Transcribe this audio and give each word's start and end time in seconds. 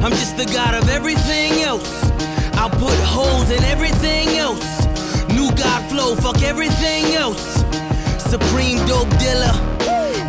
I'm 0.00 0.12
just 0.12 0.36
the 0.36 0.46
God 0.46 0.74
of 0.74 0.88
everything 0.88 1.62
else. 1.62 2.10
I'll 2.54 2.70
put 2.70 2.94
holes 3.00 3.50
in 3.50 3.62
everything 3.64 4.28
else. 4.38 4.86
New 5.28 5.50
God 5.54 5.80
flow, 5.90 6.14
fuck 6.16 6.42
everything 6.42 7.14
else. 7.14 7.64
Supreme 8.18 8.78
dope 8.86 9.10
dealer. 9.18 9.52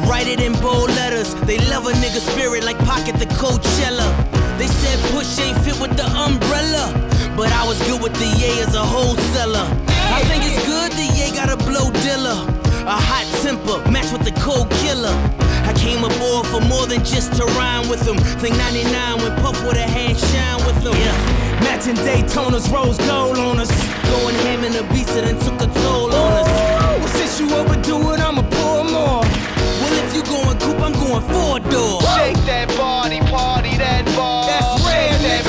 Write 0.07 0.28
it 0.28 0.39
in 0.39 0.54
bold 0.61 0.89
letters. 0.89 1.34
They 1.46 1.60
love 1.70 1.88
a 1.88 1.93
nigga 1.93 2.20
spirit 2.20 2.64
like 2.64 2.78
Pac 2.79 3.07
at 3.07 3.19
Coachella. 3.39 4.10
They 4.57 4.68
said 4.68 5.00
push 5.11 5.39
ain't 5.39 5.57
fit 5.60 5.80
with 5.80 5.96
the 5.96 6.05
umbrella. 6.05 6.91
But 7.36 7.52
I 7.52 7.66
was 7.68 7.80
good 7.88 8.02
with 8.02 8.14
the 8.14 8.27
yay 8.38 8.61
as 8.61 8.75
a 8.75 8.83
wholesaler. 8.83 9.68
I 9.88 10.21
think 10.25 10.43
it's 10.46 10.66
good 10.68 10.91
the 10.91 11.07
yay 11.18 11.32
got 11.32 11.50
a 11.50 11.57
blow 11.57 11.89
dealer. 12.04 12.63
A 12.83 13.00
hot 13.00 13.23
temper, 13.39 13.79
match 13.89 14.11
with 14.11 14.28
the 14.28 14.36
cold 14.43 14.69
killer. 14.83 15.15
I 15.64 15.71
came 15.71 16.04
aboard 16.04 16.46
for 16.47 16.60
more 16.68 16.86
than 16.86 17.00
just 17.05 17.32
to 17.39 17.46
rhyme 17.55 17.87
with 17.87 18.01
them. 18.04 18.18
Think 18.43 18.57
99 18.57 19.24
when 19.24 19.32
Puff 19.39 19.55
with 19.64 19.78
a 19.78 19.87
hand 19.87 20.19
Shyne 20.19 20.60
with 20.68 20.83
them. 20.83 20.91
Yeah. 20.91 21.15
Matching 21.64 21.96
Daytona's 21.96 22.68
rose 22.69 22.97
gold 23.07 23.39
on 23.39 23.60
us. 23.64 23.71
Going 24.11 24.36
ham 24.43 24.65
in 24.65 24.74
the 24.74 24.83
beast 24.91 25.15
and 25.15 25.32
then 25.32 25.39
took 25.39 25.64
a 25.64 25.71
toll 25.79 26.11
on 26.11 26.43
us. 26.43 26.51
Well, 27.00 27.07
since 27.15 27.39
you 27.39 27.47
overdo 27.55 28.11
it, 28.11 28.19
I'ma 28.19 28.43
pour 28.51 28.83
more. 28.83 29.24
Well, 29.24 29.96
if 30.04 30.11
you 30.11 30.24
going 30.27 30.60
coupe, 30.60 30.83
I'm 30.83 30.91
going 30.91 31.24
four 31.32 31.63
door. 31.71 32.03
Shake 32.19 32.36
that 32.52 32.67
body, 32.75 33.19
party 33.31 33.77
that 33.77 34.03
ball. 34.11 34.43
That's 34.43 34.83
rare, 34.83 35.17
that 35.23 35.42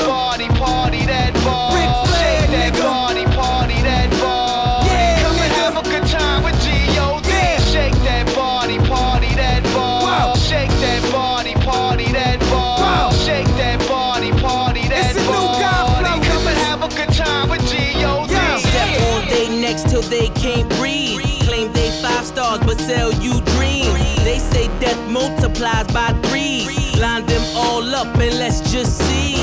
they 20.09 20.29
can't 20.29 20.69
breathe. 20.77 21.21
Claim 21.41 21.71
they 21.73 21.89
five 22.01 22.25
stars, 22.25 22.59
but 22.61 22.79
sell 22.79 23.11
you 23.13 23.41
dreams. 23.55 23.93
They 24.23 24.39
say 24.39 24.67
death 24.79 24.99
multiplies 25.09 25.87
by 25.87 26.09
threes. 26.23 26.99
Line 26.99 27.25
them 27.25 27.43
all 27.55 27.83
up 27.95 28.07
and 28.17 28.37
let's 28.39 28.61
just 28.71 28.97
see. 28.97 29.35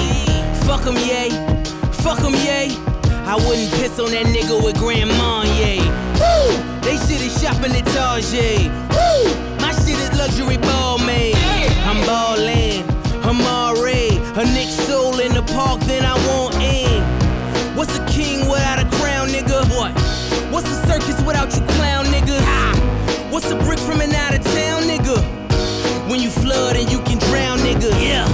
Fuck 0.67 0.87
'em, 0.87 0.97
yay. 0.97 1.31
Fuck 2.03 2.21
'em, 2.21 2.35
yay. 2.35 2.77
I 3.25 3.37
wouldn't 3.37 3.71
piss 3.75 3.99
on 3.99 4.11
that 4.11 4.27
nigga 4.27 4.63
with 4.65 4.77
Grandma, 4.79 5.43
yay. 5.45 5.81
Woo! 6.21 6.53
They 6.83 6.97
shit 6.97 7.23
is 7.23 7.41
shopping 7.41 7.73
at 7.75 7.87
Target. 7.95 8.71
Woo! 8.95 9.35
My 9.61 9.73
shit 9.73 9.99
is 9.99 10.13
luxury 10.19 10.59
ball 10.59 10.99
made. 10.99 11.37
I'm 11.87 12.01
ballin', 12.07 12.85
I'm 13.25 13.41
already. 13.41 14.19
A 14.35 14.45
Nick 14.45 14.71
soul 14.71 15.21
in 15.21 15.35
the 15.35 15.43
park, 15.55 15.81
then 15.83 16.05
I 16.05 16.15
want 16.27 16.55
in. 16.57 17.03
What's 17.77 17.97
a 17.97 18.05
king 18.07 18.49
without 18.49 18.79
a 18.81 18.87
crown, 18.97 19.29
nigga? 19.29 19.65
What? 19.77 19.93
What's 20.53 20.71
a 20.71 20.87
circus 20.87 21.19
without 21.23 21.55
you 21.55 21.63
clown 21.77 22.05
niggas? 22.13 23.33
What's 23.33 23.51
a 23.51 23.57
brick 23.57 23.79
from 23.79 24.03
an 24.03 24.13
out 24.13 24.35
of 24.35 24.45
town, 24.45 24.83
nigga? 24.83 25.17
When 26.11 26.21
you 26.21 26.29
flood 26.29 26.77
and 26.77 26.93
you 26.93 26.99
can 27.01 27.17
drown 27.21 27.59
niggas. 27.61 27.99
Yeah. 27.99 28.29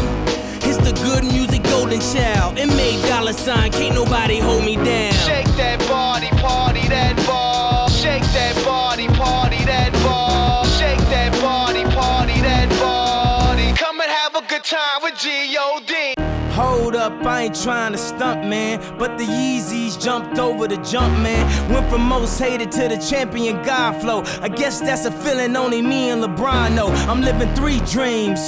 It's 0.68 0.78
the 0.78 0.92
good 1.04 1.22
music 1.22 1.62
golden 1.62 2.00
child. 2.00 2.58
It 2.58 2.66
made 2.66 3.00
dollar 3.06 3.32
sign, 3.32 3.70
can't 3.70 3.94
nobody 3.94 4.40
hold 4.40 4.64
me 4.64 4.74
down. 4.74 5.12
Shake 5.12 5.46
that 5.62 5.78
body, 5.88 6.30
party 6.42 6.88
that 6.88 7.14
ball. 7.24 7.88
Shake 7.88 8.26
that 8.34 8.56
body, 8.64 9.06
party 9.14 9.64
that 9.66 9.92
ball. 10.02 10.64
Shake 10.64 10.98
that 11.14 11.30
body, 11.40 11.84
party 11.94 12.40
that 12.40 12.68
body. 12.80 13.72
Come 13.74 14.00
and 14.00 14.10
have 14.10 14.34
a 14.34 14.42
good 14.48 14.64
time 14.64 15.02
with 15.04 15.16
G.O.D. 15.20 15.97
Hold 16.88 16.96
up, 16.96 17.26
I 17.26 17.42
ain't 17.42 17.62
trying 17.62 17.92
to 17.92 17.98
stunt, 17.98 18.48
man. 18.48 18.80
But 18.98 19.18
the 19.18 19.24
Yeezys 19.24 20.02
jumped 20.02 20.38
over 20.38 20.66
the 20.66 20.78
jump, 20.78 21.12
man. 21.18 21.70
Went 21.70 21.86
from 21.90 22.00
most 22.00 22.38
hated 22.38 22.72
to 22.72 22.88
the 22.88 22.96
champion 22.96 23.62
God 23.62 24.00
flow. 24.00 24.22
I 24.40 24.48
guess 24.48 24.80
that's 24.80 25.04
a 25.04 25.12
feeling 25.12 25.54
only 25.54 25.82
me 25.82 26.08
and 26.08 26.24
LeBron 26.24 26.74
know. 26.74 26.86
I'm 27.06 27.20
living 27.20 27.54
three 27.54 27.80
dreams 27.80 28.40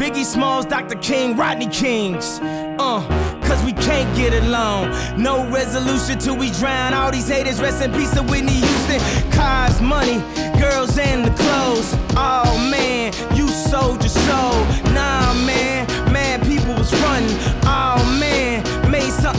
Biggie 0.00 0.24
Smalls, 0.24 0.64
Dr. 0.64 0.96
King, 1.00 1.36
Rodney 1.36 1.66
Kings. 1.66 2.40
Uh, 2.40 3.06
cause 3.42 3.62
we 3.62 3.74
can't 3.74 4.16
get 4.16 4.32
along. 4.42 4.88
No 5.22 5.46
resolution 5.50 6.18
till 6.18 6.38
we 6.38 6.50
drown 6.52 6.94
all 6.94 7.10
these 7.12 7.28
haters. 7.28 7.60
Rest 7.60 7.82
in 7.84 7.92
peace 7.92 8.14
to 8.14 8.22
Whitney 8.22 8.54
Houston. 8.54 9.32
Cars, 9.32 9.82
money, 9.82 10.20
girls, 10.58 10.96
and 10.96 11.26
the 11.26 11.30
clothes. 11.42 11.94
Oh 12.16 12.56
man, 12.70 13.12
you 13.36 13.48
sold 13.48 14.00
your 14.00 14.08
soul. 14.08 14.64
Nah, 14.94 15.34
man, 15.44 15.71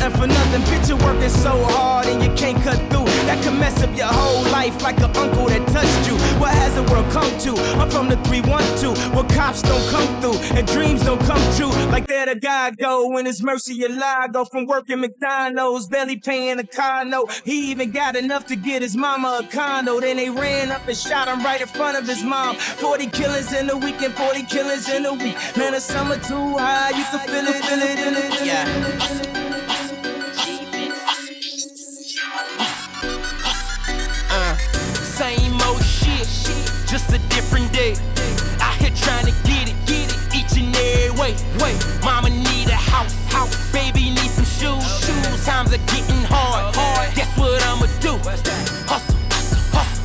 something 0.03 0.21
for 0.21 0.27
nothing. 0.27 0.61
Picture 0.63 0.95
working 0.97 1.29
so 1.29 1.51
hard 1.65 2.07
and 2.07 2.21
you 2.23 2.29
can't 2.35 2.61
cut 2.63 2.77
through. 2.91 3.05
That 3.25 3.41
can 3.43 3.59
mess 3.59 3.81
up 3.83 3.95
your 3.95 4.07
whole 4.07 4.43
life 4.51 4.81
like 4.81 4.97
an 4.97 5.15
uncle 5.15 5.47
that 5.47 5.67
touched 5.67 6.07
you. 6.07 6.15
What 6.39 6.51
has 6.51 6.75
the 6.75 6.83
world 6.83 7.09
come 7.11 7.37
to? 7.39 7.51
I'm 7.79 7.89
from 7.89 8.09
the 8.09 8.17
312, 8.23 9.15
where 9.15 9.23
cops 9.35 9.61
don't 9.61 9.89
come 9.89 10.21
through 10.21 10.37
and 10.57 10.67
dreams 10.67 11.03
don't 11.03 11.21
come 11.21 11.41
true. 11.55 11.71
Like 11.91 12.07
there 12.07 12.25
the 12.25 12.35
God 12.35 12.77
go 12.77 13.09
when 13.09 13.25
his 13.25 13.41
mercy 13.43 13.87
lie. 13.87 14.27
Go 14.31 14.45
from 14.45 14.65
working 14.65 15.01
McDonald's, 15.01 15.87
barely 15.87 16.17
paying 16.17 16.59
a 16.59 16.67
car 16.67 17.05
note. 17.05 17.31
He 17.45 17.71
even 17.71 17.91
got 17.91 18.15
enough 18.15 18.45
to 18.47 18.55
get 18.55 18.81
his 18.81 18.95
mama 18.95 19.41
a 19.43 19.47
condo. 19.47 19.99
Then 19.99 20.17
they 20.17 20.29
ran 20.29 20.71
up 20.71 20.87
and 20.87 20.97
shot 20.97 21.27
him 21.27 21.43
right 21.43 21.61
in 21.61 21.67
front 21.67 21.97
of 21.97 22.07
his 22.07 22.23
mom. 22.23 22.55
40 22.55 23.07
killers 23.07 23.53
in 23.53 23.69
a 23.69 23.77
week 23.77 24.01
and 24.01 24.13
40 24.13 24.43
killers 24.43 24.89
in 24.89 25.05
a 25.05 25.13
week. 25.13 25.35
Man, 25.57 25.73
the 25.73 25.79
summer 25.79 26.17
too 26.17 26.57
high, 26.57 26.89
you 26.89 27.03
can 27.05 27.19
feel 27.27 27.47
it, 27.47 27.63
feel 27.65 27.79
it, 27.79 27.99
feel 27.99 28.41
it. 28.41 28.45
Yeah. 28.45 29.42
Same 35.13 35.61
old 35.61 35.83
shit, 35.83 36.25
just 36.89 37.13
a 37.13 37.19
different 37.29 37.71
day. 37.71 37.93
Out 38.59 38.73
here 38.81 38.89
trying 38.95 39.25
to 39.25 39.35
get 39.45 39.69
it, 39.69 39.77
get 39.85 40.09
it 40.09 40.17
each 40.33 40.57
and 40.57 40.73
every 40.75 41.13
way. 41.21 41.35
Wait, 41.61 41.77
mama 42.03 42.29
need 42.29 42.67
a 42.69 42.79
house, 42.93 43.13
house. 43.31 43.53
Baby 43.71 44.09
need 44.09 44.31
some 44.33 44.49
shoes, 44.57 44.81
shoes. 45.05 45.45
Times 45.45 45.71
are 45.71 45.85
getting 45.93 46.23
hard, 46.25 46.73
hard. 46.75 47.13
Guess 47.13 47.29
what 47.37 47.61
I'ma 47.61 47.85
do? 48.01 48.17
Hustle, 48.25 48.57
hustle, 48.89 49.61
hustle, 49.69 50.01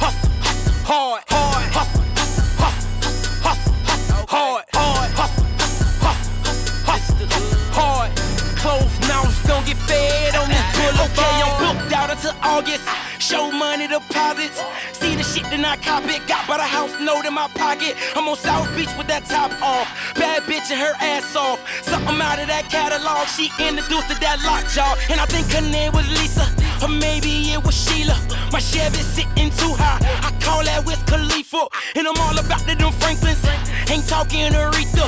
hustle, 0.00 0.30
hustle, 0.40 0.72
hard, 0.88 1.22
hard. 1.28 1.64
Hustle, 1.76 2.04
hustle, 2.16 2.48
hustle, 2.56 2.90
hustle, 3.44 3.74
hustle, 3.84 4.26
hard, 4.26 4.64
hard. 4.72 5.10
Hustle, 5.20 5.44
hustle, 5.60 5.88
hustle, 6.00 6.32
hustle, 6.88 7.28
hustle, 7.28 7.60
hard. 7.76 8.10
Closed 8.56 9.00
mouths 9.04 9.36
don't 9.44 9.66
get 9.66 9.76
fed 9.84 10.34
on 10.34 10.48
this 10.48 10.64
boulevard. 10.72 11.12
Okay, 11.12 11.42
I'm 11.44 11.76
booked 11.76 11.92
out 11.92 12.08
until 12.08 12.32
August. 12.42 13.05
Show 13.18 13.50
money 13.50 13.88
deposits. 13.88 14.62
See 14.92 15.14
the 15.16 15.22
shit 15.22 15.44
that 15.44 15.64
I 15.64 15.76
cop 15.76 16.04
it. 16.04 16.26
Got 16.26 16.46
by 16.48 16.56
the 16.58 16.68
house 16.68 16.92
note 17.00 17.24
in 17.24 17.34
my 17.34 17.48
pocket. 17.54 17.96
I'm 18.14 18.28
on 18.28 18.36
South 18.36 18.68
Beach 18.76 18.90
with 18.98 19.06
that 19.08 19.24
top 19.24 19.50
off. 19.62 19.88
Bad 20.14 20.42
bitch 20.44 20.70
and 20.70 20.80
her 20.80 20.94
ass 21.00 21.34
off. 21.36 21.60
Something 21.82 22.20
out 22.20 22.38
of 22.38 22.48
that 22.48 22.68
catalog. 22.70 23.26
She 23.28 23.50
introduced 23.58 24.08
to 24.08 24.16
that 24.20 24.38
lockjaw. 24.44 24.96
And 25.10 25.20
I 25.20 25.26
think 25.26 25.50
her 25.52 25.64
name 25.70 25.92
was 25.92 26.08
Lisa. 26.20 26.65
Or 26.82 26.88
maybe 26.88 27.52
it 27.52 27.64
was 27.64 27.74
Sheila. 27.74 28.16
My 28.52 28.60
Chevy 28.60 29.00
sitting 29.00 29.50
too 29.50 29.72
high. 29.74 29.98
I 30.22 30.30
call 30.40 30.62
that 30.64 30.84
Wiz 30.84 31.02
Khalifa. 31.04 31.66
And 31.96 32.06
I'm 32.06 32.16
all 32.20 32.38
about 32.38 32.60
the 32.66 32.74
them 32.74 32.92
Franklins. 32.92 33.42
Ain't 33.90 34.06
talking 34.06 34.52
Aretha. 34.52 35.06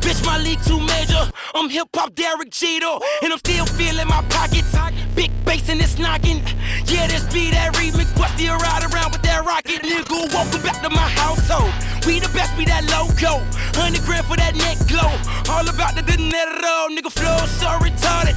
Bitch, 0.00 0.24
my 0.24 0.38
league 0.38 0.62
too 0.64 0.80
major. 0.80 1.30
I'm 1.54 1.68
hip 1.68 1.88
hop 1.94 2.14
Derek 2.14 2.50
Jeter. 2.50 2.96
And 3.22 3.32
I'm 3.32 3.38
still 3.38 3.66
feeling 3.66 4.08
my 4.08 4.22
pockets. 4.30 4.74
Big 5.14 5.30
bass 5.44 5.68
in 5.68 5.78
this 5.78 5.98
knocking. 5.98 6.42
Yeah, 6.86 7.06
this 7.06 7.24
be 7.32 7.50
that 7.50 7.74
remix. 7.74 8.08
But 8.16 8.30
still 8.36 8.56
ride 8.56 8.84
around 8.88 9.12
with 9.12 9.22
that 9.22 9.44
rocket. 9.44 9.82
Nigga, 9.82 10.32
welcome 10.32 10.62
back 10.62 10.80
to 10.82 10.90
my 10.90 11.08
household. 11.20 11.72
We 12.06 12.18
the 12.18 12.30
best, 12.32 12.56
be 12.56 12.64
that 12.64 12.88
logo. 12.88 13.44
100 13.76 14.02
grand 14.08 14.24
for 14.24 14.36
that 14.36 14.56
neck 14.56 14.78
glow. 14.88 15.12
All 15.52 15.68
about 15.68 15.94
the 15.94 16.02
dinero. 16.02 16.88
Nigga, 16.88 17.12
flow 17.12 17.44
so 17.44 17.68
retarded. 17.84 18.36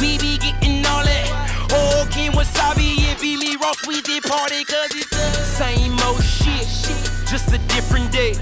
We 0.00 0.18
be 0.18 0.38
getting 0.38 0.69
Oh, 1.72 2.06
King 2.10 2.32
Wasabi 2.32 2.98
and 3.08 3.20
be 3.20 3.36
me 3.36 3.56
Ross 3.56 3.76
Weezy 3.86 4.20
party. 4.22 4.64
Cause 4.64 4.90
it's 4.94 5.10
the 5.10 5.44
same 5.44 5.98
old 6.06 6.22
shit. 6.22 6.66
Just 7.28 7.52
a 7.52 7.58
different 7.68 8.10
day. 8.10 8.34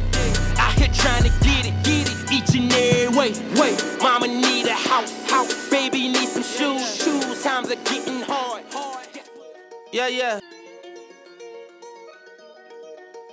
Out 0.58 0.72
here 0.74 0.88
trying 0.94 1.24
to 1.24 1.30
get 1.44 1.66
it, 1.66 1.74
get 1.84 2.08
it 2.08 2.32
each 2.32 2.54
and 2.56 2.72
every 2.72 3.16
way. 3.16 3.32
Wait, 3.60 3.84
mama 4.00 4.26
need 4.26 4.66
a 4.66 4.72
house, 4.72 5.12
house. 5.30 5.70
Baby 5.70 6.08
need 6.08 6.28
some 6.28 6.42
shoes, 6.42 7.02
shoes. 7.02 7.42
Times 7.42 7.70
are 7.70 7.76
getting 7.84 8.22
hard. 8.22 8.64
Yeah, 9.92 10.08
yeah. 10.08 10.40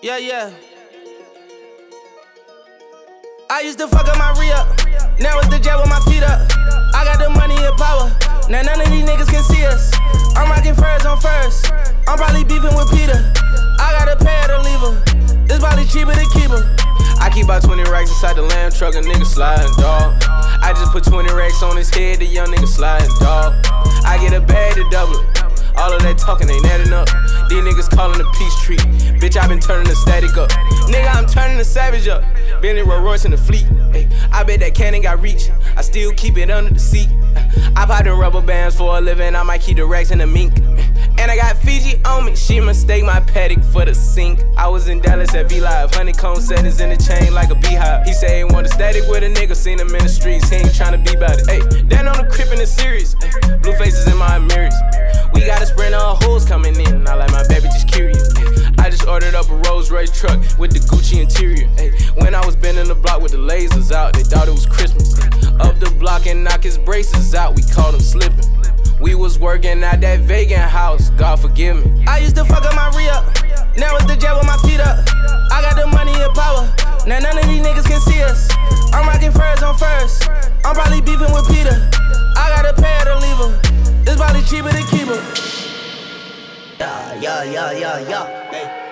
Yeah, 0.02 0.18
yeah. 0.18 0.52
I 3.50 3.62
used 3.62 3.80
to 3.80 3.88
fuck 3.88 4.08
up 4.08 4.18
my 4.18 4.32
re. 4.40 4.50
Now 5.22 5.40
it's 5.40 5.48
the 5.48 5.60
jet 5.60 5.78
with 5.78 5.90
my 5.90 6.00
feet 6.02 6.24
up. 6.24 6.42
I 6.94 7.06
got 7.06 7.20
the 7.20 7.30
money 7.30 7.56
and 7.56 7.78
power. 7.78 8.25
Now 8.48 8.62
none 8.62 8.80
of 8.80 8.90
these 8.90 9.04
niggas 9.04 9.28
can 9.28 9.44
see 9.44 9.66
us. 9.66 9.90
I'm 10.38 10.50
rocking 10.52 10.76
furs 10.76 11.04
on 11.06 11.20
first. 11.20 11.72
I'm 12.08 12.18
probably 12.18 12.44
beefing 12.44 12.76
with 12.78 12.90
PETA. 12.94 13.34
I 13.82 13.90
got 13.98 14.06
a 14.06 14.24
pair 14.24 14.48
to 14.54 14.62
leave 14.62 14.82
her. 14.86 15.04
It's 15.50 15.60
probably 15.60 15.86
cheaper 15.86 16.14
to 16.14 16.28
keep 16.30 16.54
her. 16.54 16.62
I 17.18 17.32
keep 17.34 17.46
about 17.46 17.64
20 17.64 17.90
racks 17.90 18.12
inside 18.12 18.36
the 18.36 18.44
lamb 18.44 18.72
truck, 18.72 18.94
a 18.94 19.02
nigga 19.02 19.26
sliding, 19.26 19.74
dog. 19.82 20.14
I 20.62 20.74
just 20.78 20.92
put 20.92 21.04
20 21.04 21.34
racks 21.34 21.64
on 21.64 21.76
his 21.76 21.90
head, 21.90 22.20
the 22.20 22.26
young 22.26 22.48
nigga 22.48 22.68
sliding, 22.68 23.10
dog. 23.20 23.54
I 24.06 24.20
get 24.22 24.34
a 24.34 24.42
bag 24.42 24.76
to 24.76 24.88
double 24.92 25.16
it. 25.16 25.42
All 25.76 25.92
of 25.92 26.04
that 26.04 26.20
talking 26.20 26.48
ain't 26.48 26.66
adding 26.66 26.94
up. 26.94 27.10
These 27.50 27.66
niggas 27.66 27.90
calling 27.90 28.20
the 28.20 28.30
peace 28.38 28.56
treat. 28.62 28.80
Bitch, 29.20 29.42
I 29.42 29.48
been 29.48 29.60
turning 29.60 29.90
the 29.90 29.96
static 29.96 30.38
up. 30.38 30.52
Nigga, 30.86 31.10
I'm 31.16 31.26
turning 31.26 31.58
the 31.58 31.66
savage 31.66 32.08
up. 32.08 32.22
Bentley 32.62 32.84
Rolls 32.84 33.02
Royce 33.02 33.26
in 33.26 33.32
the 33.32 33.38
fleet. 33.38 33.66
Hey, 33.92 34.08
I 34.32 34.44
bet 34.44 34.60
that 34.60 34.76
cannon 34.76 35.02
got 35.02 35.20
reach. 35.20 35.50
I 35.76 35.82
still 35.82 36.14
keep 36.14 36.38
it 36.38 36.52
under 36.52 36.72
the 36.72 36.80
seat. 36.80 37.10
I 37.76 37.86
pop 37.86 38.04
them 38.04 38.20
rubber 38.20 38.42
bands 38.42 38.76
for 38.76 38.98
a 38.98 39.02
living. 39.02 39.36
I 39.36 39.44
might 39.44 39.62
keep 39.62 39.78
the 39.78 39.86
racks 39.86 40.12
in 40.12 40.20
the 40.20 40.28
mink. 40.28 40.54
And 41.18 41.32
I 41.32 41.38
got 41.38 41.58
Fiji 41.58 42.00
on 42.06 42.26
me. 42.26 42.36
She 42.36 42.60
mistake 42.60 43.04
my 43.04 43.20
Patek 43.20 43.64
for 43.72 43.86
the 43.86 43.96
sink. 43.96 44.44
I 44.58 44.68
was 44.68 44.88
in 44.88 45.00
Dallas 45.00 45.34
at 45.34 45.50
V 45.50 45.62
Live. 45.62 45.94
Honeycomb 45.94 46.40
settings 46.40 46.80
in 46.80 46.90
the 46.90 46.98
chain 46.98 47.34
like 47.34 47.50
a 47.50 47.56
beehive. 47.56 48.06
He 48.06 48.14
say 48.14 48.40
he 48.40 48.44
want 48.44 48.68
a 48.68 48.70
static 48.70 49.04
with 49.08 49.24
a 49.24 49.28
nigga. 49.28 49.56
Seen 49.56 49.80
him 49.80 49.94
in 49.96 50.04
the 50.04 50.10
streets. 50.10 50.50
He 50.50 50.58
ain't 50.58 50.68
tryna 50.68 51.04
be 51.06 51.16
about 51.16 51.40
it. 51.40 51.50
Hey, 51.50 51.84
down 51.88 52.08
on 52.08 52.18
the 52.18 52.30
crib 52.30 52.52
in 52.52 52.60
the 52.60 52.68
series. 52.68 53.16
Ay, 53.24 53.58
blue 53.62 53.76
faces 53.76 54.08
in 54.08 54.18
my 54.18 54.40
mirrors. 54.40 54.76
We 55.34 55.46
got 55.46 55.62
a 55.62 55.66
sprint 55.66 55.96
of 55.96 56.24
hoes 56.24 56.46
coming 56.46 56.76
in. 56.80 57.08
I 57.08 57.16
like 57.16 57.32
my 57.32 57.46
baby 57.48 57.68
just 57.68 57.88
curious. 57.88 58.34
I 58.78 58.90
just 58.90 59.08
ordered 59.08 59.36
up 59.36 59.50
a 59.50 59.56
Rolls 59.68 59.90
Royce 59.90 60.12
truck 60.12 60.40
with 60.60 60.74
the 60.74 60.80
Gucci 60.80 61.22
interior. 61.22 61.70
Ay, 61.80 61.92
when 62.22 62.36
I 62.36 62.46
was 62.46 62.56
bending 62.56 62.88
the 62.88 62.96
block 62.96 63.22
with 63.22 63.32
the 63.32 63.38
lasers 63.38 63.92
out, 63.92 64.14
they 64.14 64.24
thought 64.24 64.48
it 64.48 64.52
was 64.52 64.66
Christmas. 64.66 65.18
Up 65.60 65.80
the 65.80 65.96
block 65.98 66.28
and 66.28 66.44
knock 66.44 66.64
his 66.64 66.78
braces 66.78 67.34
out. 67.34 67.56
We 67.56 67.64
caught 67.64 67.94
him 67.94 68.02
slipping. 68.02 68.46
We 69.02 69.14
was 69.14 69.38
working 69.38 69.84
at 69.84 70.02
that 70.02 70.22
vegan 70.22 70.60
house, 70.60 71.10
God 71.12 71.40
forgive 71.40 71.84
me. 71.84 72.06
I 72.08 72.20
used 72.20 72.36
to 72.38 72.46
fuck 72.46 72.64
up 72.64 72.76
my 72.76 72.90
re 72.98 73.08
up, 73.10 73.26
now 73.78 73.96
it's 73.96 74.06
the 74.06 74.16
jet 74.16 74.36
with 74.36 74.48
my 74.48 74.58
feet 74.58 74.80
up. 74.80 75.06
I 75.52 75.62
got 75.62 75.76
the 75.76 75.88
money 75.88 76.14
and 76.14 76.34
power, 76.34 76.74
now 77.06 77.20
none 77.20 77.38
of 77.38 77.46
these 77.46 77.62
niggas 77.62 77.86
can 77.86 78.00
see 78.02 78.24
us. 78.24 78.50
I'm 78.94 79.08
rocking 79.08 79.32
furs 79.32 79.62
on 79.62 79.78
first, 79.78 80.30
I'm 80.64 80.76
probably 80.76 81.02
beefing 81.02 81.32
with 81.34 81.48
PETA. 81.48 81.90
I 82.38 82.50
got 82.56 82.66
a 82.66 82.82
pair 82.82 83.06
to 83.06 83.20
leave 83.20 83.38
her, 83.38 83.62
it's 84.08 84.16
probably 84.16 84.42
cheaper 84.44 84.72
to 84.72 84.84
keep 84.88 85.08
her. 85.08 85.22
Yeah, 86.80 87.20
yeah, 87.20 87.44
yeah, 87.44 87.72
yeah, 87.72 88.10
yeah. 88.10 88.52
Hey. 88.52 88.85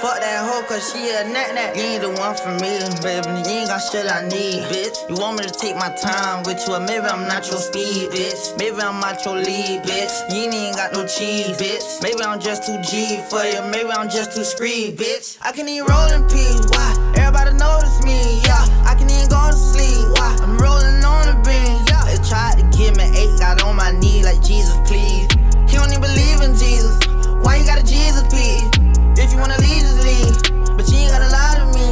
Fuck 0.00 0.16
that 0.16 0.40
hoe, 0.48 0.64
cause 0.64 0.80
she 0.88 1.12
a 1.12 1.28
nat 1.28 1.52
nat. 1.52 1.76
You 1.76 1.84
ain't 1.84 2.00
the 2.00 2.08
one 2.16 2.32
for 2.32 2.56
me, 2.56 2.80
baby. 3.04 3.28
You 3.44 3.60
ain't 3.60 3.68
got 3.68 3.84
shit 3.84 4.08
I 4.08 4.24
need, 4.32 4.64
bitch. 4.72 4.96
You 5.12 5.20
want 5.20 5.36
me 5.36 5.44
to 5.44 5.52
take 5.52 5.76
my 5.76 5.92
time 5.92 6.40
with 6.48 6.56
you, 6.64 6.72
or 6.72 6.80
maybe 6.80 7.04
I'm 7.04 7.28
not 7.28 7.44
your 7.52 7.60
speed, 7.60 8.08
bitch. 8.08 8.56
Maybe 8.56 8.80
I'm 8.80 8.96
not 8.96 9.20
your 9.28 9.36
lead, 9.36 9.84
bitch. 9.84 10.08
You 10.32 10.48
ain't 10.48 10.56
even 10.56 10.72
got 10.72 10.96
no 10.96 11.04
cheese, 11.04 11.52
bitch. 11.60 11.84
Maybe 12.00 12.16
I'm 12.24 12.40
just 12.40 12.64
too 12.64 12.80
G 12.80 13.20
for 13.28 13.44
you, 13.44 13.60
maybe 13.68 13.92
I'm 13.92 14.08
just 14.08 14.32
too 14.32 14.40
screed, 14.40 14.96
bitch. 14.96 15.36
I 15.44 15.52
can 15.52 15.68
even 15.68 15.84
roll 15.84 16.08
in 16.16 16.24
peace, 16.32 16.64
why? 16.72 16.96
Everybody 17.20 17.60
notice 17.60 18.00
me, 18.00 18.40
yeah. 18.48 18.64
I 18.88 18.96
can 18.96 19.04
even 19.04 19.28
go 19.28 19.52
to 19.52 19.60
sleep, 19.60 20.16
why? 20.16 20.32
I'm 20.40 20.56
rolling 20.56 21.04
on 21.04 21.28
the 21.28 21.36
beam, 21.44 21.76
yeah. 21.92 22.08
They 22.08 22.16
tried 22.24 22.56
to 22.56 22.64
give 22.72 22.96
me 22.96 23.04
eight, 23.04 23.36
got 23.36 23.60
on 23.60 23.76
my 23.76 23.92
knee 24.00 24.24
like 24.24 24.40
Jesus, 24.40 24.80
please. 24.88 25.28
He 25.68 25.76
don't 25.76 25.92
even 25.92 26.00
believe 26.00 26.40
in 26.40 26.56
Jesus. 26.56 26.96
Why 27.44 27.60
you 27.60 27.68
got 27.68 27.76
a 27.76 27.84
Jesus, 27.84 28.24
please? 28.32 28.80
If 29.16 29.32
you 29.32 29.38
wanna 29.38 29.58
leave, 29.58 29.82
just 29.82 30.02
leave. 30.04 30.36
But 30.76 30.88
you 30.90 30.98
ain't 30.98 31.10
gotta 31.10 31.30
lie 31.30 31.56
to 31.58 31.66
me. 31.76 31.88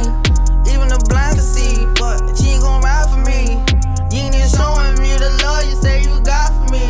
Even 0.71 0.87
the 0.87 0.99
blind 1.09 1.35
can 1.35 1.45
see. 1.45 1.85
But 1.99 2.39
you 2.41 2.57
ain't 2.57 2.61
gon' 2.61 2.81
ride 2.81 3.09
for 3.09 3.21
me. 3.23 3.59
You 4.11 4.25
ain't 4.25 4.35
even 4.35 4.49
showing 4.49 4.95
me 4.99 5.15
the 5.17 5.29
love 5.43 5.65
you 5.65 5.75
say 5.75 6.01
you 6.03 6.19
got 6.21 6.51
for 6.51 6.67
me. 6.71 6.85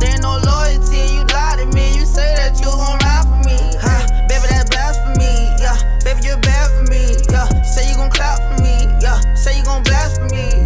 There 0.00 0.10
ain't 0.10 0.22
no 0.22 0.38
loyalty, 0.42 1.14
you 1.14 1.24
lie 1.30 1.56
to 1.58 1.66
me. 1.74 1.94
You 1.94 2.04
say 2.06 2.34
that 2.36 2.58
you 2.58 2.66
gon' 2.66 2.98
ride 3.04 3.26
for 3.28 3.38
me. 3.46 3.58
Huh? 3.78 4.06
Baby, 4.28 4.46
that's 4.48 4.70
blasphemy. 4.70 5.54
Yeah, 5.60 5.76
baby, 6.02 6.20
you're 6.26 6.40
bad 6.40 6.70
for 6.72 6.84
me. 6.90 7.14
Yeah, 7.30 7.46
say 7.62 7.88
you 7.90 7.96
gon' 7.96 8.10
clap 8.10 8.38
for 8.40 8.62
me. 8.62 8.88
Yeah, 9.02 9.20
say 9.34 9.58
you 9.58 9.64
gon' 9.64 9.82
blasphemy. 9.82 10.26
Yeah, 10.26 10.65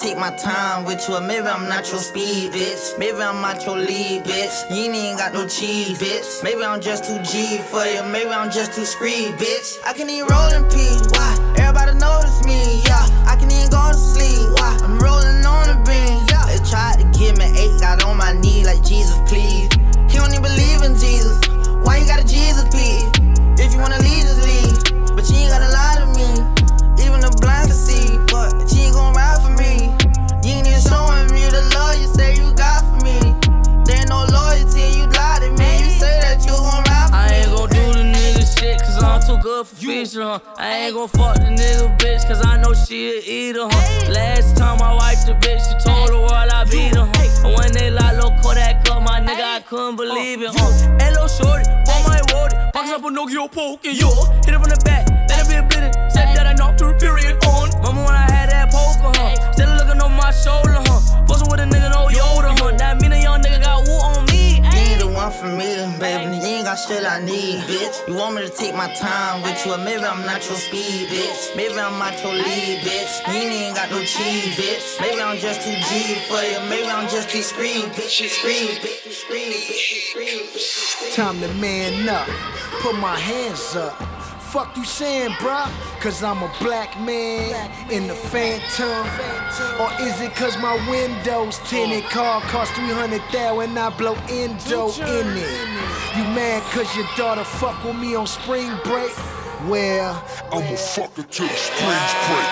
take 0.00 0.18
my 0.18 0.30
time 0.36 0.84
with 0.84 1.08
you, 1.08 1.20
maybe 1.20 1.46
I'm 1.46 1.68
not 1.68 1.88
your 1.90 2.00
speed, 2.00 2.52
bitch. 2.52 2.98
Maybe 2.98 3.18
I'm 3.22 3.40
not 3.40 3.64
your 3.64 3.78
lead, 3.78 4.24
bitch. 4.24 4.70
You 4.70 4.90
ain't 4.92 5.18
got 5.18 5.32
no 5.32 5.46
cheese, 5.46 5.98
bitch. 5.98 6.42
Maybe 6.42 6.64
I'm 6.64 6.80
just 6.80 7.04
too 7.04 7.18
G 7.22 7.58
for 7.70 7.84
you, 7.84 8.02
maybe 8.10 8.30
I'm 8.30 8.50
just 8.50 8.74
too 8.74 8.84
screed, 8.84 9.34
bitch. 9.34 9.78
I 9.84 9.92
can 9.92 10.10
even 10.10 10.26
roll 10.28 10.50
in 10.52 10.64
peace, 10.70 11.02
why? 11.12 11.54
Everybody 11.58 11.98
notice 11.98 12.44
me, 12.44 12.82
yeah. 12.86 13.06
I 13.26 13.36
can 13.36 13.50
even 13.50 13.70
go 13.70 13.92
to 13.92 13.94
sleep, 13.94 14.50
why? 14.58 14.78
I'm 14.82 14.98
rolling 14.98 15.44
on 15.46 15.68
the 15.70 15.78
beam, 15.86 16.26
yeah. 16.30 16.46
They 16.46 16.58
tried 16.68 16.98
to 16.98 17.06
give 17.18 17.38
me 17.38 17.46
eight, 17.54 17.80
got 17.80 18.02
on 18.04 18.16
my 18.16 18.32
knee 18.32 18.64
like 18.64 18.82
Jesus, 18.82 19.16
please. 19.28 19.70
He 20.10 20.18
don't 20.18 20.32
even 20.32 20.42
believe 20.42 20.82
in 20.82 20.98
Jesus. 20.98 21.38
Why 21.86 21.98
you 21.98 22.06
got 22.06 22.20
a 22.20 22.26
Jesus, 22.26 22.64
please? 22.70 23.06
If 23.62 23.72
you 23.72 23.78
wanna 23.78 23.98
leave, 24.02 24.26
just 24.26 24.42
leave. 24.42 25.14
But 25.14 25.30
you 25.30 25.36
ain't 25.36 25.50
gotta 25.50 25.70
lie 25.70 25.96
to 26.02 26.06
me. 26.18 26.53
Too 39.26 39.38
good 39.38 39.66
for 39.66 39.76
fishing, 39.76 40.20
huh? 40.20 40.38
I 40.58 40.84
ain't 40.84 40.94
gon' 40.94 41.08
fuck 41.08 41.36
the 41.36 41.48
nigga 41.48 41.96
bitch, 41.98 42.26
cause 42.28 42.44
I 42.44 42.60
know 42.60 42.74
she 42.74 43.08
a 43.08 43.20
eater, 43.24 43.64
huh? 43.64 44.12
Last 44.12 44.56
time 44.56 44.82
I 44.82 44.94
wiped 44.94 45.26
the 45.26 45.34
bitch, 45.40 45.64
she 45.64 45.74
told 45.80 46.10
the 46.10 46.20
world 46.20 46.50
I 46.52 46.64
beat 46.64 46.94
her, 46.94 47.08
huh? 47.08 47.46
And 47.48 47.56
when 47.56 47.72
they 47.72 47.90
lock 47.90 48.20
low 48.20 48.30
Kodak 48.42 48.88
up, 48.90 49.02
my 49.02 49.20
nigga, 49.20 49.40
I 49.40 49.60
couldn't 49.60 49.96
believe 49.96 50.42
it, 50.42 50.50
huh? 50.52 50.70
Hello, 51.00 51.26
shorty, 51.26 51.64
boy, 51.88 52.00
my 52.04 52.20
roadie, 52.32 52.72
box 52.72 52.90
up 52.90 53.04
a 53.04 53.08
Nokia 53.08 53.50
poke, 53.50 53.84
yo. 53.84 54.12
Hit 54.44 54.52
it 54.52 54.60
from 54.60 54.68
the 54.68 54.80
back, 54.84 55.08
let 55.28 55.40
it 55.40 55.48
be 55.48 55.56
a 55.56 55.62
bleeding, 55.64 55.94
said 56.12 56.36
that 56.36 56.46
I 56.46 56.52
knocked 56.52 56.80
her 56.80 56.92
period 56.98 57.40
on. 57.48 57.72
Mama, 57.80 58.04
when 58.04 58.14
I 58.14 58.28
had 58.28 58.50
that 58.52 58.68
poker, 58.68 59.08
huh? 59.16 59.52
Still 59.52 59.72
looking 59.72 60.00
on 60.04 60.12
my 60.12 60.30
shoulder, 60.32 60.76
huh? 60.84 61.00
Fussing 61.24 61.48
with 61.48 61.60
a 61.60 61.66
nigga, 61.66 61.88
no 61.88 62.12
Yoda, 62.12 62.52
huh? 62.60 62.76
That 62.76 63.00
mean 63.00 63.12
a 63.12 63.20
young 63.22 63.40
nigga 63.40 63.62
got 63.62 63.88
woo 63.88 63.96
on 64.04 64.13
me, 65.32 65.96
baby. 65.98 66.36
You 66.36 66.42
ain't 66.42 66.64
got 66.64 66.76
shit 66.76 67.02
I 67.04 67.18
need, 67.24 67.60
bitch. 67.60 68.06
You 68.06 68.14
want 68.14 68.34
me 68.36 68.42
to 68.42 68.50
take 68.50 68.74
my 68.74 68.92
time 68.94 69.40
with 69.42 69.64
you, 69.64 69.72
or 69.72 69.78
maybe 69.78 70.04
I'm 70.04 70.20
not 70.26 70.46
your 70.46 70.58
speed, 70.58 71.08
bitch. 71.08 71.56
Maybe 71.56 71.78
I'm 71.78 71.98
not 71.98 72.22
your 72.22 72.34
lead, 72.34 72.80
bitch. 72.84 73.22
You 73.32 73.40
ain't 73.40 73.74
got 73.74 73.90
no 73.90 74.00
cheese, 74.00 74.54
bitch. 74.56 75.00
Maybe 75.00 75.22
I'm 75.22 75.38
just 75.38 75.62
too 75.62 75.72
G 75.72 76.14
for 76.28 76.42
you, 76.42 76.60
maybe 76.68 76.88
I'm 76.88 77.08
just 77.08 77.30
too 77.30 77.40
screed, 77.40 77.86
bitch. 77.96 78.28
Screed, 78.28 78.80
bitch. 78.82 79.24
Time 81.14 81.40
to 81.40 81.48
man 81.54 82.06
up, 82.08 82.28
put 82.82 82.94
my 82.98 83.16
hands 83.16 83.76
up. 83.76 83.96
Fuck 84.54 84.76
you 84.76 84.84
saying, 84.84 85.32
bruh? 85.42 85.66
Cause 85.98 86.22
I'm 86.22 86.40
a 86.44 86.52
black 86.60 86.94
man 87.00 87.90
in 87.90 88.06
the 88.06 88.14
phantom. 88.14 89.02
Or 89.82 89.90
is 90.00 90.20
it 90.20 90.32
cause 90.36 90.56
my 90.58 90.78
windows 90.88 91.58
tinted? 91.66 92.04
Oh. 92.06 92.10
Car 92.10 92.40
cost 92.42 92.72
300,000 92.74 93.70
and 93.70 93.76
I 93.76 93.90
blow 93.98 94.14
endo 94.30 94.94
in 94.94 95.26
it. 95.34 95.50
You 96.14 96.22
mad 96.38 96.62
cause 96.70 96.86
your 96.94 97.08
daughter 97.16 97.42
fuck 97.42 97.82
with 97.82 97.96
me 97.96 98.14
on 98.14 98.28
spring 98.28 98.70
break? 98.84 99.10
Well, 99.66 100.22
I'ma 100.52 100.76
fuck 100.76 101.18
it 101.18 101.32
till 101.32 101.48
the 101.48 101.58
springs 101.58 102.14
break. 102.30 102.50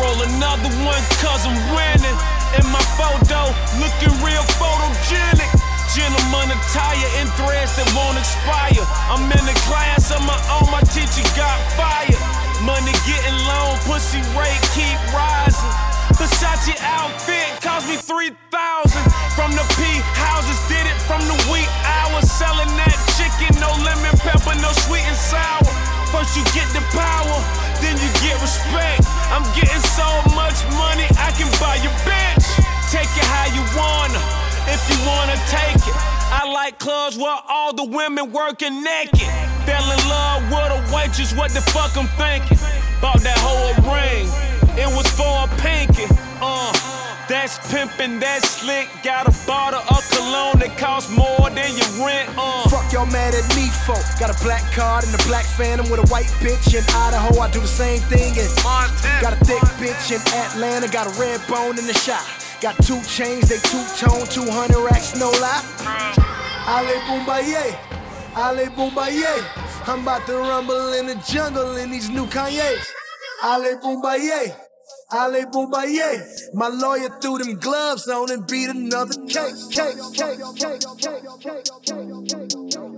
Roll 0.00 0.16
another 0.24 0.72
one 0.88 1.04
cause 1.20 1.44
I'm 1.44 1.60
winning. 1.76 2.16
In 2.56 2.64
my 2.72 2.80
photo, 2.96 3.52
looking 3.76 4.24
real 4.24 4.40
photogenic. 4.56 5.65
Gentleman 5.96 6.52
attire 6.52 7.08
in 7.24 7.26
threads 7.40 7.72
that 7.80 7.88
won't 7.96 8.20
expire. 8.20 8.84
I'm 9.08 9.32
in 9.32 9.44
a 9.48 9.56
class 9.64 10.12
of 10.12 10.20
my 10.28 10.36
own, 10.52 10.68
my 10.68 10.84
teacher 10.92 11.24
got 11.32 11.56
fired. 11.72 12.20
Money 12.60 12.92
getting 13.08 13.38
long, 13.48 13.80
pussy 13.88 14.20
rate 14.36 14.60
keep 14.76 14.92
rising. 15.16 15.72
Versace 16.20 16.76
outfit 16.84 17.48
cost 17.64 17.88
me 17.88 17.96
3,000. 17.96 18.36
From 19.32 19.56
the 19.56 19.64
P 19.80 19.88
houses, 20.20 20.60
did 20.68 20.84
it 20.84 21.00
from 21.08 21.24
the 21.24 21.36
wheat 21.48 21.68
hours. 21.88 22.28
Selling 22.28 22.68
that 22.76 22.96
chicken, 23.16 23.56
no 23.56 23.72
lemon 23.80 24.12
pepper, 24.20 24.52
no 24.60 24.76
sweet 24.84 25.04
and 25.08 25.16
sour. 25.16 25.64
First 26.12 26.36
you 26.36 26.44
get 26.52 26.68
the 26.76 26.84
power, 26.92 27.38
then 27.80 27.96
you 27.96 28.12
get 28.20 28.36
respect. 28.44 29.00
I'm 29.32 29.48
getting 29.56 29.80
so 29.96 30.04
much 30.36 30.60
money, 30.76 31.08
I 31.16 31.32
can 31.40 31.48
buy 31.56 31.80
your 31.80 31.96
bitch. 32.04 32.44
Take 32.92 33.08
it 33.16 33.28
how 33.32 33.48
you 33.50 33.64
wanna, 33.74 34.20
if 34.70 34.78
you 34.92 34.96
wanna 35.08 35.34
take 35.50 35.65
like 36.56 36.78
clubs 36.78 37.18
where 37.18 37.38
all 37.50 37.74
the 37.74 37.84
women 37.84 38.32
working 38.32 38.82
naked. 38.82 39.28
Fell 39.68 39.84
in 39.92 40.02
love 40.08 40.40
with 40.48 40.72
a 40.72 40.80
waitress, 40.94 41.36
what 41.36 41.50
the 41.52 41.60
fuck 41.60 41.92
I'm 42.00 42.08
thinking? 42.16 42.56
Bought 43.02 43.20
that 43.20 43.36
whole 43.44 43.76
ring, 43.84 44.24
it 44.80 44.88
was 44.96 45.04
for 45.12 45.44
a 45.44 45.48
pinky. 45.60 46.08
Uh, 46.40 46.72
That's 47.28 47.60
pimping, 47.70 48.20
that's 48.20 48.48
slick. 48.48 48.88
Got 49.02 49.28
a 49.28 49.34
bottle 49.46 49.82
of 49.84 50.00
cologne 50.14 50.58
that 50.60 50.78
costs 50.78 51.10
more 51.10 51.50
than 51.50 51.68
your 51.76 52.06
rent. 52.06 52.30
Uh. 52.38 52.64
Fuck 52.70 52.90
y'all 52.92 53.04
mad 53.04 53.34
at 53.34 53.44
me 53.52 53.68
for. 53.84 53.98
Got 54.18 54.32
a 54.32 54.38
black 54.42 54.64
card 54.72 55.04
and 55.04 55.12
a 55.12 55.22
black 55.28 55.44
phantom 55.44 55.90
with 55.90 56.00
a 56.00 56.08
white 56.08 56.30
bitch 56.40 56.72
in 56.72 56.84
Idaho. 56.94 57.36
I 57.40 57.50
do 57.50 57.60
the 57.60 57.66
same 57.66 58.00
thing 58.08 58.32
in 58.32 58.48
Montana. 58.64 59.20
Got 59.20 59.32
a 59.34 59.40
thick 59.44 59.60
bitch 59.76 60.08
in 60.14 60.22
Atlanta. 60.32 60.88
Got 60.88 61.04
a 61.04 61.20
red 61.20 61.42
bone 61.48 61.76
in 61.78 61.86
the 61.86 61.98
shop. 61.98 62.24
Got 62.62 62.76
two 62.86 63.02
chains, 63.04 63.50
they 63.50 63.58
two 63.68 63.84
tone, 64.00 64.24
200 64.30 64.78
racks, 64.80 65.18
no 65.18 65.28
lie. 65.42 66.45
Ali 66.66 66.94
Bomaye, 67.06 67.78
Ali 68.34 68.66
Bomaye. 68.66 69.88
I'm 69.88 70.02
about 70.02 70.26
to 70.26 70.36
rumble 70.36 70.92
in 70.94 71.06
the 71.06 71.14
jungle 71.26 71.76
in 71.76 71.90
these 71.92 72.08
new 72.10 72.26
Kanye's. 72.26 72.92
Ali 73.42 73.76
Bomaye. 73.76 74.54
Ali 75.12 75.42
Bomaye. 75.44 76.54
My 76.54 76.66
lawyer 76.68 77.10
threw 77.20 77.38
them 77.38 77.54
gloves 77.60 78.08
on 78.08 78.32
and 78.32 78.44
beat 78.48 78.68
another 78.68 79.14
case. 79.26 79.68
case, 79.68 80.10
case, 80.10 80.52
case, 80.58 80.84
case, 81.38 82.95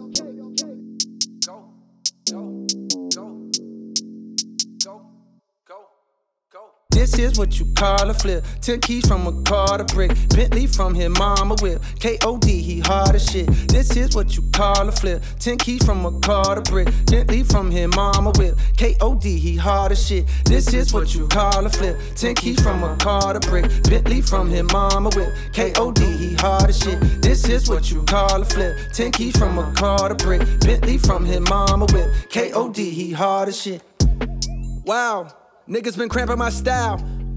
This 7.10 7.32
is 7.32 7.38
what 7.38 7.58
you 7.58 7.64
call 7.74 8.10
a 8.10 8.12
flip. 8.12 8.44
Ten 8.60 8.80
keys 8.80 9.08
from 9.08 9.26
a 9.26 9.32
car 9.42 9.78
to 9.78 9.84
brick. 9.94 10.10
Bentley 10.28 10.66
from 10.66 10.94
his 10.94 11.08
mama 11.08 11.56
whip. 11.62 11.82
K.O.D. 12.00 12.60
he 12.60 12.80
hard 12.80 13.14
as 13.14 13.30
shit. 13.30 13.46
This 13.66 13.96
is 13.96 14.14
what 14.14 14.36
you 14.36 14.42
call 14.52 14.86
a 14.86 14.92
flip. 14.92 15.22
Ten 15.38 15.56
keys 15.56 15.82
from 15.86 16.04
a 16.04 16.12
car 16.20 16.54
to 16.54 16.60
brick. 16.70 16.86
Bentley 17.06 17.44
from 17.44 17.70
his 17.70 17.88
mama 17.96 18.32
whip. 18.36 18.58
K.O.D. 18.76 19.38
he 19.38 19.56
hard 19.56 19.92
as 19.92 20.06
shit. 20.06 20.26
This 20.44 20.74
is 20.74 20.92
what 20.92 21.14
you 21.14 21.26
call 21.28 21.64
a 21.64 21.70
flip. 21.70 21.98
Ten 22.14 22.34
keys 22.34 22.60
from 22.60 22.84
a 22.84 22.94
car 22.98 23.32
to 23.32 23.40
brick. 23.48 23.64
Bentley 23.84 24.20
from 24.20 24.50
his 24.50 24.70
mama 24.70 25.08
whip. 25.16 25.32
K.O.D. 25.54 26.04
he 26.04 26.34
hard 26.34 26.68
as 26.68 26.78
shit. 26.78 27.00
This 27.22 27.48
is 27.48 27.70
what 27.70 27.90
you 27.90 28.02
call 28.02 28.42
a 28.42 28.44
flip. 28.44 28.76
Ten 28.92 29.12
keys 29.12 29.36
from 29.38 29.58
a 29.58 29.72
car 29.72 30.10
to 30.10 30.14
brick. 30.14 30.42
Bentley 30.60 30.98
from 30.98 31.24
his 31.24 31.40
mama 31.40 31.86
whip. 31.90 32.12
K.O.D. 32.28 32.90
he 32.90 33.12
hard 33.12 33.48
as 33.48 33.58
shit. 33.58 33.82
Wow. 34.84 35.28
Niggas 35.68 35.98
been 35.98 36.08
cramping 36.08 36.38
my 36.38 36.48
style. 36.48 36.96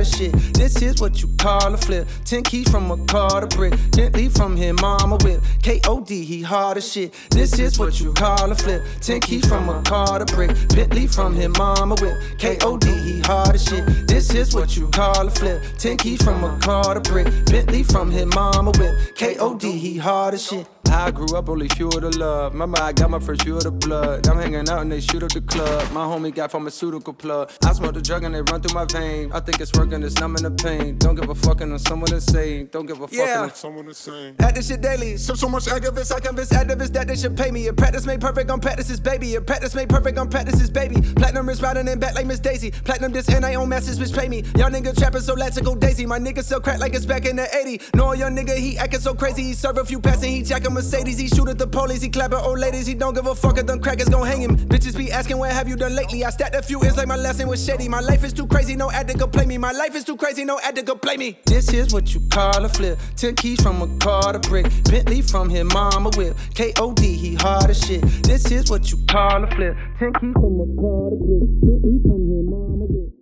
as 0.00 0.10
shit. 0.10 0.32
This 0.54 0.80
is 0.82 1.00
what 1.00 1.22
you 1.22 1.28
call 1.38 1.74
a 1.74 1.76
flip. 1.76 2.06
Ten 2.24 2.42
keys 2.42 2.68
from 2.70 2.90
a 2.90 2.96
car 3.06 3.40
to 3.40 3.56
brick. 3.56 3.74
Bentley 3.92 4.28
from 4.28 4.56
his 4.56 4.72
mama 4.80 5.16
whip. 5.22 5.42
K.O.D. 5.62 6.24
he 6.24 6.42
hard 6.42 6.76
as 6.76 6.90
shit. 6.90 7.14
This 7.30 7.58
is 7.58 7.78
what 7.78 8.00
you 8.00 8.12
call 8.12 8.50
a 8.50 8.54
flip. 8.54 8.82
Ten 9.00 9.20
keys 9.20 9.46
from 9.46 9.68
a 9.68 9.82
car 9.82 10.18
to 10.18 10.34
brick. 10.34 10.50
Bentley 10.68 11.06
from 11.06 11.34
his 11.34 11.48
mama 11.48 11.96
whip. 12.00 12.16
K.O.D. 12.38 12.86
he 12.88 13.20
hard 13.20 13.54
as 13.54 13.64
shit. 13.64 13.84
This 14.06 14.34
is 14.34 14.54
what 14.54 14.76
you 14.76 14.88
call 14.88 15.26
a 15.26 15.30
flip. 15.30 15.62
Ten 15.78 15.96
keys 15.96 16.22
from 16.22 16.44
a 16.44 16.58
car 16.60 16.94
to 16.94 17.00
brick. 17.00 17.26
Bentley 17.46 17.82
from 17.82 18.10
his 18.10 18.26
mama 18.26 18.72
whip. 18.78 19.16
K.O.D. 19.16 19.70
he 19.70 19.96
hard 19.98 20.34
as 20.34 20.46
shit. 20.46 20.66
I 20.90 21.10
grew 21.10 21.36
up 21.36 21.48
only 21.48 21.68
fuel 21.68 21.90
to 21.90 22.08
love. 22.08 22.52
Remember, 22.52 22.80
I 22.80 22.92
got 22.92 23.10
my 23.10 23.18
first 23.18 23.42
fuel 23.42 23.60
to 23.60 23.70
blood. 23.70 24.26
I'm 24.26 24.38
hanging 24.38 24.68
out 24.68 24.80
and 24.80 24.90
they 24.90 25.00
shoot 25.00 25.22
up 25.22 25.30
the 25.30 25.40
club. 25.42 25.90
My 25.92 26.04
homie 26.04 26.34
got 26.34 26.50
pharmaceutical 26.50 27.12
plug. 27.12 27.50
I 27.64 27.72
smoke 27.72 27.94
the 27.94 28.00
drug 28.00 28.24
and 28.24 28.34
they 28.34 28.42
run 28.42 28.62
through 28.62 28.74
my 28.74 28.84
vein. 28.86 29.30
I 29.32 29.40
think 29.40 29.60
it's 29.60 29.72
working, 29.74 29.87
it's 29.92 30.18
numbing 30.18 30.42
the 30.42 30.50
pain. 30.50 30.96
Don't 30.98 31.14
give 31.14 31.28
a 31.28 31.34
fuck 31.34 31.60
on 31.62 31.78
someone 31.78 32.20
say. 32.20 32.64
Don't 32.64 32.86
give 32.86 33.00
a 33.00 33.08
fuck 33.08 33.12
Yeah. 33.12 33.42
on 33.42 33.54
someone 33.54 33.92
say. 33.94 34.34
At 34.38 34.54
this 34.54 34.68
shit 34.68 34.80
daily. 34.80 35.16
Sip 35.16 35.36
so 35.36 35.48
much 35.48 35.64
Actavis, 35.66 36.14
I 36.14 36.20
convince 36.20 36.50
activists 36.50 36.92
that 36.92 37.08
they 37.08 37.16
should 37.16 37.36
pay 37.36 37.50
me. 37.50 37.66
A 37.68 37.72
practice 37.72 38.06
made 38.06 38.20
perfect 38.20 38.50
on 38.50 38.60
practice's 38.60 39.00
baby. 39.00 39.34
A 39.36 39.40
practice 39.40 39.74
made 39.74 39.88
perfect 39.88 40.18
on 40.18 40.28
practice's 40.28 40.70
baby. 40.70 41.00
Platinum 41.16 41.48
is 41.48 41.60
riding 41.62 41.88
in 41.88 41.98
back 41.98 42.14
like 42.14 42.26
Miss 42.26 42.40
Daisy. 42.40 42.70
Platinum 42.70 43.12
this 43.12 43.28
and 43.28 43.44
I 43.44 43.54
own 43.54 43.68
message, 43.68 43.98
bitch 43.98 44.16
pay 44.16 44.28
me. 44.28 44.42
Y'all 44.56 44.70
nigga 44.70 44.96
trapping 44.96 45.20
so 45.22 45.34
let's 45.34 45.60
go 45.60 45.74
daisy. 45.74 46.06
My 46.06 46.18
nigga 46.18 46.42
sell 46.44 46.60
crack 46.60 46.78
like 46.78 46.94
it's 46.94 47.06
back 47.06 47.24
in 47.24 47.36
the 47.36 47.48
80. 47.56 47.80
No, 47.94 48.12
young 48.12 48.36
nigga, 48.36 48.56
he 48.56 48.78
acting 48.78 49.00
so 49.00 49.14
crazy. 49.14 49.42
He 49.42 49.54
serve 49.54 49.78
a 49.78 49.84
few 49.84 50.00
passes, 50.00 50.24
he 50.24 50.42
jack 50.42 50.66
a 50.66 50.70
Mercedes. 50.70 51.18
He 51.18 51.28
shoot 51.28 51.48
at 51.48 51.58
the 51.58 51.66
police, 51.66 52.02
he 52.02 52.08
clapping 52.08 52.38
old 52.38 52.58
ladies. 52.58 52.86
He 52.86 52.94
don't 52.94 53.14
give 53.14 53.26
a 53.26 53.34
fuck 53.34 53.58
if 53.58 53.66
them 53.66 53.80
crackers 53.80 54.08
gon' 54.08 54.26
hang 54.26 54.40
him. 54.42 54.56
Bitches 54.56 54.96
be 54.96 55.10
asking, 55.12 55.38
what 55.38 55.52
have 55.52 55.68
you 55.68 55.76
done 55.76 55.94
lately? 55.94 56.24
I 56.24 56.30
stacked 56.30 56.54
a 56.54 56.62
few, 56.62 56.82
it's 56.82 56.96
like 56.96 57.06
my 57.08 57.16
lesson 57.16 57.48
was 57.48 57.64
shady. 57.64 57.88
My 57.88 58.00
life 58.00 58.24
is 58.24 58.32
too 58.32 58.46
crazy, 58.46 58.76
no 58.76 58.90
addict 58.90 59.18
could 59.20 59.32
play 59.32 59.46
me. 59.46 59.58
My 59.58 59.72
life 59.78 59.94
is 59.94 60.02
too 60.02 60.16
crazy, 60.16 60.44
no 60.44 60.58
could 60.58 61.00
play 61.00 61.16
me. 61.16 61.38
This 61.46 61.72
is 61.72 61.92
what 61.92 62.12
you 62.12 62.20
call 62.30 62.64
a 62.64 62.68
flip. 62.68 62.98
Ten 63.16 63.36
keys 63.36 63.62
from 63.62 63.80
a 63.80 63.86
car 63.98 64.32
to 64.32 64.40
brick. 64.40 64.66
Bentley 64.84 65.22
from 65.22 65.48
his 65.48 65.64
mama 65.64 66.10
whip. 66.16 66.36
K.O.D. 66.54 67.02
he 67.02 67.34
hard 67.36 67.70
as 67.70 67.80
shit. 67.80 68.02
This 68.24 68.50
is 68.50 68.70
what 68.70 68.90
you 68.90 68.98
call 69.08 69.44
a 69.44 69.46
flip. 69.54 69.76
Ten 69.98 70.12
keys 70.14 70.32
from 70.34 70.60
a 70.60 70.66
car 70.80 71.10
to 71.10 71.16
brick. 71.16 71.42
Bentley 71.62 71.98
from 72.02 72.20
his 72.26 72.44
mama 72.50 72.86
whip. 72.90 73.14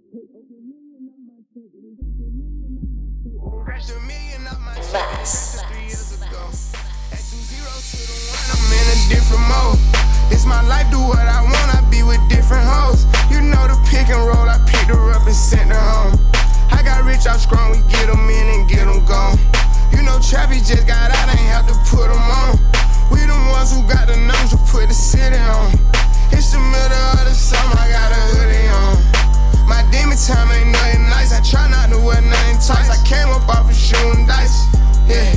I'm 8.48 8.72
in 8.72 8.86
a 8.88 9.08
different 9.10 9.44
mode. 9.48 9.78
It's 10.32 10.46
my 10.46 10.62
life, 10.66 10.90
do 10.90 10.98
what 10.98 11.18
I 11.18 11.42
want, 11.42 11.74
I 11.76 11.86
be 11.90 12.02
with 12.02 12.20
different 12.30 12.64
hoes. 12.64 13.04
You 13.30 13.42
know 13.42 13.68
the 13.68 13.76
pick 13.90 14.08
and 14.08 14.24
roll, 14.26 14.48
I 14.48 14.58
picked 14.66 14.88
her 14.88 15.12
up 15.12 15.26
and 15.26 15.34
sent 15.34 15.70
her 15.70 15.78
home. 15.78 16.45
I 16.70 16.82
got 16.82 17.04
rich 17.04 17.26
out 17.26 17.40
strong, 17.40 17.72
we 17.72 17.78
get 17.88 18.06
them 18.06 18.28
in 18.28 18.46
and 18.54 18.68
get 18.68 18.86
them 18.86 19.04
gone. 19.04 19.38
You 19.92 20.02
know 20.02 20.18
Trappy 20.18 20.64
just 20.64 20.86
got 20.86 21.10
out, 21.10 21.28
ain't 21.28 21.50
have 21.50 21.66
to 21.68 21.76
put 21.90 22.08
them 22.08 22.26
on. 22.42 22.58
We 23.10 23.20
the 23.24 23.36
ones 23.52 23.72
who 23.72 23.82
got 23.86 24.08
the 24.08 24.16
numbers 24.16 24.50
to 24.50 24.58
put 24.70 24.88
the 24.88 24.94
city 24.94 25.36
on. 25.36 25.72
It's 26.32 26.52
the 26.52 26.58
middle 26.58 27.06
of 27.18 27.24
the 27.24 27.34
summer, 27.34 27.76
I 27.78 27.90
got 27.90 28.10
a 28.12 28.20
hoodie 28.34 28.68
on. 28.70 28.96
My 29.68 29.82
demon 29.90 30.16
time 30.16 30.50
ain't 30.50 30.72
nothing 30.72 31.08
nice, 31.08 31.32
I 31.32 31.40
try 31.42 31.68
not 31.68 31.90
to 31.90 31.98
wear 31.98 32.20
nothing 32.20 32.58
tight. 32.58 32.90
I 32.90 32.98
came 33.06 33.28
up 33.28 33.48
off 33.48 33.70
of 33.70 33.76
shooting 33.76 34.26
dice, 34.26 34.66
yeah. 35.06 35.34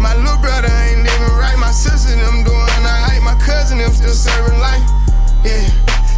My 0.00 0.16
little 0.16 0.40
brother 0.40 0.72
ain't 0.88 1.04
living 1.04 1.36
right. 1.36 1.58
My 1.58 1.70
sister 1.70 2.16
them 2.16 2.42
doing 2.42 2.56
alright. 2.56 3.22
My 3.22 3.36
cousin 3.36 3.78
them 3.78 3.92
still 3.92 4.16
serving 4.16 4.58
life. 4.58 4.80
Yeah. 5.44 5.68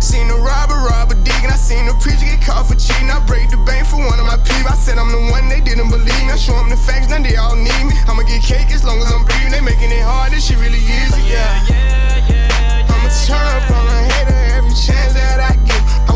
Seen 0.03 0.27
the 0.27 0.35
robber, 0.35 0.75
robber 0.91 1.15
digging. 1.23 1.49
I 1.49 1.55
seen 1.55 1.87
the 1.87 1.95
preacher 1.95 2.27
get 2.27 2.43
caught 2.43 2.67
for 2.67 2.75
cheating. 2.75 3.09
I 3.09 3.23
break 3.25 3.51
the 3.51 3.57
bank 3.57 3.87
for 3.87 4.03
one 4.03 4.19
of 4.19 4.27
my 4.27 4.37
people. 4.37 4.67
I 4.67 4.75
said 4.75 4.99
I'm 4.99 5.11
the 5.15 5.31
one 5.31 5.49
they 5.49 5.61
didn't 5.61 5.89
believe 5.89 6.23
me. 6.27 6.33
I 6.35 6.37
show 6.37 6.59
them 6.59 6.69
the 6.69 6.77
facts, 6.77 7.09
now 7.09 7.23
they 7.23 7.37
all 7.37 7.55
need 7.55 7.85
me. 7.87 7.95
I'ma 8.11 8.27
get 8.27 8.43
cake 8.43 8.75
as 8.75 8.85
long 8.85 8.99
as 8.99 9.07
I'm 9.07 9.25
breathing. 9.25 9.53
They 9.53 9.63
making 9.63 9.95
it 9.95 10.03
hard. 10.03 10.33
This 10.33 10.51
shit 10.51 10.59
really 10.59 10.83
easy. 10.83 11.23
Yeah. 11.31 11.55
Yeah, 11.71 12.29
yeah. 12.29 12.91
I'ma 12.91 13.09
turn 13.25 13.47
up 13.57 13.71
on 13.71 13.87
a 13.87 13.99
hater 14.11 14.39
every 14.59 14.75
chance 14.75 15.15
that 15.15 15.39
I 15.39 15.55
get. 15.63 16.12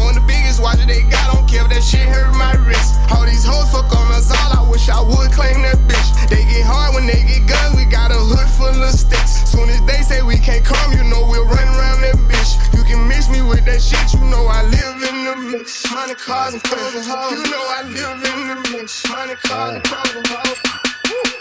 Want 0.56 0.80
watch 0.80 0.86
that 0.86 0.88
they 0.88 1.04
got. 1.12 1.36
Don't 1.36 1.44
care 1.44 1.64
if 1.64 1.68
that 1.68 1.84
shit 1.84 2.08
hurt 2.08 2.32
my 2.32 2.56
wrist. 2.64 2.96
All 3.12 3.28
these 3.28 3.44
hoes 3.44 3.68
fuck 3.68 3.92
on 3.92 4.08
us 4.16 4.32
all. 4.32 4.56
I 4.56 4.62
wish 4.64 4.88
I 4.88 5.04
would 5.04 5.28
claim 5.28 5.60
that 5.68 5.76
bitch. 5.84 6.08
They 6.32 6.48
get 6.48 6.64
hard 6.64 6.96
when 6.96 7.04
they 7.04 7.20
get 7.28 7.44
guns. 7.44 7.76
We 7.76 7.84
got 7.84 8.08
a 8.08 8.16
hood 8.16 8.48
full 8.56 8.72
of 8.72 8.92
sticks. 8.96 9.44
Soon 9.44 9.68
as 9.68 9.84
they 9.84 10.00
say 10.00 10.25
we 10.25 10.40
can't 10.40 10.64
come, 10.64 10.96
you 10.96 11.04
know 11.04 11.28
we'll 11.28 11.44
run 11.44 11.68
around 11.76 12.00
that 12.08 12.16
bitch. 12.25 12.56
You 12.72 12.88
can 12.88 13.04
mix 13.04 13.28
me 13.28 13.44
with 13.44 13.68
that 13.68 13.84
shit. 13.84 14.00
You 14.16 14.25
know 14.32 14.48
I 14.48 14.64
live 14.64 14.96
in 15.04 15.16
the 15.28 15.34
mix. 15.52 15.84
Money, 15.92 16.16
cars, 16.16 16.56
and 16.56 16.62
clothes 16.64 16.94
and 16.94 17.04
hoes. 17.04 17.36
You 17.36 17.44
know 17.52 17.64
I 17.76 17.80
live 17.92 18.16
in 18.25 18.38
the 18.48 18.56
mix. 18.72 19.04
Money, 19.12 19.36
cars, 19.36 19.76
and 19.76 19.84
clothes 19.84 20.16
and 20.16 20.26
hoes. 20.26 20.95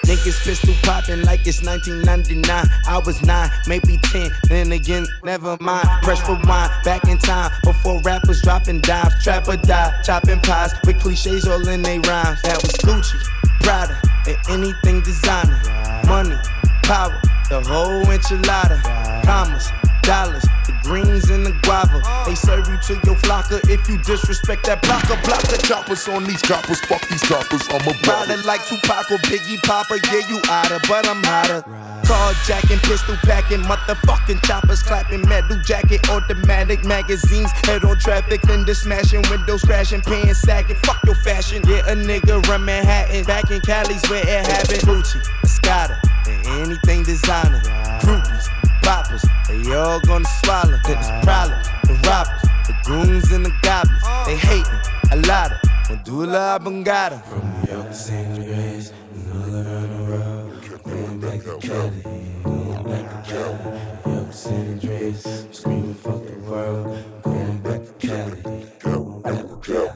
Niggas 0.06 0.44
pistol 0.44 0.76
popping 0.84 1.24
like 1.24 1.48
it's 1.48 1.64
1999. 1.64 2.66
I 2.88 2.98
was 3.00 3.22
nine, 3.24 3.50
maybe 3.68 3.98
10, 3.98 4.30
then 4.50 4.72
again, 4.72 5.08
never 5.24 5.58
mind. 5.60 5.88
Press 6.04 6.22
for 6.22 6.40
wine, 6.46 6.70
back 6.84 7.06
in 7.06 7.18
time 7.18 7.52
before 7.64 8.00
rappers 8.02 8.42
dropping 8.44 8.82
dimes. 8.82 9.14
Trapper 9.24 9.58
die, 9.58 9.92
chopping 10.04 10.40
pies 10.42 10.74
with 10.86 11.00
cliches 11.00 11.48
all 11.48 11.68
in 11.68 11.82
they 11.82 11.98
rhymes. 12.00 12.42
That 12.44 12.62
was 12.62 12.74
Gucci, 12.86 13.18
Prada, 13.62 14.00
and 14.28 14.38
anything 14.50 15.02
designer. 15.02 15.60
Money, 16.08 16.36
power, 16.84 17.20
the 17.50 17.62
whole 17.66 18.06
enchilada. 18.06 18.80
Commas, 19.26 19.72
dollars. 20.06 20.46
The 20.66 20.74
greens 20.84 21.30
and 21.30 21.46
the 21.46 21.52
guava. 21.66 22.02
They 22.26 22.36
serve 22.36 22.70
you 22.70 22.78
to 22.78 22.94
your 23.06 23.18
flocker 23.26 23.60
if 23.70 23.90
you 23.90 23.98
disrespect 23.98 24.66
that 24.66 24.82
blocker, 24.82 25.20
blocker. 25.26 25.58
Choppers 25.66 26.08
on 26.08 26.24
these 26.24 26.42
choppers. 26.42 26.80
fuck 26.86 27.02
these 27.10 27.22
choppers. 27.22 27.68
I'm 27.70 27.82
a 27.86 27.94
Rider 28.06 28.42
like 28.46 28.66
Tupac 28.66 29.12
or 29.12 29.18
Biggie 29.26 29.62
Papa, 29.64 29.98
yeah, 30.14 30.22
you 30.30 30.40
outta, 30.46 30.80
but 30.88 31.08
I'm 31.08 31.22
hotter. 31.24 31.66
Carjacking, 32.06 32.82
pistol 32.86 33.16
packing, 33.26 33.62
motherfucking 33.66 34.46
choppers 34.46 34.84
clapping, 34.84 35.28
metal 35.28 35.58
jacket, 35.66 36.08
automatic 36.10 36.86
magazines, 36.86 37.52
head 37.66 37.84
on 37.84 37.98
traffic, 37.98 38.42
fender 38.42 38.76
smashing, 38.76 39.24
windows 39.30 39.64
crashing, 39.64 40.02
pants 40.02 40.40
sagging, 40.42 40.78
fuck 40.86 41.02
your 41.06 41.16
fashion. 41.16 41.64
Yeah, 41.68 41.90
a 41.90 41.96
nigga 41.96 42.46
run 42.48 42.64
Manhattan, 42.64 43.26
back 43.26 43.50
in 43.50 43.60
Cali's 43.62 44.08
where 44.10 44.22
it 44.22 44.46
happened. 44.46 44.82
Gucci, 44.82 45.20
Escada, 45.44 46.00
and 46.28 46.46
anything 46.68 47.04
designer. 47.04 47.62
Groupies, 48.02 48.65
poppers, 48.82 49.26
they 49.48 49.74
all 49.74 50.00
gonna 50.02 50.26
swallow. 50.44 50.80
It's 50.88 51.10
problems, 51.24 51.68
the 51.84 51.94
robbers, 52.08 52.44
the 52.68 52.74
goons 52.86 53.32
and 53.32 53.46
the 53.46 53.54
goblins. 53.62 54.04
They 54.26 54.38
hating 54.38 54.82
a 55.12 55.16
lot 55.28 55.52
of 55.52 55.58
Medulla 55.90 56.56
Oblongata. 56.56 57.22
From 57.28 57.42
New 57.62 57.72
York 57.72 57.88
to 57.88 57.94
San 57.94 58.32
Andreas, 58.34 58.92
and 59.14 59.32
all 59.32 59.56
around 59.56 59.90
the 59.90 60.04
world. 60.12 60.52
Going 60.84 61.20
back 61.20 61.40
to 61.44 61.58
Cali, 61.68 62.02
going 62.44 62.84
back 62.84 63.06
to 63.12 63.32
Cali. 63.32 63.58
New 64.06 64.14
York 64.14 64.28
to 64.30 64.34
San 64.34 64.68
Andreas, 64.74 65.22
screaming 65.52 65.94
fuck 65.96 66.22
the 66.26 66.34
world. 66.50 66.98
Going 67.24 67.58
back 67.60 67.82
to 67.86 67.94
Cali, 68.08 68.42
going 68.80 69.22
back 69.22 69.46
to 69.48 69.56
Cali. 69.64 69.92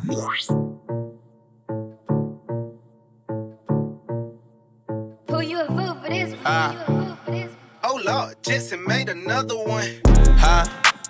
Who 5.29 5.41
you 5.41 5.59
a 5.59 5.65
fool 5.67 5.93
for 6.01 6.09
this? 6.09 6.33
Oh 6.45 6.98
Lord, 8.09 8.35
Jetson 8.41 8.83
made 8.87 9.09
another 9.09 9.55
one. 9.55 9.87
Huh? 10.37 10.65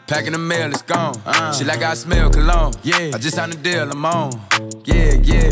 Packing 0.08 0.34
the 0.34 0.38
mail, 0.38 0.70
it's 0.72 0.82
gone. 0.82 1.16
Uh. 1.26 1.54
She 1.54 1.64
like 1.64 1.82
I 1.82 1.94
smell 1.94 2.30
cologne. 2.30 2.74
Yeah. 2.84 3.12
I 3.14 3.18
just 3.18 3.36
signed 3.36 3.54
a 3.54 3.58
deal, 3.58 3.90
I'm 3.90 4.06
on. 4.06 4.32
Yeah, 4.84 5.14
yeah. 5.24 5.52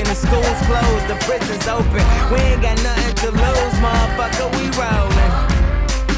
Broken, 0.00 0.14
the 0.14 0.26
school's 0.26 0.60
closed, 0.64 1.08
the 1.08 1.16
prison's 1.26 1.66
open. 1.68 2.00
We 2.32 2.38
ain't 2.40 2.62
got 2.62 2.76
nothing 2.82 3.14
to 3.16 3.30
lose, 3.32 3.76
motherfucker, 3.84 4.48
we 4.56 4.64
rollin'. 4.72 5.32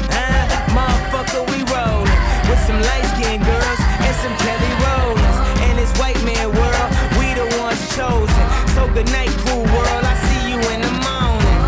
Huh? 0.07 0.47
Motherfucker, 0.71 1.43
we 1.51 1.59
rollin'. 1.67 2.19
With 2.47 2.59
some 2.63 2.79
light 2.79 3.03
skinned 3.11 3.43
girls 3.43 3.79
and 4.07 4.15
some 4.23 4.35
Kelly 4.39 4.73
Rowlands. 4.87 5.37
In 5.67 5.75
this 5.75 5.91
white 5.99 6.21
man 6.23 6.47
world, 6.55 6.89
we 7.19 7.33
the 7.35 7.47
ones 7.59 7.81
chosen. 7.95 8.45
So 8.75 8.87
good 8.93 9.09
night, 9.11 9.33
cool 9.47 9.63
world, 9.63 10.03
I 10.07 10.15
see 10.27 10.51
you 10.51 10.59
in 10.71 10.79
the 10.79 10.95
morning. 11.03 11.59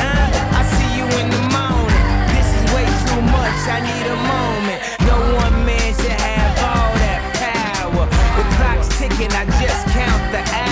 Huh? 0.00 0.56
I 0.56 0.62
see 0.72 0.90
you 0.96 1.06
in 1.20 1.28
the 1.28 1.44
morning. 1.52 2.04
This 2.32 2.48
is 2.48 2.64
way 2.72 2.86
too 3.12 3.22
much, 3.28 3.60
I 3.68 3.78
need 3.84 4.06
a 4.08 4.18
moment. 4.24 4.80
No 5.04 5.16
one 5.36 5.68
man 5.68 5.92
should 6.00 6.16
have 6.16 6.52
all 6.64 6.92
that 7.04 7.20
power. 7.36 8.04
The 8.08 8.44
clock's 8.56 8.88
ticking, 8.96 9.32
I 9.36 9.44
just 9.60 9.84
count 9.92 10.32
the 10.32 10.40
hours. 10.56 10.69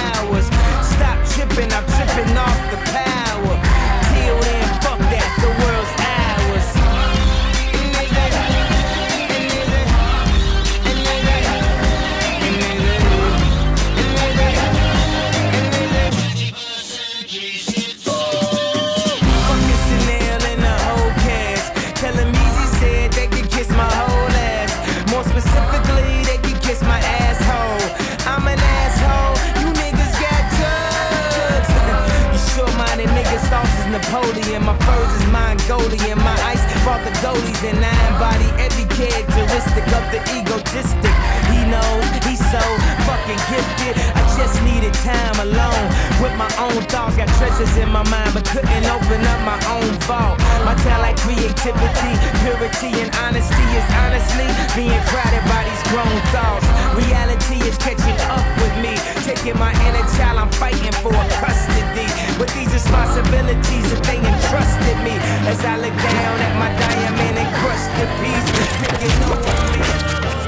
Brought 36.88 37.04
the 37.04 37.10
goalies 37.20 37.62
and 37.68 37.84
I 37.84 37.92
embody 38.08 38.48
every 38.64 38.86
characteristic 38.96 39.84
of 39.92 40.04
the 40.10 40.20
egotistic. 40.38 41.47
Knows 41.68 42.08
he's 42.24 42.40
so 42.40 42.64
fucking 43.04 43.36
gifted. 43.52 43.92
I 44.16 44.24
just 44.40 44.56
needed 44.64 44.94
time 45.04 45.36
alone 45.36 45.84
with 46.16 46.32
my 46.40 46.48
own 46.56 46.80
thoughts. 46.88 47.20
Got 47.20 47.28
treasures 47.36 47.76
in 47.76 47.92
my 47.92 48.00
mind, 48.08 48.32
but 48.32 48.48
couldn't 48.48 48.88
open 48.88 49.20
up 49.20 49.40
my 49.44 49.60
own 49.76 49.92
vault. 50.08 50.40
My 50.64 50.72
talent, 50.80 51.20
creativity, 51.20 52.12
purity, 52.40 53.04
and 53.04 53.12
honesty 53.20 53.66
is 53.76 53.84
honestly 54.00 54.48
being 54.72 54.96
crowded 55.12 55.44
by 55.44 55.60
these 55.68 55.84
grown 55.92 56.16
thoughts. 56.32 56.64
Reality 56.96 57.60
is 57.68 57.76
catching 57.76 58.16
up 58.32 58.48
with 58.64 58.72
me, 58.80 58.96
taking 59.28 59.60
my 59.60 59.76
inner 59.84 60.08
child. 60.16 60.40
I'm 60.40 60.52
fighting 60.56 60.96
for 61.04 61.12
custody 61.36 62.08
with 62.40 62.48
these 62.56 62.72
responsibilities 62.72 63.92
that 63.92 64.00
they 64.08 64.16
entrusted 64.16 64.96
me. 65.04 65.12
As 65.44 65.60
I 65.68 65.76
look 65.76 65.92
down 65.92 66.36
at 66.48 66.54
my 66.56 66.72
diamond 66.80 67.36
encrusted 67.44 68.08
piece, 68.24 68.48
picking 68.80 69.20
up 69.28 70.47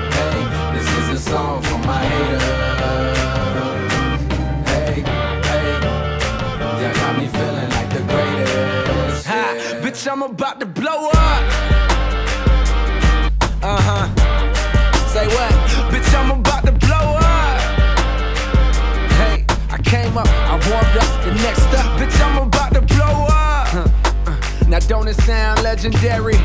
this 0.80 0.88
is 0.98 1.08
a 1.10 1.30
song 1.30 1.62
for 1.62 1.78
my 1.80 2.02
haters. 2.02 2.42
Hey, 4.66 5.02
hey, 5.48 5.74
you 6.80 6.88
got 6.94 7.18
me 7.18 7.26
feeling 7.26 7.68
like 7.68 7.90
the 7.92 8.00
greatest. 8.08 9.26
Ha, 9.26 9.44
bitch, 9.82 10.10
I'm 10.10 10.22
about 10.22 10.58
to 10.60 10.66
blow 10.66 11.10
up. 11.10 11.42
Uh 13.62 13.80
huh. 13.88 14.08
Say 15.08 15.26
what? 15.26 15.52
Bitch, 15.92 16.14
I'm 16.18 16.30
about 16.40 16.64
to 16.64 16.72
blow 16.72 17.18
up. 17.20 17.60
Hey, 19.20 19.44
I 19.68 19.78
came 19.84 20.16
up, 20.16 20.28
I 20.28 20.56
warmed 20.70 20.96
up, 20.96 21.24
the 21.26 21.34
next 21.42 21.68
up. 21.76 22.00
Bitch, 22.00 22.18
I'm 22.24 22.38
about 22.48 22.72
to 22.72 22.80
blow 22.80 23.26
up. 23.28 23.68
Huh. 23.68 23.86
Uh. 24.26 24.66
Now, 24.66 24.78
don't 24.78 25.08
it 25.08 25.16
sound 25.16 25.62
legendary? 25.62 26.38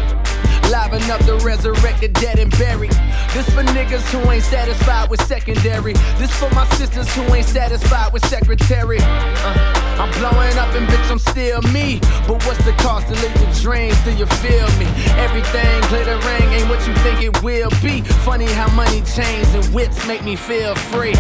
Liven 0.72 1.10
up 1.12 1.22
the 1.26 1.38
resurrected, 1.44 2.14
dead 2.14 2.40
and 2.40 2.52
buried. 2.58 2.92
This 3.34 3.50
for 3.50 3.64
niggas 3.64 4.06
who 4.12 4.32
ain't 4.32 4.44
satisfied 4.44 5.10
with 5.10 5.22
secondary. 5.26 5.94
This 6.18 6.32
for 6.32 6.50
my 6.52 6.68
sisters 6.76 7.14
who 7.16 7.22
ain't 7.34 7.46
satisfied 7.46 8.14
with 8.14 8.26
secretary. 8.26 9.00
Uh, 9.02 9.86
I'm 10.00 10.12
blowing 10.20 10.58
up 10.58 10.74
and 10.76 10.88
bitch, 10.88 11.12
I'm 11.12 11.20
still 11.20 11.62
me. 11.74 12.00
But 12.28 12.46
what's 12.46 12.64
the 12.66 12.74
cost 12.80 13.08
to 13.08 13.14
live 13.14 13.36
your 13.42 13.52
dreams? 13.54 13.98
Do 14.04 14.12
you 14.12 14.26
feel 14.26 14.68
me? 14.80 14.88
Everything 15.18 15.82
glittering 15.90 16.50
ain't 16.54 16.70
what 16.70 16.86
you 16.88 16.94
think 17.04 17.22
it 17.22 17.44
will 17.44 17.70
be. 17.82 18.02
Funny 18.24 18.46
how 18.46 18.70
money 18.76 19.02
chains 19.02 19.54
and 19.54 19.66
whips 19.74 20.06
make 20.08 20.24
me 20.24 20.36
feel 20.36 20.76
free. 20.76 21.16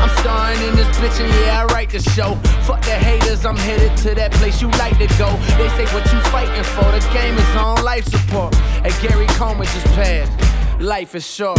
I'm 0.00 0.10
starring 0.20 0.60
in 0.68 0.76
this 0.76 0.88
bitch 0.98 1.20
and 1.20 1.32
yeah, 1.40 1.62
I 1.62 1.64
write 1.72 1.90
the 1.90 2.00
show. 2.00 2.34
Fuck 2.66 2.82
the 2.82 2.96
haters, 2.96 3.44
I'm 3.44 3.56
headed 3.56 3.96
to 3.98 4.14
that 4.14 4.32
place 4.32 4.60
you 4.62 4.68
like 4.78 4.98
to 4.98 5.06
go. 5.18 5.28
They 5.58 5.68
say 5.76 5.86
what 5.94 6.04
you 6.12 6.20
fighting 6.30 6.64
for, 6.64 6.90
the 6.92 7.00
game 7.12 7.36
is 7.36 7.56
on 7.56 7.82
life 7.84 8.04
support. 8.04 8.54
Hey, 8.84 8.92
Gary 9.06 9.26
Coleman 9.38 9.66
just 9.66 9.86
passed. 9.94 10.32
Life 10.80 11.14
is 11.14 11.26
short. 11.26 11.58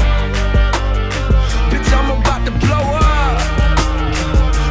Bitch, 1.70 1.90
I'm 1.94 2.22
about 2.22 2.46
to 2.46 2.52
blow 2.64 2.86
up. 3.00 3.40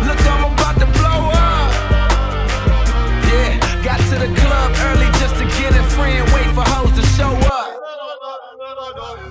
Look, 0.06 0.20
I'm 0.26 0.52
about 0.52 0.76
to 0.80 0.86
blow 0.98 1.30
up. 1.32 1.72
Yeah, 3.28 3.58
got 3.84 4.00
to 4.10 4.16
the 4.18 4.30
club 4.40 4.72
early 4.88 5.08
just 5.20 5.36
to 5.36 5.44
get 5.60 5.74
in 5.74 5.84
free 5.94 6.16
and 6.20 6.28
wait 6.32 6.48
for 6.54 6.64
hoes 6.68 6.92
to 6.98 7.02
show 7.16 7.32
up. 7.46 7.51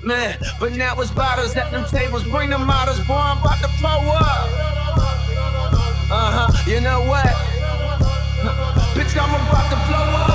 Man, 0.03 0.35
but 0.59 0.71
now 0.73 0.99
it's 0.99 1.11
bottles 1.11 1.55
at 1.55 1.69
them 1.69 1.85
tables. 1.85 2.23
Bring 2.23 2.49
the 2.49 2.57
models, 2.57 2.99
boy, 3.05 3.13
I'm 3.13 3.37
about 3.37 3.59
to 3.59 3.69
blow 3.79 4.09
up. 4.09 4.49
Uh 6.13 6.49
huh, 6.49 6.69
you 6.69 6.81
know 6.81 7.03
what? 7.05 7.27
Bitch, 8.95 9.15
I'm 9.15 9.29
about 9.29 9.69
to 9.69 9.75
blow 9.87 10.07
up. 10.17 10.31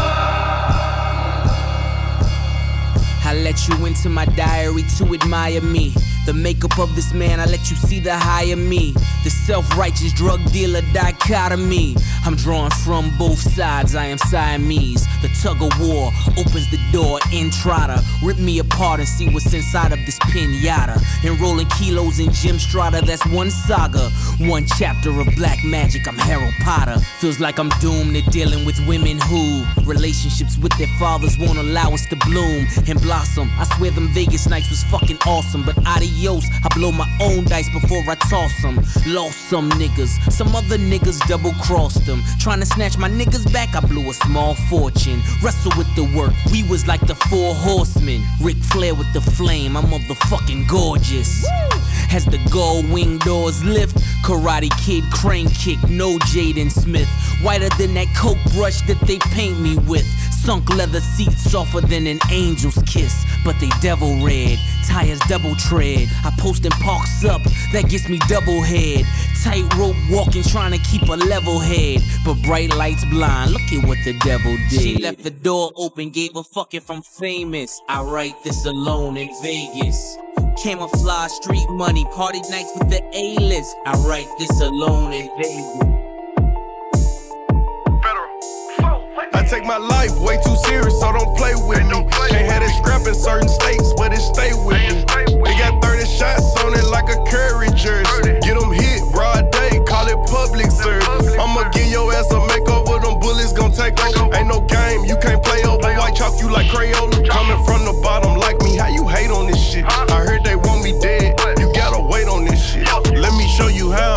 I 3.24 3.34
let 3.34 3.66
you 3.66 3.86
into 3.86 4.08
my 4.08 4.24
diary 4.24 4.84
to 4.98 5.14
admire 5.14 5.60
me. 5.60 5.94
The 6.26 6.34
makeup 6.34 6.80
of 6.80 6.96
this 6.96 7.14
man, 7.14 7.38
I 7.38 7.44
let 7.44 7.70
you 7.70 7.76
see 7.76 8.00
the 8.00 8.16
higher 8.16 8.56
me. 8.56 8.90
The 9.22 9.30
self 9.30 9.78
righteous 9.78 10.12
drug 10.12 10.44
dealer 10.50 10.80
dichotomy. 10.92 11.94
I'm 12.24 12.34
drawing 12.34 12.72
from 12.84 13.16
both 13.16 13.38
sides, 13.38 13.94
I 13.94 14.06
am 14.06 14.18
Siamese. 14.18 15.06
The 15.22 15.28
tug 15.40 15.62
of 15.62 15.70
war 15.78 16.10
opens 16.36 16.68
the 16.72 16.80
door, 16.90 17.20
Entrada. 17.32 18.02
Rip 18.24 18.38
me 18.38 18.58
apart 18.58 18.98
and 18.98 19.08
see 19.08 19.28
what's 19.32 19.54
inside 19.54 19.92
of 19.92 20.00
this 20.04 20.18
pinata. 20.18 21.00
Enrolling 21.24 21.68
kilos 21.78 22.18
in 22.18 22.32
Jim 22.32 22.58
Strata, 22.58 23.06
that's 23.06 23.24
one 23.26 23.52
saga. 23.52 24.10
One 24.40 24.66
chapter 24.66 25.10
of 25.20 25.28
black 25.36 25.62
magic, 25.64 26.08
I'm 26.08 26.18
Harold 26.18 26.54
Potter. 26.64 26.98
Feels 27.20 27.38
like 27.38 27.60
I'm 27.60 27.68
doomed 27.78 28.16
to 28.16 28.22
dealing 28.30 28.66
with 28.66 28.76
women 28.88 29.20
who 29.20 29.64
relationships 29.84 30.58
with 30.58 30.76
their 30.76 30.90
fathers 30.98 31.38
won't 31.38 31.58
allow 31.58 31.92
us 31.92 32.04
to 32.06 32.16
bloom 32.26 32.66
and 32.88 33.00
blossom. 33.00 33.48
I 33.58 33.64
swear 33.76 33.92
them 33.92 34.08
Vegas 34.08 34.48
nights 34.48 34.70
was 34.70 34.82
fucking 34.90 35.18
awesome, 35.24 35.62
but 35.64 35.78
adios. 35.86 36.15
I 36.16 36.68
blow 36.74 36.92
my 36.92 37.06
own 37.20 37.44
dice 37.44 37.68
before 37.68 38.02
I 38.08 38.14
toss 38.14 38.62
them. 38.62 38.76
Lost 39.06 39.36
some 39.50 39.70
niggas, 39.72 40.32
some 40.32 40.56
other 40.56 40.78
niggas 40.78 41.20
double 41.28 41.52
crossed 41.62 42.06
them. 42.06 42.22
Trying 42.40 42.60
to 42.60 42.66
snatch 42.66 42.96
my 42.96 43.08
niggas 43.08 43.52
back, 43.52 43.76
I 43.76 43.80
blew 43.80 44.08
a 44.08 44.14
small 44.14 44.54
fortune. 44.70 45.20
Wrestle 45.42 45.72
with 45.76 45.94
the 45.94 46.04
work, 46.16 46.32
we 46.50 46.62
was 46.62 46.86
like 46.86 47.06
the 47.06 47.14
four 47.14 47.54
horsemen. 47.54 48.22
Ric 48.40 48.56
Flair 48.56 48.94
with 48.94 49.12
the 49.12 49.20
flame, 49.20 49.76
I'm 49.76 49.84
motherfucking 49.84 50.68
gorgeous. 50.68 51.46
As 52.12 52.24
the 52.24 52.38
gold 52.50 52.88
wing 52.90 53.18
doors 53.18 53.62
lift, 53.62 53.96
Karate 54.24 54.70
Kid 54.84 55.04
crane 55.12 55.48
kick, 55.48 55.78
no 55.88 56.18
Jaden 56.18 56.70
Smith. 56.70 57.08
Whiter 57.42 57.68
than 57.76 57.92
that 57.94 58.08
coke 58.16 58.38
brush 58.54 58.80
that 58.86 59.00
they 59.06 59.18
paint 59.18 59.60
me 59.60 59.76
with. 59.76 60.06
Sunk 60.46 60.70
leather 60.76 61.00
seats 61.00 61.50
softer 61.50 61.80
than 61.80 62.06
an 62.06 62.20
angel's 62.30 62.78
kiss, 62.86 63.24
but 63.44 63.58
they 63.58 63.68
devil 63.80 64.24
red. 64.24 64.56
Tires 64.86 65.18
double 65.26 65.56
tread. 65.56 66.08
I 66.24 66.32
post 66.38 66.64
and 66.64 66.72
parks 66.74 67.24
up, 67.24 67.42
that 67.72 67.88
gets 67.88 68.08
me 68.08 68.20
double 68.28 68.62
head. 68.62 69.04
Tightrope 69.42 69.96
walking, 70.08 70.44
trying 70.44 70.70
to 70.70 70.78
keep 70.88 71.02
a 71.02 71.16
level 71.16 71.58
head. 71.58 72.00
But 72.24 72.40
bright 72.44 72.72
lights 72.76 73.04
blind, 73.06 73.50
look 73.50 73.72
at 73.72 73.88
what 73.88 73.98
the 74.04 74.16
devil 74.20 74.56
did. 74.70 74.80
She 74.80 75.02
left 75.02 75.24
the 75.24 75.30
door 75.30 75.72
open, 75.74 76.10
gave 76.10 76.36
a 76.36 76.44
fuck 76.44 76.74
if 76.74 76.92
I'm 76.92 77.02
famous. 77.02 77.80
I 77.88 78.02
write 78.02 78.40
this 78.44 78.66
alone 78.66 79.16
in 79.16 79.28
Vegas. 79.42 80.16
Camouflage 80.62 81.32
street 81.32 81.68
money, 81.70 82.04
party 82.12 82.38
nights 82.50 82.70
with 82.78 82.88
the 82.88 83.02
A-list. 83.14 83.74
I 83.84 83.96
write 84.06 84.28
this 84.38 84.60
alone 84.60 85.12
in 85.12 85.28
Vegas. 85.42 86.05
Take 89.56 89.66
my 89.66 89.78
life 89.78 90.12
way 90.20 90.36
too 90.44 90.56
serious, 90.68 91.00
so 91.00 91.12
don't 91.12 91.36
play 91.36 91.54
with 91.54 91.80
me. 91.88 92.04
Can't 92.28 92.46
have 92.50 92.62
it 92.62 92.72
scrap 92.76 93.06
in 93.06 93.14
certain 93.14 93.48
states, 93.48 93.92
but 93.96 94.12
it 94.12 94.20
stay 94.20 94.52
with 94.52 94.76
me. 94.76 95.04
They 95.44 95.54
got 95.56 95.82
30 95.82 96.04
shots 96.04 96.44
on 96.60 96.74
it 96.74 96.84
like 96.84 97.08
a 97.08 97.16
Curry 97.24 97.68
jersey. 97.72 98.36
Get 98.44 98.58
them 98.58 98.72
hit, 98.72 99.00
broad 99.12 99.50
day, 99.52 99.80
call 99.86 100.08
it 100.08 100.18
public 100.28 100.70
service. 100.70 101.32
I'ma 101.40 101.70
give 101.70 101.88
your 101.88 102.12
ass 102.12 102.30
a 102.32 102.40
makeover, 102.52 103.00
them 103.00 103.18
bullets 103.18 103.52
gon' 103.52 103.72
take 103.72 103.96
over. 104.04 104.34
Ain't 104.36 104.48
no 104.48 104.60
game, 104.60 105.04
you 105.04 105.16
can't 105.16 105.42
play 105.42 105.62
over. 105.64 105.88
White 105.96 106.14
chalk 106.14 106.38
you 106.40 106.50
like 106.50 106.66
Crayola. 106.66 107.26
Coming 107.28 107.60
from 107.64 107.84
the 107.84 107.98
bottom 108.02 108.36
like 108.36 108.60
me, 108.60 108.76
how 108.76 108.88
you 108.88 109.08
hate 109.08 109.30
on 109.30 109.46
this 109.46 109.62
shit? 109.62 109.84
I 109.86 110.20
heard 110.20 110.44
they 110.44 110.56
want 110.56 110.84
me 110.84 110.92
dead, 111.00 111.40
you 111.58 111.72
gotta 111.72 112.02
wait 112.02 112.28
on 112.28 112.44
this 112.44 112.60
shit. 112.60 112.86
Let 113.16 113.32
me 113.32 113.48
show 113.56 113.68
you 113.68 113.92
how 113.92 114.15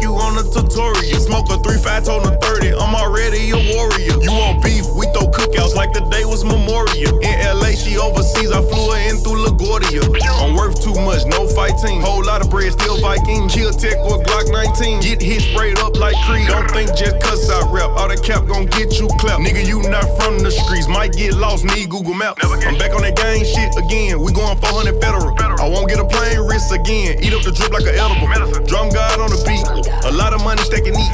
You 0.00 0.14
on 0.14 0.38
a 0.38 0.42
tutorial. 0.42 1.20
Smoke 1.20 1.50
a 1.50 1.58
3 1.62 1.78
5 1.78 2.04
told 2.04 2.26
a 2.26 2.36
30, 2.38 2.74
I'm 2.74 2.94
already 2.94 3.50
a 3.50 3.60
warrior. 3.74 4.16
You 4.22 4.32
want 4.32 4.62
beef, 4.62 4.86
we 4.96 5.06
throw 5.12 5.27
cookouts 5.48 5.74
like 5.74 5.92
the 5.92 6.00
day 6.10 6.24
was 6.24 6.44
Memorial. 6.44 7.18
In 7.20 7.34
LA, 7.40 7.72
she 7.72 7.96
overseas, 7.96 8.50
I 8.52 8.60
flew 8.62 8.92
her 8.92 9.00
in 9.08 9.16
through 9.18 9.44
LaGuardia. 9.44 10.04
I'm 10.40 10.54
worth 10.54 10.82
too 10.82 10.94
much, 10.94 11.24
no 11.26 11.46
fighting. 11.48 12.00
Whole 12.00 12.24
lot 12.24 12.40
of 12.40 12.50
bread, 12.50 12.72
still 12.72 13.00
Viking. 13.00 13.48
Kill 13.48 13.72
tech 13.72 13.96
with 14.04 14.26
Glock 14.26 14.50
19. 14.52 15.00
Get 15.00 15.22
hit 15.22 15.42
sprayed 15.42 15.78
up 15.78 15.96
like 15.96 16.16
Creed. 16.26 16.48
Don't 16.48 16.70
think 16.70 16.94
just 16.96 17.20
cuz 17.20 17.48
I 17.50 17.60
rap. 17.72 17.90
All 17.96 18.08
the 18.08 18.16
cap 18.16 18.46
gon' 18.46 18.66
get 18.66 18.98
you 18.98 19.08
clapped. 19.18 19.42
Nigga, 19.42 19.64
you 19.66 19.82
not 19.88 20.04
from 20.20 20.38
the 20.40 20.50
streets. 20.50 20.88
Might 20.88 21.12
get 21.12 21.34
lost, 21.34 21.64
need 21.64 21.88
Google 21.88 22.14
Maps. 22.14 22.44
I'm 22.44 22.76
back 22.78 22.94
on 22.94 23.02
that 23.02 23.16
gang 23.16 23.44
shit 23.44 23.72
again. 23.76 24.20
We 24.20 24.32
going 24.32 24.56
400 24.58 25.00
federal. 25.00 25.32
I 25.60 25.66
won't 25.68 25.88
get 25.88 25.98
a 25.98 26.04
plane 26.04 26.40
wrist 26.46 26.72
again. 26.72 27.18
Eat 27.22 27.32
up 27.32 27.42
the 27.42 27.52
drip 27.52 27.72
like 27.72 27.86
an 27.86 27.96
edible. 27.96 28.28
Drum 28.66 28.90
God 28.90 29.20
on 29.20 29.30
the 29.30 29.40
beat. 29.46 29.64
A 30.04 30.12
lot 30.12 30.32
of 30.34 30.42
money 30.44 30.62
stacking 30.62 30.94
neat. 30.94 31.12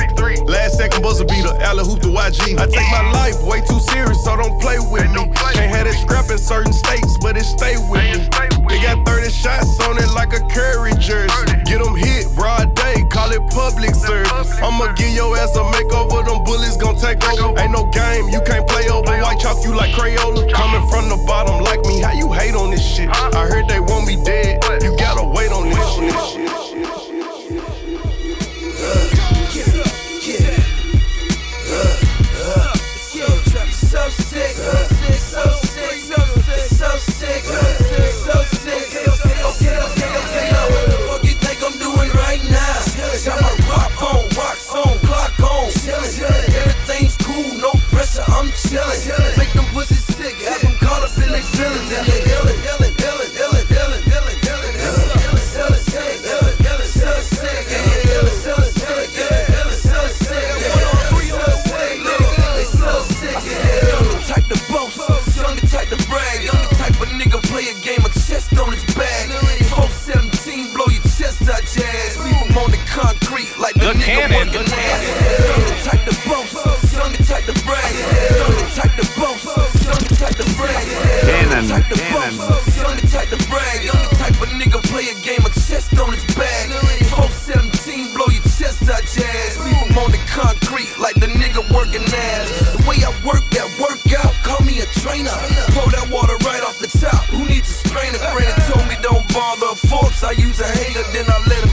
Last 0.49 0.77
second 0.77 1.03
buzzer 1.03 1.25
beater. 1.25 1.55
Alley 1.65 1.85
hoop 1.85 2.01
the 2.01 2.09
YG. 2.09 2.59
I 2.59 2.67
take 2.67 2.89
my 2.93 3.13
life 3.13 3.41
way 3.43 3.61
too 3.65 3.81
serious, 3.81 4.24
so 4.25 4.37
don't 4.37 4.59
play 4.61 4.79
with 4.81 5.05
me. 5.13 5.29
Can't 5.53 5.71
have 5.71 5.87
it 5.87 5.95
scrap 6.01 6.31
in 6.31 6.39
certain 6.39 6.73
states, 6.73 7.19
but 7.21 7.37
it 7.37 7.45
stay 7.45 7.77
with 7.77 8.01
me. 8.01 8.25
They 8.69 8.81
got 8.81 9.07
30 9.07 9.31
shots 9.31 9.79
on 9.85 9.99
it 9.99 10.09
like 10.17 10.33
a 10.33 10.41
Curry 10.49 10.97
jersey. 10.99 11.61
Get 11.69 11.85
them 11.85 11.95
hit, 11.95 12.27
broad 12.35 12.75
day, 12.75 13.05
call 13.13 13.31
it 13.31 13.45
public 13.53 13.95
service. 13.95 14.51
I'ma 14.65 14.93
give 14.95 15.13
your 15.13 15.37
ass 15.37 15.55
a 15.57 15.63
makeover, 15.77 16.25
them 16.25 16.43
bullets 16.43 16.77
gon' 16.79 16.97
take 16.97 17.23
over. 17.29 17.61
Ain't 17.61 17.73
no 17.73 17.85
game, 17.91 18.29
you 18.33 18.41
can't 18.41 18.67
play 18.67 18.89
over. 18.89 19.05
White 19.05 19.39
chalk 19.39 19.63
you 19.63 19.75
like 19.75 19.93
Crayola. 19.93 20.51
Coming 20.53 20.89
from 20.89 21.09
the 21.09 21.23
bottom 21.27 21.63
like 21.63 21.85
me, 21.85 22.01
how 22.01 22.13
you 22.13 22.33
hate 22.33 22.55
on 22.55 22.71
this 22.71 22.85
shit? 22.85 23.09
I 23.11 23.47
heard 23.47 23.69
they 23.69 23.81
want 23.81 24.07
me 24.07 24.17
dead, 24.25 24.65
you 24.83 24.97
gotta 24.97 25.25
wait 25.25 25.53
on 25.53 25.69
this 25.69 26.33
shit. 26.33 26.64
Pressure, 48.75 49.13
I'm 49.15 49.23
chillin'. 49.23 49.39
Make 49.39 49.53
them 49.53 49.65
pussies 49.73 50.05
sick, 50.05 50.37
have 50.43 50.61
them 50.63 50.75
caught 50.81 51.03
up 51.03 51.17
in 51.19 51.31
their 51.31 51.43
feelings 51.43 51.93
and 51.93 52.07
they 52.07 52.21
illin', 52.27 52.59
illin', 52.65 52.95
illin', 52.95 53.33
illin', 53.39 53.67
illin', 53.71 54.03
illin', 54.03 54.39
illin', 54.43 54.77
illin', 54.83 55.39
so 55.39 55.67
sick, 55.75 56.19
illin', 56.23 56.57
illin', 56.59 56.87
so 56.87 57.11
sick, 57.21 57.67
illin', 57.71 58.39
so 58.43 58.55
sick, 58.75 59.11
illin', 59.55 59.79
so 59.79 60.01
sick, 60.09 60.49
so 61.31 61.51
sick, 61.65 61.99
they 62.55 62.65
so 62.65 62.93
sick. 63.03 63.37
I'm 63.95 64.07
the 64.11 64.23
type 64.27 64.47
to 64.49 64.59
boast, 64.73 64.99
I'm 65.41 65.57
the 65.57 65.67
type 65.67 65.89
to 65.89 65.99
brag, 66.09 66.49
I'm 66.51 66.59
the 66.69 66.75
type 66.75 67.01
of 67.01 67.09
nigga 67.09 67.43
play 67.51 67.69
a 67.69 67.75
game 67.81 68.05
of 68.05 68.13
chess 68.15 68.53
on 68.59 68.73
his 68.73 68.85
bag. 68.95 69.31
417, 69.71 70.73
blow 70.75 70.87
your 70.87 71.03
chest 71.03 71.49
out, 71.49 71.63
jazz. 71.63 72.19
Leave 72.25 72.35
him 72.35 72.59
on 72.59 72.71
the 72.71 72.79
concrete 72.87 73.51
like 73.59 73.75
the, 73.75 73.93
The 73.93 73.95
nigga 73.95 74.05
cannon. 74.05 74.47
working 74.49 74.64
the 81.67 81.73
type 81.73 81.89
to 81.89 81.97
bust. 82.13 82.85
I'm 82.85 82.97
the 83.01 83.07
type 83.09 83.29
to 83.33 83.41
brag. 83.49 83.89
I'm 83.89 84.03
the 84.09 84.17
type 84.17 84.37
of 84.37 84.49
nigga 84.53 84.83
play 84.93 85.09
a 85.09 85.17
game 85.25 85.45
of 85.45 85.53
chess 85.55 85.89
on 85.99 86.13
his 86.13 86.25
back. 86.37 86.69
417, 87.09 88.13
blow 88.13 88.29
your 88.29 88.45
chest 88.45 88.85
out, 88.89 89.05
jazz. 89.09 89.57
Leave 89.65 89.77
him 89.77 89.97
on 89.99 90.11
the 90.13 90.21
concrete 90.29 90.93
like 90.99 91.15
the 91.17 91.29
nigga 91.29 91.65
working 91.73 92.05
ass. 92.05 92.77
The 92.77 92.83
way 92.85 93.01
I 93.01 93.11
work 93.25 93.45
that 93.57 93.69
workout, 93.81 94.33
call 94.45 94.61
me 94.67 94.81
a 94.81 94.87
trainer. 95.01 95.33
Pour 95.73 95.89
that 95.91 96.09
water 96.13 96.37
right 96.45 96.63
off 96.63 96.79
the 96.79 96.91
top. 96.91 97.25
Who 97.33 97.45
needs 97.49 97.71
a 97.71 97.77
strainer? 97.89 98.19
Granny 98.33 98.55
told 98.69 98.85
me 98.89 98.97
don't 99.01 99.25
bother 99.33 99.73
Forbes. 99.89 100.23
I 100.23 100.33
use 100.37 100.61
a 100.61 100.69
hanger, 100.69 101.05
then 101.13 101.27
I 101.29 101.39
let 101.49 101.64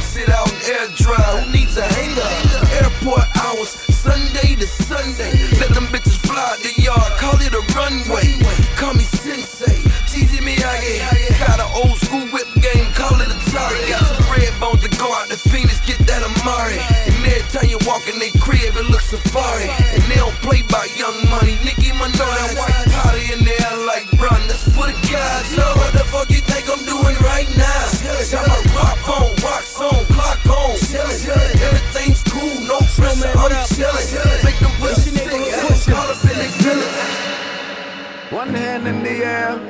in 18.14 18.20
they 18.20 18.32
crib, 18.40 18.76
it 18.76 18.90
looks 18.90 19.10
safari. 19.10 19.81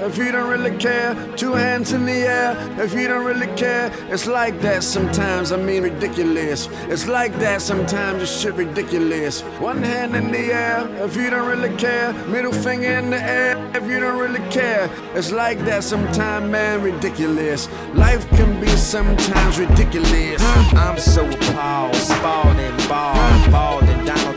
If 0.02 0.18
you 0.18 0.32
don't 0.32 0.50
really 0.50 0.78
care. 0.78 1.16
Two 1.36 1.54
hands 1.54 1.94
in 1.94 2.06
the 2.06 2.22
air 2.38 2.56
if 2.80 2.94
you 2.94 3.08
don't 3.08 3.26
really 3.26 3.48
care. 3.56 3.92
It's 4.10 4.28
like 4.28 4.60
that 4.62 4.84
sometimes, 4.84 5.52
I 5.52 5.58
mean 5.58 5.84
ridiculous. 5.84 6.68
It's 6.90 7.08
like 7.08 7.34
that 7.40 7.62
sometimes, 7.62 8.24
it's 8.24 8.42
shit 8.42 8.54
ridiculous. 8.56 9.42
One 9.60 9.82
hand 9.84 10.16
in 10.16 10.32
the 10.32 10.54
air 10.54 10.88
if 11.06 11.16
you 11.16 11.30
don't 11.30 11.48
really 11.48 11.76
care. 11.78 12.14
Middle 12.28 12.54
finger 12.54 12.92
in 12.92 13.10
the 13.10 13.22
air 13.22 13.58
if 13.76 13.84
you 13.90 14.00
don't 14.00 14.20
really 14.20 14.48
care. 14.50 14.90
It's 15.14 15.32
like 15.32 15.60
that 15.66 15.84
sometimes, 15.84 16.50
man, 16.50 16.82
ridiculous. 16.82 17.70
Life 17.94 18.28
can 18.32 18.60
be 18.60 18.68
sometimes 18.68 19.60
ridiculous. 19.60 20.42
I'm 20.74 20.98
so 20.98 21.26
appalled, 21.30 21.94
bald 22.22 22.58
and 22.58 22.88
Donald 22.88 23.81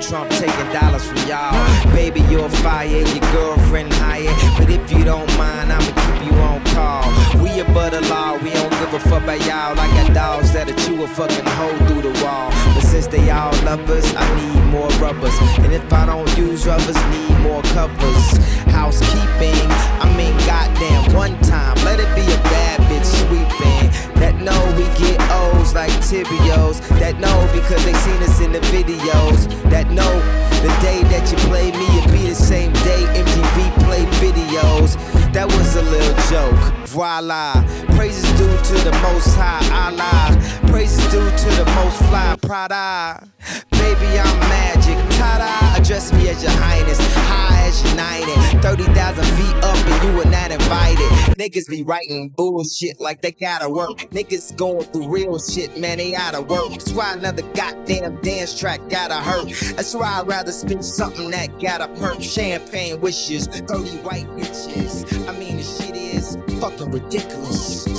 Trump 0.09 0.29
taking 0.33 0.71
dollars 0.71 1.07
from 1.07 1.17
y'all. 1.27 1.55
Baby, 1.95 2.21
you're 2.31 2.49
fire, 2.49 2.87
your 2.87 3.21
girlfriend 3.33 3.91
higher. 3.95 4.35
But 4.59 4.69
if 4.69 4.93
you 4.93 5.03
don't 5.03 5.27
mind, 5.39 5.73
I'ma 5.73 5.85
keep 5.87 6.31
you 6.31 6.37
on 6.41 6.63
call. 6.77 7.09
We 7.43 7.61
above 7.61 7.93
the 7.93 8.03
law, 8.03 8.37
we 8.37 8.51
don't 8.51 8.71
give 8.71 8.93
a 8.93 9.01
fuck 9.01 9.23
about 9.23 9.41
y'all. 9.47 9.79
I 9.79 9.87
got 9.97 10.13
dogs 10.13 10.53
that'll 10.53 10.75
chew 10.85 11.03
a 11.05 11.09
fucking 11.09 11.47
hole 11.47 11.79
through 11.87 12.03
the 12.03 12.23
wall. 12.23 12.51
But 12.75 12.83
since 12.83 13.07
they 13.07 13.31
all 13.31 13.53
lovers, 13.65 14.15
I 14.15 14.27
need 14.37 14.65
more 14.71 14.89
rubbers. 15.01 15.37
And 15.65 15.73
if 15.73 15.91
I 15.91 16.05
don't 16.05 16.37
use 16.37 16.67
rubbers, 16.67 16.97
need 17.09 17.39
more 17.41 17.63
covers. 17.73 18.37
Housekeeping, 18.69 19.69
I 20.05 20.13
mean, 20.19 20.37
goddamn, 20.45 21.15
one 21.15 21.41
time, 21.41 21.77
let 21.85 21.99
it 21.99 22.15
be 22.15 22.23
a 22.31 22.41
bad 22.53 22.81
bitch 22.91 23.07
sweeping. 23.25 24.04
That 24.17 24.35
know 24.41 24.61
we 24.77 24.85
get 24.99 25.21
O's 25.31 25.75
like 25.75 25.91
Cheerios. 26.07 26.81
That 27.01 27.19
know 27.19 27.49
because 27.53 27.85
they 27.85 27.95
seen 27.95 28.23
us 28.23 28.41
in 28.41 28.53
the 28.53 28.61
videos. 28.73 29.49
That 29.71 29.91
know 29.91 30.15
the 30.63 30.73
day 30.81 31.03
that 31.13 31.31
you 31.31 31.37
play 31.49 31.73
me, 31.73 31.87
it 32.01 32.11
be 32.11 32.29
the 32.29 32.35
same 32.35 32.73
day 32.85 33.03
MTV 33.15 33.85
play 33.85 34.05
videos. 34.23 34.97
That 35.33 35.47
was 35.47 35.77
a 35.77 35.83
little 35.83 36.17
joke. 36.31 36.63
Voila. 36.89 37.65
Praises 37.97 38.25
due 38.39 38.57
to 38.71 38.85
the 38.85 38.93
most 39.03 39.35
high 39.37 39.65
Allah. 39.73 40.39
Praises 40.69 41.05
due 41.11 41.31
to 41.31 41.49
the 41.57 41.67
most 41.75 41.99
fly 42.09 42.37
Prada. 42.47 43.27
Baby, 43.71 44.19
I'm 44.19 44.39
magic. 44.41 44.97
Ta-da. 45.17 45.81
Address 45.81 46.13
me 46.13 46.29
as 46.29 46.43
your 46.43 46.53
highness. 46.53 46.99
High 47.15 47.69
as 47.69 47.83
united. 47.91 48.63
30,000 48.63 49.25
feet 49.25 49.65
up 49.65 49.77
and 49.77 50.09
you 50.09 50.17
were 50.17 50.31
not 50.31 50.51
invited. 50.51 51.09
Niggas 51.39 51.69
be 51.69 51.83
writing 51.83 52.31
bullshit 52.37 53.01
like 53.01 53.23
they 53.23 53.33
gotta 53.33 53.69
work. 53.69 53.99
Niggas 54.11 54.57
going 54.57 54.85
through 54.87 55.09
real 55.09 55.39
shit, 55.39 55.79
man, 55.79 55.99
they 55.99 56.15
outta 56.15 56.43
work. 56.43 56.71
That's 56.71 56.93
why 56.93 57.15
another 57.15 57.43
goddamn 57.55 58.21
dance 58.23 58.59
track 58.59 58.81
gotta 58.89 59.17
hurt. 59.17 59.49
That's 59.77 59.95
why 59.95 60.21
I'd 60.21 60.27
rather 60.27 60.53
spend 60.53 60.85
something 60.85 61.31
that 61.31 61.61
gotta 61.61 61.89
perk. 62.01 62.23
Champagne 62.23 63.01
wishes, 63.01 63.47
30 63.47 63.99
white 63.99 64.27
bitches. 64.37 65.29
I 65.29 65.39
mean, 65.39 65.57
the 65.57 65.63
shit 65.63 65.97
is 65.97 66.37
fucking 66.61 66.91
ridiculous. 66.91 67.94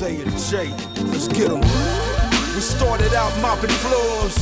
Rose 0.00 0.20
and 0.20 0.38
Jay, 0.38 0.70
let's 1.10 1.26
get 1.28 1.50
get 1.50 1.50
'em. 1.50 1.60
We 2.54 2.60
started 2.60 3.14
out 3.14 3.32
mopping 3.40 3.74
floors, 3.82 4.36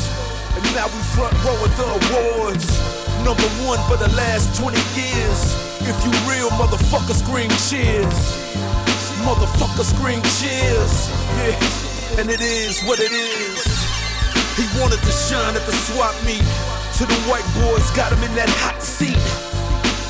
and 0.55 0.65
now 0.75 0.87
we 0.87 1.01
front 1.15 1.33
row 1.45 1.57
at 1.65 1.77
the 1.77 1.87
awards. 1.99 2.67
Number 3.25 3.49
one 3.65 3.81
for 3.89 3.97
the 3.97 4.09
last 4.17 4.55
20 4.55 4.83
years. 4.95 5.55
If 5.81 5.97
you 6.05 6.13
real, 6.29 6.51
motherfucker, 6.61 7.15
scream 7.15 7.51
cheers. 7.69 8.19
Motherfucker, 9.25 9.85
scream 9.85 10.21
cheers. 10.39 11.09
Yeah, 11.39 12.21
and 12.21 12.31
it 12.31 12.41
is 12.41 12.83
what 12.83 13.01
it 13.01 13.13
is. 13.13 13.65
He 14.57 14.65
wanted 14.81 15.01
to 15.03 15.13
shine 15.13 15.57
at 15.57 15.65
the 15.65 15.77
swap 15.87 16.15
meet. 16.25 16.45
To 16.99 17.07
the 17.07 17.21
white 17.29 17.49
boys, 17.61 17.91
got 17.93 18.13
him 18.13 18.23
in 18.25 18.35
that 18.35 18.51
hot 18.51 18.83
seat. 18.83 19.56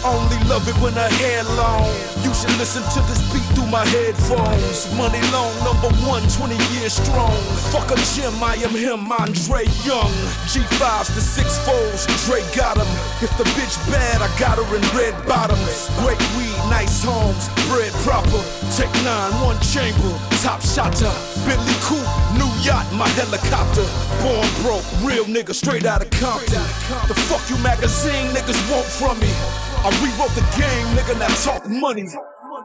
Only 0.06 0.38
love 0.46 0.62
it 0.70 0.78
when 0.78 0.94
her 0.94 1.10
hair 1.18 1.42
long. 1.58 1.90
You 2.22 2.30
should 2.30 2.54
listen 2.62 2.86
to 2.94 3.00
this 3.10 3.18
beat 3.34 3.42
through 3.58 3.66
my 3.66 3.82
headphones. 3.90 4.86
Money 4.94 5.18
long, 5.34 5.50
number 5.66 5.90
one, 6.06 6.22
20 6.30 6.54
years 6.78 6.94
strong. 6.94 7.34
Fuck 7.74 7.90
a 7.90 7.98
gym, 8.14 8.30
I 8.38 8.54
am 8.62 8.70
him, 8.70 9.10
Andre 9.10 9.66
Young. 9.82 10.14
G5s 10.46 11.10
to 11.10 11.20
six 11.20 11.58
foes, 11.66 12.06
Dre 12.22 12.38
got 12.54 12.78
him. 12.78 12.86
If 13.18 13.34
the 13.34 13.42
bitch 13.58 13.74
bad, 13.90 14.22
I 14.22 14.30
got 14.38 14.62
her 14.62 14.68
in 14.78 14.84
red 14.94 15.14
bottoms. 15.26 15.90
Great 15.98 16.22
weed, 16.38 16.54
nice 16.70 17.02
homes, 17.02 17.50
bread 17.66 17.90
proper. 18.06 18.38
Tech 18.78 18.92
nine, 19.02 19.34
one 19.42 19.58
chamber, 19.74 20.14
top 20.38 20.62
shotter. 20.62 21.10
Billy 21.42 21.76
Coop, 21.82 22.06
new 22.38 22.50
yacht, 22.62 22.86
my 22.94 23.10
helicopter. 23.18 23.82
Born 24.22 24.46
broke, 24.62 24.86
real 25.02 25.26
nigga, 25.26 25.50
straight 25.52 25.84
out 25.84 26.02
of 26.02 26.10
Compton. 26.14 26.62
The 27.10 27.18
fuck 27.26 27.42
you 27.50 27.58
magazine 27.58 28.30
niggas 28.30 28.62
want 28.70 28.86
from 28.86 29.18
me? 29.18 29.65
I 29.86 29.90
rewrote 30.02 30.34
the 30.34 30.40
game, 30.58 30.96
nigga, 30.96 31.16
now 31.16 31.28
talk 31.44 31.68
money. 31.68 32.08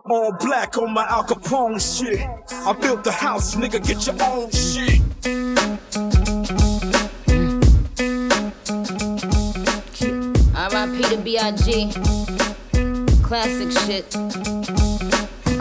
All 0.10 0.32
black 0.40 0.76
on 0.80 0.92
my 0.92 1.06
Al 1.06 1.24
Capone 1.24 1.80
shit. 1.80 2.20
I 2.52 2.74
built 2.74 3.04
the 3.04 3.12
house, 3.12 3.54
nigga, 3.54 3.80
get 3.86 4.08
your 4.08 4.16
own 4.24 4.50
shit. 4.50 5.02
R.I.P. 10.56 11.02
to 11.10 11.18
B.I.G. 11.18 11.92
Classic 13.22 13.72
shit. 13.86 14.61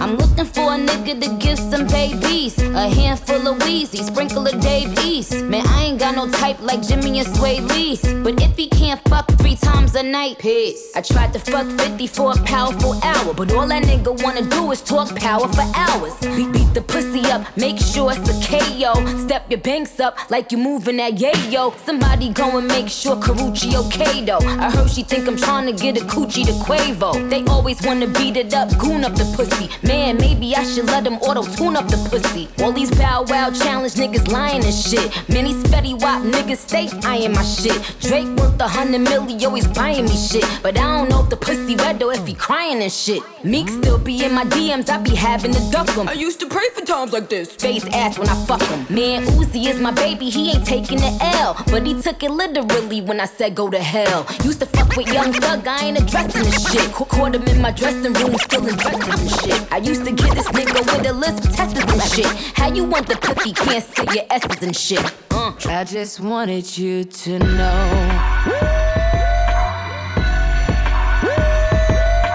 I'm 0.00 0.16
looking 0.16 0.46
for 0.46 0.72
a 0.72 0.78
nigga 0.78 1.20
to 1.20 1.36
give 1.36 1.58
some 1.58 1.86
babies. 1.86 2.58
A 2.58 2.88
handful 2.88 3.46
of 3.48 3.58
Weezy, 3.58 4.02
sprinkle 4.02 4.46
of 4.46 4.58
Dave 4.58 4.98
East. 5.04 5.44
Man, 5.44 5.62
I 5.66 5.84
ain't 5.84 5.98
got 5.98 6.14
no 6.16 6.26
type 6.30 6.58
like 6.62 6.80
Jimmy 6.80 7.18
and 7.18 7.28
Swae 7.28 7.60
Lee's. 7.68 8.00
But 8.24 8.40
if 8.40 8.56
he 8.56 8.68
can't 8.68 8.98
fuck 9.10 9.28
three 9.32 9.56
times 9.56 9.94
a 9.96 10.02
night, 10.02 10.38
peace. 10.38 10.90
I 10.96 11.02
tried 11.02 11.34
to 11.34 11.38
fuck 11.38 11.66
50 11.78 12.06
for 12.06 12.32
a 12.32 12.36
powerful 12.44 12.98
hour. 13.04 13.34
But 13.34 13.52
all 13.52 13.68
that 13.68 13.82
nigga 13.82 14.22
wanna 14.24 14.42
do 14.48 14.72
is 14.72 14.80
talk 14.80 15.14
power 15.16 15.46
for 15.48 15.66
hours. 15.74 16.14
Beat, 16.20 16.50
beat 16.50 16.72
the 16.72 16.80
pussy 16.80 17.20
up, 17.30 17.44
make 17.58 17.78
sure 17.78 18.10
it's 18.14 18.28
a 18.30 18.36
KO. 18.48 18.94
Step 19.26 19.50
your 19.50 19.60
banks 19.60 20.00
up 20.00 20.16
like 20.30 20.50
you 20.50 20.56
moving 20.56 20.96
that 20.96 21.16
yayo. 21.16 21.76
Somebody 21.84 22.32
go 22.32 22.56
and 22.56 22.66
make 22.68 22.88
sure 22.88 23.16
Karrueche 23.16 23.74
okay 23.84 24.24
though. 24.24 24.38
I 24.38 24.70
heard 24.70 24.88
she 24.88 25.02
think 25.02 25.28
I'm 25.28 25.36
trying 25.36 25.66
to 25.66 25.72
get 25.72 26.00
a 26.00 26.04
coochie 26.06 26.46
to 26.46 26.52
Quavo. 26.64 27.28
They 27.28 27.44
always 27.44 27.82
wanna 27.82 28.06
beat 28.06 28.38
it 28.38 28.54
up, 28.54 28.70
goon 28.78 29.04
up 29.04 29.14
the 29.14 29.26
pussy. 29.36 29.68
Man, 29.90 30.18
maybe 30.18 30.54
I 30.54 30.62
should 30.62 30.86
let 30.86 31.02
them 31.02 31.14
auto 31.14 31.42
tune 31.56 31.74
up 31.76 31.88
the 31.88 31.96
pussy. 32.08 32.48
All 32.62 32.70
these 32.70 32.92
bow 32.96 33.24
wow 33.26 33.50
challenge 33.50 33.94
niggas 33.94 34.30
lying 34.30 34.62
and 34.64 34.72
shit. 34.72 35.08
Many 35.28 35.52
Fetty 35.70 36.00
Wap 36.00 36.22
niggas 36.22 36.58
stay 36.68 36.88
eyeing 37.02 37.32
my 37.32 37.42
shit. 37.42 37.74
Drake 38.00 38.28
worth 38.38 38.60
a 38.60 38.68
hundred 38.68 39.00
million, 39.00 39.44
always 39.44 39.66
buying 39.66 40.04
me 40.04 40.16
shit. 40.16 40.44
But 40.62 40.78
I 40.78 40.82
don't 40.96 41.08
know 41.08 41.24
if 41.24 41.28
the 41.30 41.36
pussy 41.36 41.74
wet 41.74 41.98
though 41.98 42.10
if 42.12 42.24
he 42.24 42.34
crying 42.34 42.80
and 42.82 42.92
shit. 42.92 43.20
Meek 43.42 43.68
still 43.68 43.98
be 43.98 44.24
in 44.24 44.32
my 44.32 44.44
DMs, 44.44 44.88
I 44.90 44.98
be 44.98 45.16
having 45.16 45.52
to 45.54 45.70
duck 45.72 45.88
him. 45.90 46.08
I 46.08 46.12
used 46.12 46.38
to 46.38 46.46
pray 46.46 46.68
for 46.72 46.82
times 46.82 47.12
like 47.12 47.28
this. 47.28 47.50
Face 47.56 47.84
ass 47.88 48.16
when 48.16 48.28
I 48.28 48.36
fuck 48.46 48.62
him. 48.62 48.86
Man, 48.94 49.24
Uzi 49.38 49.66
is 49.66 49.80
my 49.80 49.90
baby, 49.90 50.30
he 50.30 50.52
ain't 50.52 50.64
taking 50.64 50.98
the 50.98 51.12
L. 51.42 51.56
But 51.66 51.84
he 51.84 52.00
took 52.00 52.22
it 52.22 52.30
literally 52.30 53.00
when 53.00 53.18
I 53.20 53.24
said 53.26 53.56
go 53.56 53.68
to 53.68 53.78
hell. 53.82 54.24
Used 54.44 54.60
to 54.60 54.66
fuck 54.66 54.96
with 54.96 55.12
young 55.12 55.32
thug, 55.32 55.66
I 55.66 55.86
ain't 55.86 55.98
addressing 56.00 56.44
this 56.44 56.70
shit. 56.70 56.92
Ca- 56.92 57.06
Caught 57.06 57.34
him 57.34 57.42
in 57.48 57.60
my 57.60 57.72
dressing 57.72 58.12
room, 58.12 58.36
still 58.38 58.68
in 58.68 58.76
dresses 58.76 59.20
and 59.20 59.30
shit. 59.42 59.72
I 59.72 59.79
used 59.84 60.04
to 60.04 60.12
get 60.12 60.34
this 60.34 60.48
nigga 60.48 60.74
with 60.74 61.02
the 61.02 61.10
a 61.10 61.12
lisp, 61.12 61.50
testers 61.50 61.84
and 61.84 62.02
shit. 62.02 62.26
How 62.56 62.72
you 62.72 62.84
want 62.84 63.06
the 63.06 63.16
cookie, 63.16 63.52
can't 63.52 63.84
say 63.84 64.04
your 64.14 64.24
S's 64.30 64.62
and 64.62 64.76
shit. 64.76 65.04
Uh. 65.30 65.52
I 65.66 65.84
just 65.84 66.20
wanted 66.20 66.76
you 66.76 67.04
to 67.04 67.38
know. 67.38 68.70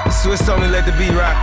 Swizz 0.09 0.49
only 0.49 0.67
let 0.67 0.85
the 0.85 0.91
beat 0.93 1.11
rock. 1.11 1.35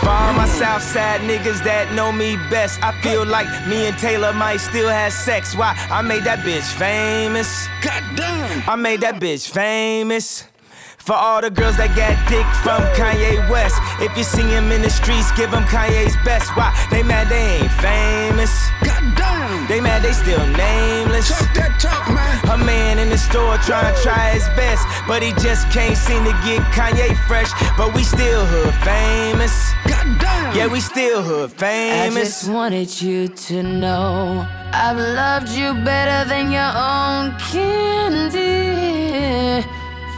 For 0.00 0.08
all 0.08 0.32
my 0.32 0.46
Southside 0.46 1.20
niggas 1.22 1.62
that 1.64 1.92
know 1.94 2.10
me 2.12 2.36
best, 2.50 2.82
I 2.82 2.92
feel 3.02 3.26
like 3.26 3.48
me 3.66 3.86
and 3.86 3.98
Taylor 3.98 4.32
might 4.32 4.58
still 4.58 4.88
have 4.88 5.12
sex. 5.12 5.54
Why? 5.56 5.76
I 5.90 6.02
made 6.02 6.24
that 6.24 6.40
bitch 6.40 6.72
famous. 6.74 7.68
Goddamn. 7.82 8.62
I 8.68 8.76
made 8.76 9.00
that 9.02 9.16
bitch 9.16 9.50
famous. 9.50 10.49
For 11.10 11.18
all 11.18 11.40
the 11.40 11.50
girls 11.50 11.76
that 11.82 11.90
got 11.98 12.14
dick 12.30 12.46
from 12.62 12.86
Kanye 12.94 13.42
West. 13.50 13.74
If 13.98 14.16
you 14.16 14.22
see 14.22 14.46
him 14.46 14.70
in 14.70 14.80
the 14.80 14.88
streets, 14.88 15.26
give 15.34 15.50
him 15.50 15.66
Kanye's 15.66 16.14
best. 16.22 16.54
Why? 16.54 16.70
They 16.86 17.02
mad 17.02 17.26
they 17.26 17.58
ain't 17.58 17.74
famous. 17.82 18.54
Goddamn. 18.86 19.66
They 19.66 19.80
mad, 19.80 20.06
they 20.06 20.14
still 20.14 20.46
nameless. 20.46 21.26
Talk 21.26 21.50
that 21.58 21.82
talk, 21.82 22.06
man. 22.14 22.54
A 22.54 22.64
man 22.64 23.00
in 23.00 23.10
the 23.10 23.18
store 23.18 23.58
trying 23.66 23.90
to 23.90 24.00
try 24.06 24.38
his 24.38 24.46
best, 24.54 24.86
but 25.08 25.20
he 25.20 25.34
just 25.42 25.66
can't 25.74 25.98
seem 25.98 26.22
to 26.22 26.34
get 26.46 26.62
Kanye 26.70 27.18
fresh. 27.26 27.50
But 27.76 27.92
we 27.92 28.04
still 28.04 28.46
hood 28.46 28.70
famous. 28.86 29.50
Goddamn. 29.90 30.54
Yeah, 30.54 30.68
we 30.68 30.78
still 30.78 31.24
hood 31.24 31.50
famous. 31.50 31.90
I 31.90 32.06
famous. 32.06 32.22
just 32.22 32.50
wanted 32.54 33.02
you 33.02 33.26
to 33.50 33.64
know 33.64 34.46
I've 34.70 34.96
loved 34.96 35.48
you 35.48 35.74
better 35.82 36.22
than 36.30 36.54
your 36.54 36.70
own 36.70 37.34
candy 37.50 38.99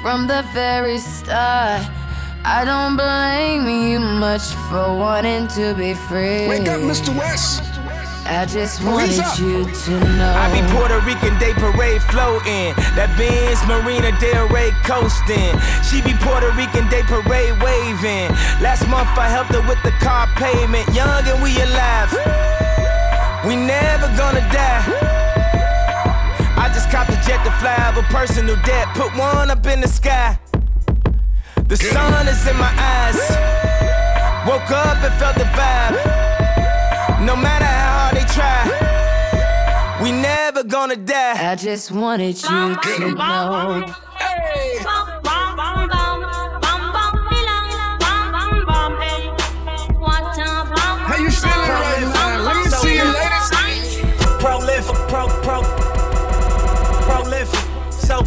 from 0.02 0.26
the 0.26 0.42
very 0.52 0.98
start. 0.98 1.86
I 2.44 2.64
don't 2.64 2.96
blame 2.98 3.70
you 3.70 4.00
much 4.00 4.42
for 4.68 4.98
wanting 4.98 5.46
to 5.54 5.74
be 5.74 5.94
free. 5.94 6.48
Wake 6.48 6.68
up, 6.68 6.80
Mr. 6.80 7.16
West. 7.16 7.62
I 8.26 8.46
just 8.46 8.80
Police 8.82 9.18
wanted 9.18 9.30
up. 9.30 9.38
you 9.38 9.64
to 9.66 9.90
know. 10.18 10.34
I 10.34 10.46
be 10.50 10.62
Puerto 10.74 10.98
Rican 11.06 11.38
Day 11.38 11.52
Parade 11.54 12.02
floating. 12.10 12.74
That 12.98 13.14
Benz 13.18 13.62
Marina 13.70 14.10
Del 14.18 14.48
Rey 14.48 14.70
coasting. 14.82 15.54
She 15.86 16.02
be 16.02 16.14
Puerto 16.18 16.50
Rican 16.58 16.88
Day 16.90 17.02
Parade 17.02 17.54
waving. 17.62 18.30
Last 18.62 18.86
month 18.90 19.10
I 19.18 19.28
helped 19.30 19.54
her 19.54 19.62
with 19.66 19.78
the 19.82 19.94
car 20.02 20.26
payment. 20.34 20.86
Young 20.94 21.22
and 21.26 21.42
we 21.42 21.54
alive. 21.62 22.10
We 23.46 23.54
never 23.54 24.06
gonna 24.18 24.42
die. 24.50 25.12
I 26.83 26.85
just 26.85 26.97
copped 26.97 27.11
a 27.11 27.29
jet 27.29 27.45
to 27.45 27.51
fly 27.61 27.77
over 27.90 28.03
personal 28.09 28.57
debt. 28.64 28.88
Put 28.95 29.16
one 29.16 29.51
up 29.51 29.64
in 29.66 29.81
the 29.81 29.87
sky. 29.87 30.37
The 31.68 31.77
sun 31.77 32.27
is 32.27 32.45
in 32.47 32.57
my 32.57 32.73
eyes. 32.77 33.21
Woke 34.49 34.68
up 34.71 34.99
and 34.99 35.14
felt 35.14 35.37
the 35.37 35.45
vibe. 35.55 35.95
No 37.25 37.37
matter 37.37 37.64
how 37.64 38.11
hard 38.11 38.16
they 38.16 38.25
try, 38.35 40.03
we 40.03 40.11
never 40.11 40.64
gonna 40.64 40.97
die. 40.97 41.53
I 41.53 41.55
just 41.55 41.92
wanted 41.92 42.42
you 42.42 42.75
to 42.75 43.14
know. 43.14 43.85
How 51.07 51.16
you 51.16 51.31
feeling 51.31 51.68
right 51.68 52.01
now? 52.12 52.42
Let 52.42 52.57
me 52.57 52.71
see 52.71 52.97
you, 52.97 53.05
ladies. 53.05 53.51
Prolific, 54.42 54.97
pro, 55.07 55.29
pro, 55.42 55.62
prolific, 55.62 55.71
so 55.71 55.71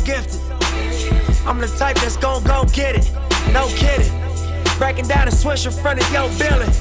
gifted. 0.05 0.39
I'm 1.45 1.59
the 1.59 1.67
type 1.77 1.97
that's 1.97 2.17
gon' 2.17 2.43
go 2.43 2.63
get 2.71 2.95
it, 2.95 3.11
no 3.51 3.67
kidding. 3.69 4.11
Breaking 4.77 5.07
down 5.07 5.27
a 5.27 5.31
switch 5.31 5.65
in 5.65 5.71
front 5.71 5.99
of 6.01 6.11
your 6.13 6.29
building. 6.37 6.71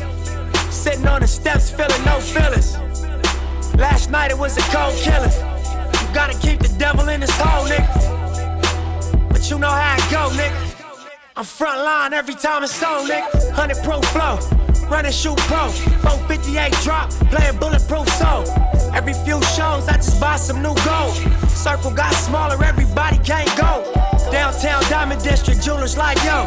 Sitting 0.71 1.07
on 1.07 1.23
the 1.23 1.27
steps, 1.27 1.71
feeling 1.71 2.05
no 2.05 2.21
feelings. 2.21 2.77
Last 3.75 4.11
night 4.11 4.31
it 4.31 4.39
was 4.39 4.57
a 4.57 4.63
cold 4.73 4.95
killer. 5.01 5.31
You 6.01 6.15
gotta 6.15 6.39
keep 6.39 6.61
the 6.61 6.75
devil 6.79 7.09
in 7.09 7.21
his 7.21 7.31
hole, 7.35 7.67
nigga. 7.67 9.31
But 9.31 9.51
you 9.51 9.59
know 9.59 9.71
how 9.71 9.97
it 9.97 10.11
go, 10.11 10.29
nigga. 10.37 10.61
I'm 11.37 11.45
front 11.45 11.81
line 11.81 12.13
every 12.13 12.35
time 12.35 12.63
it's 12.63 12.83
on, 12.83 13.09
nigga. 13.09 13.47
100 13.49 13.83
pro 13.83 14.01
flow, 14.03 14.39
running 14.91 15.13
shoot 15.13 15.37
pro. 15.49 15.69
458 16.03 16.73
drop, 16.83 17.11
playing 17.31 17.59
bulletproof 17.59 18.09
soul. 18.09 18.45
Every 18.95 19.15
few 19.25 19.43
shows, 19.57 19.89
I 19.89 19.97
just 19.97 20.21
buy 20.21 20.37
some 20.37 20.63
new 20.63 20.75
gold. 20.85 21.15
Circle 21.49 21.93
got 21.93 22.13
smaller, 22.15 22.63
everybody 22.63 23.19
can't 23.19 23.51
go. 23.59 23.91
Downtown 24.31 24.83
Diamond 24.91 25.23
District, 25.23 25.63
jewelers 25.63 25.97
like 25.97 26.19
yo. 26.19 26.47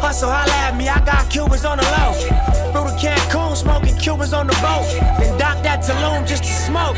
Hustle, 0.00 0.30
holla 0.30 0.52
at 0.52 0.76
me, 0.76 0.88
I 0.88 1.04
got 1.04 1.30
Cubans 1.30 1.64
on 1.64 1.78
the 1.78 1.84
low. 1.84 2.12
Through 2.72 2.90
the 2.90 2.96
Cancun, 2.98 3.56
smoking 3.56 3.96
Cubans 3.96 4.32
on 4.32 4.46
the 4.46 4.54
boat. 4.54 4.86
Then 5.18 5.38
dock 5.38 5.62
that 5.62 5.82
Tulum 5.82 6.26
just 6.26 6.44
to 6.44 6.52
smoke. 6.52 6.96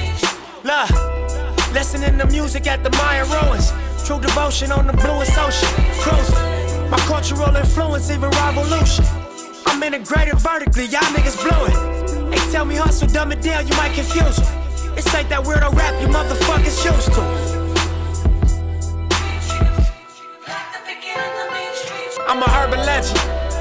Look, 0.64 1.72
listening 1.72 2.18
to 2.18 2.26
music 2.26 2.66
at 2.66 2.82
the 2.84 2.90
Mayan 2.90 3.28
ruins. 3.30 3.72
True 4.06 4.20
devotion 4.20 4.72
on 4.72 4.86
the 4.86 4.92
bluest 4.94 5.36
ocean. 5.38 5.68
Cruising. 6.00 6.90
My 6.90 6.98
cultural 7.06 7.54
influence, 7.56 8.10
even 8.10 8.30
revolution. 8.30 9.21
Integrated 9.82 10.38
vertically, 10.38 10.84
y'all 10.84 11.02
niggas 11.10 11.36
blew 11.42 11.66
it. 11.66 12.30
They 12.30 12.52
tell 12.52 12.64
me 12.64 12.76
hustle, 12.76 13.08
dumb 13.08 13.32
it 13.32 13.42
down, 13.42 13.66
you 13.66 13.74
might 13.76 13.92
confuse 13.92 14.36
them. 14.36 14.94
This 14.94 15.12
ain't 15.12 15.28
that 15.28 15.42
weirdo 15.42 15.74
rap 15.74 16.00
you 16.00 16.06
motherfuckers 16.06 16.84
used 16.86 17.12
to. 17.12 17.20
I'm 22.28 22.42
a 22.42 22.48
urban 22.62 22.78
legend. 22.86 23.18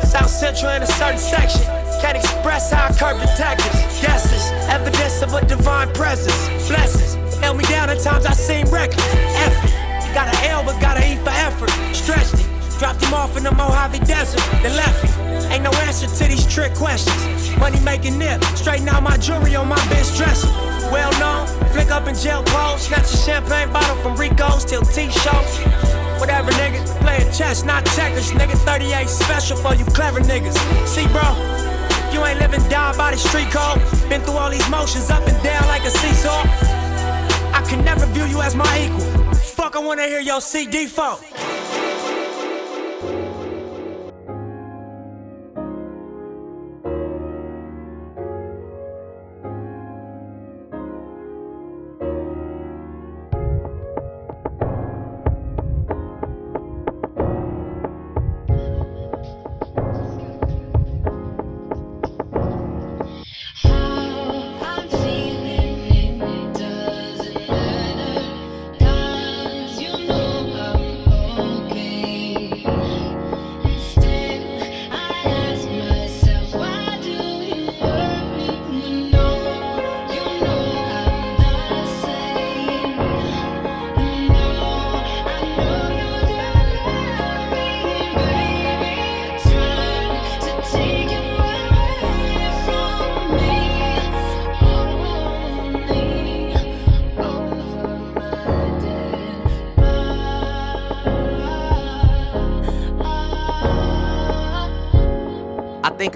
South 0.08 0.30
Central 0.30 0.72
in 0.72 0.84
a 0.84 0.88
certain 0.88 1.18
section. 1.18 1.64
Can't 2.00 2.18
express 2.18 2.72
how 2.72 2.86
I 2.86 2.94
curb 2.94 3.20
detectives. 3.20 4.00
Guesses, 4.00 4.52
evidence 4.70 5.24
of 5.24 5.34
a 5.34 5.44
divine 5.46 5.92
presence. 5.94 6.38
Blessings, 6.70 7.36
held 7.38 7.58
me 7.58 7.64
down 7.66 7.90
at 7.90 8.00
times 8.00 8.28
I 8.28 8.34
seem 8.34 8.68
reckless. 8.68 9.04
Effort, 9.42 10.14
got 10.14 10.28
an 10.28 10.52
L 10.52 10.64
but 10.64 10.80
got 10.80 10.98
an 10.98 11.04
E 11.04 11.18
for 11.18 11.32
effort. 11.32 11.72
Stretched 11.94 12.36
it, 12.36 12.51
dropped 12.82 13.04
him 13.04 13.14
off 13.14 13.38
in 13.38 13.44
the 13.44 13.52
Mojave 13.52 14.00
Desert. 14.10 14.42
Then 14.64 14.76
left 14.76 15.06
him. 15.06 15.52
Ain't 15.52 15.62
no 15.62 15.70
answer 15.86 16.08
to 16.08 16.24
these 16.28 16.48
trick 16.48 16.74
questions. 16.74 17.56
Money 17.58 17.80
making 17.82 18.18
nip, 18.18 18.44
straighten 18.58 18.90
out 18.90 19.04
my 19.04 19.18
jewelry 19.18 19.56
on 19.56 19.68
my 19.68 19.78
bitch 19.94 20.18
dresser. 20.18 20.48
Well 20.90 21.12
known, 21.22 21.46
flick 21.74 21.92
up 21.92 22.08
in 22.08 22.16
jail 22.16 22.42
clothes, 22.42 22.88
snatch 22.88 23.14
a 23.14 23.18
champagne 23.18 23.72
bottle 23.72 23.96
from 23.98 24.16
Rico's 24.16 24.66
till 24.66 24.82
T-show. 24.82 25.42
Whatever, 26.18 26.50
nigga. 26.54 26.82
Playing 27.02 27.32
chess, 27.32 27.64
not 27.64 27.86
checkers. 27.94 28.32
Nigga, 28.32 28.58
38 28.66 29.08
special 29.08 29.58
for 29.58 29.76
you 29.76 29.86
clever 29.86 30.20
niggas. 30.20 30.58
See, 30.88 31.06
bro, 31.14 31.30
you 32.12 32.26
ain't 32.26 32.40
living 32.40 32.68
down 32.68 32.98
by 32.98 33.12
the 33.12 33.18
street 33.18 33.52
code, 33.52 33.78
been 34.10 34.22
through 34.22 34.42
all 34.42 34.50
these 34.50 34.68
motions 34.72 35.12
up 35.12 35.22
and 35.28 35.38
down 35.44 35.68
like 35.68 35.84
a 35.84 35.92
seesaw. 35.92 36.42
I 37.54 37.64
can 37.70 37.86
never 37.86 38.08
view 38.08 38.26
you 38.26 38.42
as 38.42 38.56
my 38.56 38.74
equal. 38.82 39.36
Fuck, 39.36 39.76
I 39.76 39.80
wanna 39.80 40.08
hear 40.08 40.22
your 40.22 40.42
CD 40.42 40.88
fault. 40.88 41.22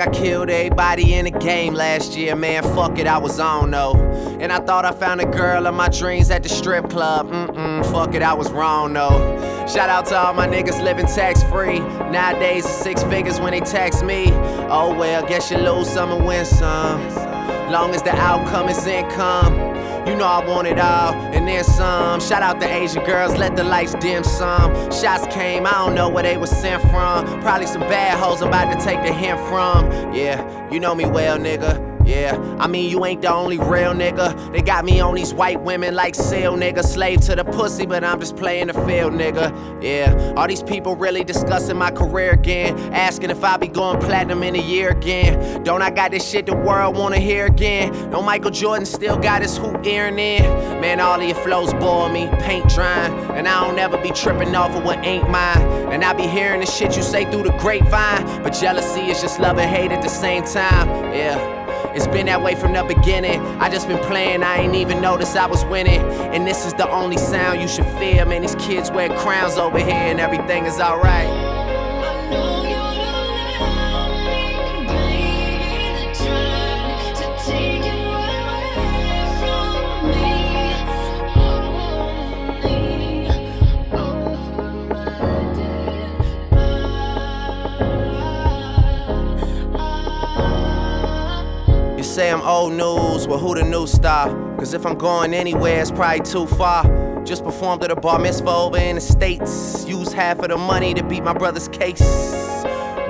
I 0.06 0.10
killed 0.10 0.52
everybody 0.52 1.16
in 1.16 1.26
the 1.26 1.32
game 1.32 1.74
last 1.74 2.16
year, 2.16 2.36
man. 2.36 2.62
Fuck 2.62 3.00
it, 3.00 3.08
I 3.08 3.18
was 3.18 3.40
on 3.40 3.72
though. 3.72 3.96
And 4.40 4.54
I 4.54 4.60
thought 4.60 4.86
I 4.86 4.92
found 4.92 5.20
a 5.20 5.26
girl 5.26 5.66
of 5.66 5.74
my 5.74 5.90
dreams 5.90 6.30
at 6.30 6.44
the 6.44 6.50
strip 6.50 6.92
club. 6.92 7.32
Mm-mm, 7.32 7.84
fuck 7.92 8.14
it, 8.14 8.22
I 8.22 8.36
was 8.36 8.52
wrong 8.52 8.94
though. 8.94 9.66
Shout 9.68 9.90
out 9.90 10.06
to 10.08 10.16
all 10.16 10.36
my 10.36 10.48
niggas 10.48 10.80
living 10.84 11.08
tax 11.08 11.42
free. 11.46 11.80
Nowadays, 11.80 12.66
it's 12.66 12.76
six 12.76 13.02
figures 13.06 13.40
when 13.40 13.50
they 13.50 13.62
tax 13.62 14.04
me. 14.04 14.28
Oh 14.70 14.94
well, 14.96 15.26
guess 15.26 15.50
you 15.50 15.58
lose 15.58 15.90
some 15.90 16.12
and 16.12 16.24
win 16.24 16.46
some. 16.46 17.02
Long 17.72 17.96
as 17.96 18.04
the 18.04 18.16
outcome 18.16 18.70
is 18.70 18.86
income. 18.86 19.75
You 20.06 20.16
know 20.16 20.26
I 20.26 20.46
want 20.46 20.68
it 20.68 20.78
all, 20.78 21.14
and 21.14 21.48
then 21.48 21.64
some. 21.64 22.22
Shout 22.22 22.44
out 22.44 22.60
the 22.60 22.72
Asian 22.72 23.04
girls, 23.04 23.38
let 23.38 23.56
the 23.56 23.64
lights 23.64 23.96
dim 23.96 24.24
some. 24.24 24.74
Shots 24.92 25.26
came, 25.34 25.66
I 25.66 25.72
don't 25.72 25.96
know 25.96 26.10
where 26.10 26.24
they 26.24 26.38
was 26.38 26.52
sent 26.52 26.82
from. 26.84 27.26
Probably 27.42 27.66
some 27.66 27.82
bad 27.82 28.20
hoes 28.20 28.42
I'm 28.42 28.50
about 28.50 28.72
to 28.78 28.86
take 28.86 29.02
the 29.02 29.12
hint 29.12 29.40
from. 29.48 30.14
Yeah, 30.14 30.72
you 30.72 30.80
know 30.80 30.94
me 30.94 31.06
well, 31.06 31.38
nigga. 31.38 31.95
Yeah, 32.06 32.58
I 32.60 32.68
mean, 32.68 32.90
you 32.90 33.04
ain't 33.06 33.22
the 33.24 33.34
only 33.34 33.58
real 33.58 33.94
nigga. 33.94 34.54
They 34.54 34.62
got 34.62 34.86
me 34.86 35.00
on 35.00 35.16
these 35.16 35.34
white 35.34 35.62
women 35.62 35.96
like 35.96 36.14
seal 36.14 36.56
nigga. 36.56 36.84
Slave 36.84 37.22
to 37.22 37.36
the 37.36 37.44
pussy, 37.44 37.86
but 37.86 38.04
I'm 38.04 38.20
just 38.20 38.36
playing 38.36 38.68
the 38.68 38.74
field, 38.74 39.14
nigga. 39.14 39.52
Yeah, 39.82 40.34
all 40.38 40.48
these 40.48 40.62
people 40.62 40.96
really 40.96 41.24
discussing 41.24 41.78
my 41.78 41.92
career 41.92 42.32
again. 42.32 42.78
Asking 42.94 43.32
if 43.32 43.44
I 43.44 43.58
be 43.58 43.68
going 43.68 44.00
platinum 44.00 44.44
in 44.44 44.56
a 44.56 44.62
year 44.62 44.90
again. 44.90 45.64
Don't 45.64 45.82
I 45.82 45.90
got 45.90 46.12
this 46.12 46.30
shit 46.30 46.46
the 46.46 46.56
world 46.56 46.96
wanna 46.96 47.20
hear 47.20 47.48
again? 47.48 48.12
No 48.12 48.22
Michael 48.22 48.52
Jordan 48.52 48.86
still 48.86 49.18
got 49.18 49.42
his 49.42 49.58
hoop 49.58 49.86
earring 49.86 50.20
in. 50.20 50.44
Man, 50.82 51.00
all 51.00 51.20
of 51.20 51.26
your 51.26 51.36
flows 51.38 51.74
bore 51.74 52.10
me, 52.10 52.28
paint 52.40 52.70
drying. 52.70 53.14
And 53.32 53.48
I 53.48 53.66
don't 53.66 53.80
ever 53.80 53.98
be 53.98 54.12
tripping 54.12 54.56
off 54.56 54.76
of 54.76 54.84
what 54.84 55.04
ain't 55.06 55.30
mine. 55.30 55.62
And 55.92 56.04
I 56.04 56.14
be 56.14 56.28
hearing 56.28 56.60
the 56.60 56.68
shit 56.68 56.96
you 56.96 57.04
say 57.04 57.30
through 57.32 57.44
the 57.44 57.58
grapevine. 57.58 58.44
But 58.44 58.52
jealousy 58.52 59.02
is 59.08 59.22
just 59.22 59.40
love 59.40 59.58
and 59.58 59.70
hate 59.70 59.92
at 59.92 60.02
the 60.02 60.10
same 60.10 60.44
time. 60.44 60.88
Yeah. 61.12 61.65
It's 61.96 62.08
been 62.08 62.26
that 62.26 62.44
way 62.44 62.56
from 62.56 62.74
the 62.74 62.84
beginning. 62.84 63.40
I 63.62 63.70
just 63.70 63.88
been 63.88 64.04
playing, 64.06 64.44
I 64.44 64.58
ain't 64.58 64.76
even 64.76 65.00
noticed 65.00 65.38
I 65.38 65.48
was 65.48 65.64
winning. 65.64 66.02
And 66.02 66.46
this 66.46 66.66
is 66.66 66.74
the 66.74 66.90
only 66.90 67.16
sound 67.16 67.62
you 67.62 67.70
should 67.70 67.88
fear. 67.98 68.26
Man, 68.26 68.42
these 68.42 68.56
kids 68.56 68.92
wear 68.92 69.08
crowns 69.18 69.58
over 69.58 69.80
here 69.80 69.94
and 69.94 70.20
everything 70.20 70.66
is 70.66 70.78
alright. 70.82 71.45
Say 92.16 92.32
I'm 92.32 92.42
old 92.44 92.72
news, 92.72 93.28
well, 93.28 93.40
who 93.40 93.56
the 93.56 93.64
new 93.64 93.86
star? 93.86 94.30
Cause 94.56 94.74
if 94.74 94.86
I'm 94.86 94.98
going 94.98 95.34
anywhere, 95.34 95.82
it's 95.82 95.92
probably 95.92 96.22
too 96.22 96.48
far. 96.48 96.86
Just 97.26 97.44
performed 97.44 97.84
at 97.84 97.92
a 97.92 97.96
bar 97.98 98.20
mitzvah 98.20 98.50
over 98.50 98.78
in 98.78 98.96
the 98.96 99.02
States. 99.02 99.86
Used 99.86 100.14
half 100.14 100.40
of 100.40 100.48
the 100.48 100.56
money 100.56 100.94
to 100.94 101.04
beat 101.04 101.26
my 101.26 101.34
brother's 101.34 101.68
case. 101.68 102.00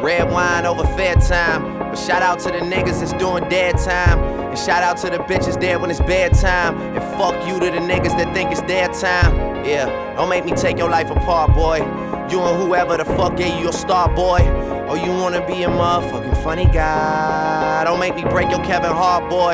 Red 0.01 0.32
wine 0.32 0.66
over 0.66 0.84
fair 0.97 1.14
time. 1.18 1.78
But 1.78 1.97
shout 1.97 2.24
out 2.24 2.39
to 2.39 2.45
the 2.45 2.66
niggas 2.66 2.99
that's 2.99 3.14
doing 3.14 3.47
dead 3.47 3.78
time. 3.78 4.18
And 4.49 4.58
shout 4.58 4.82
out 4.82 4.97
to 4.97 5.12
the 5.12 5.20
bitches 5.20 5.62
dead 5.62 5.82
when 5.82 5.91
it's 5.91 5.99
bedtime. 5.99 6.76
And 6.76 7.03
fuck 7.20 7.36
you 7.47 7.60
to 7.60 7.66
the 7.68 7.86
niggas 7.86 8.18
that 8.18 8.34
think 8.34 8.49
it's 8.51 8.62
their 8.62 8.88
time. 8.88 9.36
Yeah, 9.66 10.16
don't 10.16 10.30
make 10.30 10.45
me 10.45 10.53
take 10.53 10.80
your 10.80 10.89
life 10.89 11.12
apart, 11.12 11.53
boy. 11.53 11.78
You 12.32 12.41
and 12.41 12.60
whoever 12.60 12.97
the 12.97 13.06
fuck 13.06 13.38
gave 13.38 13.53
you 13.53 13.66
your 13.66 13.74
star, 13.74 14.10
boy. 14.16 14.39
Or 14.88 14.98
you 14.98 15.12
wanna 15.12 15.46
be 15.48 15.64
a 15.64 15.68
motherfucking 15.68 16.44
funny 16.44 16.66
guy. 16.66 17.84
Don't 17.84 18.00
make 18.00 18.16
me 18.16 18.24
break 18.24 18.50
your 18.50 18.64
Kevin 18.64 18.92
Hart, 18.92 19.30
boy. 19.30 19.54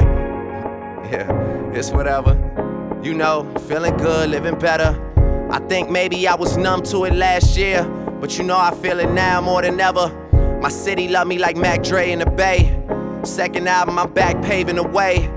Yeah, 1.11 1.71
it's 1.73 1.91
whatever. 1.91 2.33
You 3.01 3.13
know, 3.13 3.51
feeling 3.67 3.95
good, 3.97 4.29
living 4.29 4.59
better. 4.59 4.95
I 5.49 5.59
think 5.67 5.89
maybe 5.89 6.27
I 6.27 6.35
was 6.35 6.57
numb 6.57 6.83
to 6.83 7.05
it 7.05 7.13
last 7.13 7.57
year. 7.57 7.83
But 8.21 8.37
you 8.37 8.43
know 8.43 8.57
I 8.57 8.71
feel 8.75 8.99
it 8.99 9.09
now 9.11 9.41
more 9.41 9.61
than 9.61 9.79
ever. 9.79 10.09
My 10.61 10.69
city 10.69 11.07
love 11.07 11.27
me 11.27 11.39
like 11.39 11.57
Mac 11.57 11.81
Dre 11.81 12.11
in 12.11 12.19
the 12.19 12.25
Bay. 12.25 12.77
Second 13.23 13.67
album, 13.67 13.97
I'm 13.97 14.13
back 14.13 14.41
paving 14.43 14.75
the 14.75 14.83
way. 14.83 15.29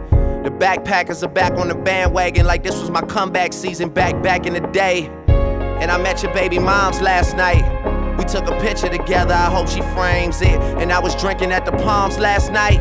The 0.45 0.51
backpackers 0.51 1.23
are 1.23 1.29
back 1.29 1.53
on 1.53 1.69
the 1.69 1.75
bandwagon 1.75 2.45
like 2.45 2.63
this 2.63 2.79
was 2.79 2.91
my 2.91 3.01
comeback 3.01 3.55
season 3.55 3.89
back 3.89 4.23
back 4.23 4.45
in 4.45 4.53
the 4.53 4.61
day. 4.61 5.07
And 5.27 5.91
I 5.91 5.97
met 5.97 6.23
your 6.23 6.33
baby 6.35 6.59
moms 6.59 7.01
last 7.01 7.37
night. 7.37 7.84
We 8.19 8.25
took 8.25 8.47
a 8.47 8.61
picture 8.61 8.89
together, 8.89 9.35
I 9.35 9.51
hope 9.51 9.69
she 9.69 9.83
frames 9.95 10.41
it. 10.41 10.61
And 10.81 10.93
I 10.93 10.99
was 10.99 11.15
drinking 11.17 11.53
at 11.53 11.65
the 11.65 11.73
Palms 11.73 12.19
last 12.19 12.53
night. 12.53 12.81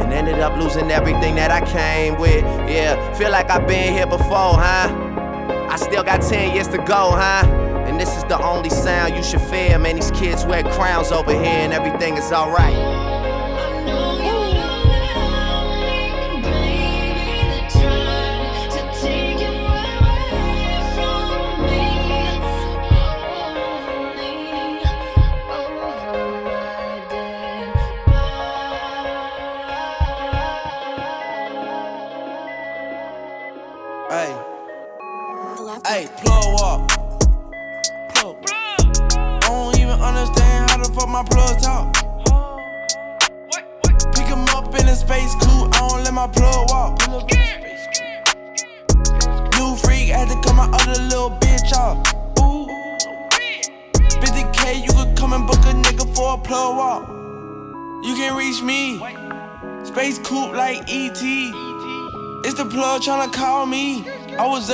And 0.00 0.12
ended 0.12 0.40
up 0.40 0.58
losing 0.58 0.90
everything 0.90 1.34
that 1.36 1.50
I 1.50 1.60
came 1.64 2.18
with. 2.18 2.42
Yeah, 2.68 3.12
feel 3.14 3.30
like 3.30 3.50
I've 3.50 3.66
been 3.66 3.92
here 3.92 4.06
before, 4.06 4.54
huh? 4.56 4.88
I 5.70 5.76
still 5.76 6.02
got 6.02 6.22
10 6.22 6.54
years 6.54 6.68
to 6.68 6.78
go, 6.78 7.12
huh? 7.12 7.46
And 7.86 8.00
this 8.00 8.16
is 8.16 8.24
the 8.24 8.42
only 8.42 8.70
sound 8.70 9.14
you 9.14 9.22
should 9.22 9.42
fear. 9.42 9.78
Man, 9.78 9.96
these 9.96 10.10
kids 10.12 10.46
wear 10.46 10.62
crowns 10.62 11.12
over 11.12 11.32
here 11.32 11.44
and 11.44 11.72
everything 11.72 12.16
is 12.16 12.32
alright. 12.32 12.74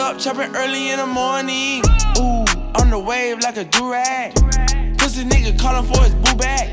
Up 0.07 0.19
chopping 0.21 0.55
early 0.55 0.91
in 0.91 0.99
the 0.99 1.07
morning. 1.07 1.83
Ooh, 2.19 2.47
on 2.79 2.91
the 2.91 2.99
wave 2.99 3.41
like 3.41 3.57
a 3.57 3.65
durag. 3.65 4.33
Pussy 4.99 5.25
nigga 5.25 5.59
calling 5.59 5.85
for 5.93 6.01
his 6.01 6.15
boo 6.15 6.37
bag. 6.37 6.69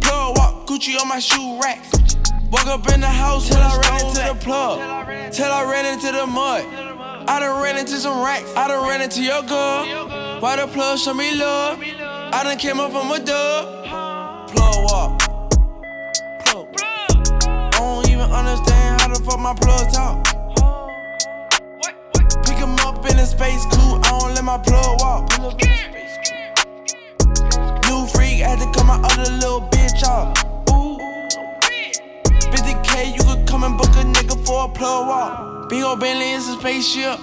Plug 0.00 0.36
walk 0.36 0.66
Gucci 0.66 1.00
on 1.00 1.06
my 1.06 1.20
shoe 1.20 1.60
rack. 1.62 1.78
Walk 2.50 2.66
up 2.66 2.92
in 2.92 3.00
the 3.00 3.06
house 3.06 3.48
till 3.48 3.58
I 3.58 3.78
ran 3.78 4.06
into 4.06 4.22
the 4.28 4.34
plug. 4.44 5.32
Till 5.32 5.52
I 5.52 5.70
ran 5.70 5.86
into 5.86 6.10
the 6.10 6.26
mud. 6.26 6.64
I 7.28 7.38
done 7.38 7.62
ran 7.62 7.78
into 7.78 7.96
some 7.96 8.24
racks. 8.24 8.52
I 8.56 8.66
done 8.66 8.88
ran 8.88 9.02
into 9.02 9.22
your 9.22 9.42
girl. 9.42 10.40
Why 10.40 10.56
the 10.56 10.66
plug 10.66 10.98
show 10.98 11.14
me 11.14 11.36
love? 11.36 11.78
I 11.80 12.42
done 12.42 12.58
came 12.58 12.80
up 12.80 12.90
from 12.90 13.12
a 13.12 13.20
dub. 13.20 13.84
Plug 14.50 14.74
walk. 14.90 15.18
Plug. 16.44 16.66
I 17.44 17.70
don't 17.70 18.08
even 18.08 18.28
understand 18.32 19.00
how 19.00 19.08
the 19.08 19.22
fuck 19.22 19.38
my 19.38 19.54
plug 19.54 19.92
talk 19.92 20.37
in 23.10 23.18
a 23.18 23.26
space 23.26 23.64
coupe, 23.66 24.04
I 24.04 24.18
don't 24.18 24.34
let 24.34 24.44
my 24.44 24.58
plug 24.58 25.00
walk. 25.00 25.28
New 27.88 28.06
freak, 28.06 28.40
had 28.40 28.58
to 28.58 28.66
cut 28.72 28.86
my 28.86 29.00
other 29.02 29.30
little 29.32 29.62
bitch 29.72 30.02
off. 30.04 30.36
Ooh. 30.70 30.98
50k, 32.50 33.16
you 33.16 33.22
could 33.24 33.46
come 33.46 33.64
and 33.64 33.76
book 33.76 33.90
a 33.96 34.04
nigga 34.04 34.36
for 34.46 34.64
a 34.64 34.68
plug 34.68 35.08
walk. 35.08 35.68
Big 35.68 35.82
ol' 35.82 35.96
Bentley 35.96 36.32
is 36.32 36.48
a 36.48 36.58
spaceship. 36.58 37.18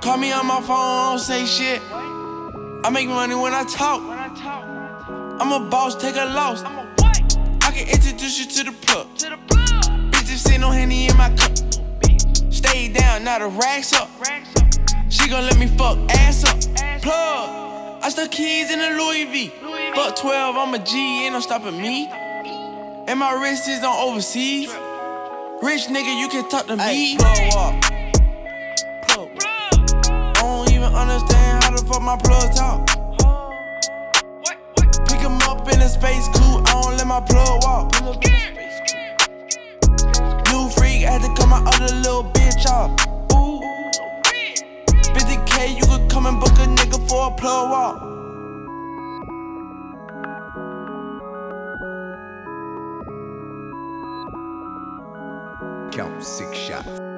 Call 0.00 0.16
me 0.16 0.32
on 0.32 0.46
my 0.46 0.60
phone, 0.60 0.70
I 0.70 1.10
don't 1.10 1.18
say 1.18 1.46
shit. 1.46 1.80
I 2.84 2.90
make 2.90 3.08
money 3.08 3.34
when 3.34 3.54
I 3.54 3.64
talk. 3.64 4.00
I'm 5.40 5.52
a 5.52 5.68
boss, 5.68 5.94
take 5.94 6.16
a 6.16 6.26
loss. 6.26 6.62
I 6.64 7.70
can 7.72 7.88
introduce 7.88 8.38
you 8.38 8.46
to 8.46 8.70
the 8.70 8.76
plug. 8.86 9.06
Bitches 10.10 10.38
say 10.38 10.58
no 10.58 10.70
henny 10.70 11.08
in 11.08 11.16
my 11.16 11.30
cup. 11.30 11.56
Stay 12.52 12.92
down, 12.92 13.24
now 13.24 13.38
the 13.38 13.46
racks 13.46 13.92
up. 13.92 14.10
She 15.10 15.26
gon' 15.26 15.44
let 15.44 15.58
me 15.58 15.66
fuck 15.66 15.98
ass 16.10 16.44
up. 16.44 16.60
Plug. 17.00 18.02
I 18.02 18.10
stuck 18.10 18.30
keys 18.30 18.70
in 18.70 18.78
a 18.78 18.90
Louis 18.90 19.24
V. 19.24 19.48
Fuck 19.94 20.16
12, 20.16 20.56
I'm 20.56 20.74
a 20.74 20.78
G, 20.78 21.24
ain't 21.24 21.32
no 21.32 21.40
stopping 21.40 21.80
me. 21.80 22.08
And 23.06 23.18
my 23.18 23.32
wrist 23.32 23.68
is 23.68 23.82
on 23.82 23.96
overseas. 23.96 24.68
Rich 25.62 25.86
nigga, 25.86 26.20
you 26.20 26.28
can 26.28 26.46
talk 26.50 26.66
to 26.66 26.76
me. 26.76 27.16
Plug 27.16 27.38
up. 27.56 27.82
Plug. 29.08 29.28
I 30.10 30.32
don't 30.40 30.70
even 30.72 30.92
understand 30.92 31.64
how 31.64 31.70
the 31.70 31.84
fuck 31.90 32.02
my 32.02 32.16
plug 32.18 32.54
talk. 32.54 32.86
Pick 35.08 35.20
him 35.20 35.38
up 35.48 35.66
in 35.72 35.80
a 35.80 35.88
space 35.88 36.28
coupe, 36.34 36.68
I 36.68 36.82
don't 36.82 36.96
let 36.98 37.06
my 37.06 37.20
plug 37.20 37.62
walk. 37.64 37.92
New 40.52 40.68
freak, 40.68 41.06
I 41.06 41.12
had 41.12 41.22
to 41.22 41.34
cut 41.34 41.48
my 41.48 41.62
other 41.64 41.94
little 41.94 42.24
bitch 42.24 42.66
off 42.66 43.17
you 45.66 45.84
could 45.86 46.08
come 46.08 46.26
and 46.26 46.38
book 46.40 46.50
a 46.50 46.66
nigga 46.66 47.08
for 47.08 47.28
a 47.28 47.30
plug 47.36 47.70
walk. 47.70 48.00
Count 55.92 56.22
six 56.22 56.56
shots. 56.56 57.17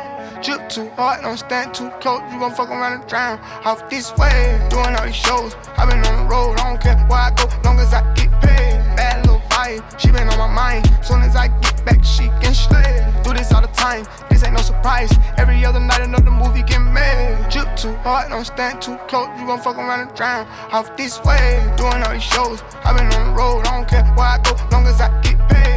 Drip 0.41 0.69
too 0.69 0.89
hard, 0.97 1.21
don't 1.21 1.37
stand 1.37 1.71
too 1.71 1.91
close. 2.01 2.21
You 2.33 2.39
gon' 2.39 2.55
fuck 2.55 2.69
around 2.69 2.93
and 2.93 3.07
drown. 3.07 3.39
Off 3.63 3.87
this 3.91 4.11
way, 4.17 4.57
doing 4.71 4.95
all 4.95 5.05
these 5.05 5.15
shows. 5.15 5.55
i 5.77 5.85
been 5.85 6.03
on 6.03 6.17
the 6.17 6.33
road, 6.33 6.59
I 6.59 6.69
don't 6.69 6.81
care 6.81 6.97
where 7.05 7.19
I 7.19 7.31
go, 7.37 7.45
long 7.63 7.77
as 7.77 7.93
I 7.93 8.01
get 8.15 8.31
paid. 8.41 8.81
Bad 8.97 9.21
little 9.27 9.39
vibe, 9.49 9.99
she 9.99 10.09
been 10.09 10.27
on 10.27 10.39
my 10.39 10.47
mind. 10.47 10.89
Soon 11.05 11.21
as 11.21 11.35
I 11.35 11.49
get 11.61 11.85
back, 11.85 12.03
she 12.03 12.25
can 12.41 12.55
slay. 12.55 13.05
Do 13.23 13.33
this 13.33 13.53
all 13.53 13.61
the 13.61 13.67
time, 13.67 14.03
this 14.31 14.43
ain't 14.43 14.53
no 14.53 14.61
surprise. 14.61 15.13
Every 15.37 15.63
other 15.63 15.79
night, 15.79 16.01
another 16.01 16.31
movie 16.31 16.63
get 16.63 16.79
made. 16.79 17.37
Drip 17.51 17.75
too 17.75 17.93
hard, 17.97 18.31
don't 18.31 18.43
stand 18.43 18.81
too 18.81 18.97
close. 19.07 19.29
You 19.39 19.45
gon' 19.45 19.61
fuck 19.61 19.77
around 19.77 20.07
and 20.07 20.15
drown. 20.15 20.47
Off 20.71 20.97
this 20.97 21.21
way, 21.23 21.61
doing 21.77 22.01
all 22.01 22.13
these 22.13 22.23
shows. 22.23 22.63
i 22.83 22.91
been 22.97 23.05
on 23.13 23.27
the 23.27 23.33
road, 23.37 23.67
I 23.67 23.77
don't 23.77 23.87
care 23.87 24.03
where 24.17 24.25
I 24.25 24.39
go, 24.39 24.57
long 24.71 24.87
as 24.87 24.99
I 24.99 25.09
get 25.21 25.37
paid. 25.49 25.70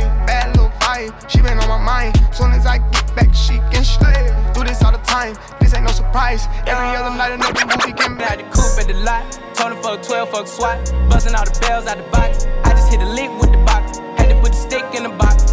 She 1.28 1.42
been 1.42 1.58
on 1.58 1.68
my 1.68 1.82
mind. 1.82 2.14
Soon 2.32 2.52
as 2.52 2.66
I 2.66 2.78
get 2.78 3.16
back, 3.16 3.34
she 3.34 3.58
can 3.72 3.82
slay 3.82 4.30
do 4.54 4.62
this 4.62 4.82
all 4.84 4.92
the 4.92 4.98
time. 4.98 5.34
This 5.60 5.74
ain't 5.74 5.84
no 5.84 5.90
surprise. 5.90 6.46
Every 6.66 6.86
other 6.94 7.14
night, 7.16 7.32
another 7.32 7.66
movie 7.66 7.92
can 7.92 8.16
be. 8.16 8.22
Out 8.22 8.38
the 8.38 8.44
coupe 8.44 8.78
at 8.78 8.86
the 8.86 8.94
lot. 9.02 9.24
Told 9.54 9.72
him 9.72 9.82
fuck 9.82 10.02
12, 10.02 10.30
fuck 10.30 10.46
SWAT. 10.46 10.78
Busting 11.10 11.34
all 11.34 11.44
the 11.44 11.58
bells 11.66 11.86
out 11.86 11.96
the 11.96 12.04
box. 12.14 12.46
I 12.62 12.70
just 12.70 12.90
hit 12.90 13.00
a 13.00 13.08
lick 13.10 13.30
with 13.40 13.50
the 13.50 13.58
box. 13.66 13.98
Had 14.16 14.28
to 14.28 14.40
put 14.40 14.52
the 14.52 14.58
stick 14.58 14.84
in 14.94 15.02
the 15.02 15.08
box. 15.08 15.52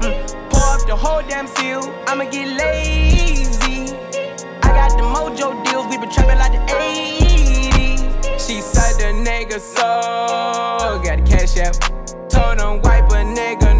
Mm. 0.00 0.16
Pour 0.48 0.64
up 0.74 0.86
the 0.86 0.96
whole 0.96 1.22
damn 1.28 1.46
seal. 1.46 1.82
I'ma 2.08 2.24
get 2.30 2.48
lazy. 2.48 3.92
I 4.64 4.68
got 4.72 4.96
the 4.96 5.04
mojo 5.04 5.62
deals. 5.64 5.86
We 5.90 5.98
been 5.98 6.10
trapping 6.10 6.38
like 6.38 6.52
the 6.52 6.64
80s. 6.72 8.40
She 8.40 8.62
said 8.62 8.96
the 8.96 9.12
nigga 9.20 9.60
so. 9.60 11.02
Got 11.04 11.18
the 11.18 11.24
cash 11.28 11.58
out. 11.58 11.76
Told 12.30 12.58
him 12.58 12.80
wipe 12.80 13.10
a 13.10 13.20
nigga 13.36 13.71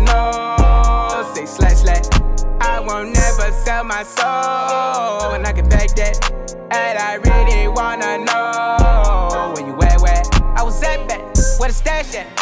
won't 2.86 3.14
never 3.14 3.52
sell 3.52 3.84
my 3.84 4.02
soul, 4.02 5.34
and 5.34 5.46
I 5.46 5.52
can 5.52 5.68
back 5.68 5.90
that. 5.96 6.16
And 6.70 6.98
I 6.98 7.14
really 7.14 7.68
wanna 7.68 8.18
know 8.18 9.52
where 9.54 9.66
you 9.66 9.74
at, 9.82 10.00
where 10.00 10.22
I 10.56 10.62
was 10.62 10.82
at 10.82 11.08
back, 11.08 11.20
where 11.58 11.68
the 11.68 11.74
stash 11.74 12.14
at. 12.14 12.41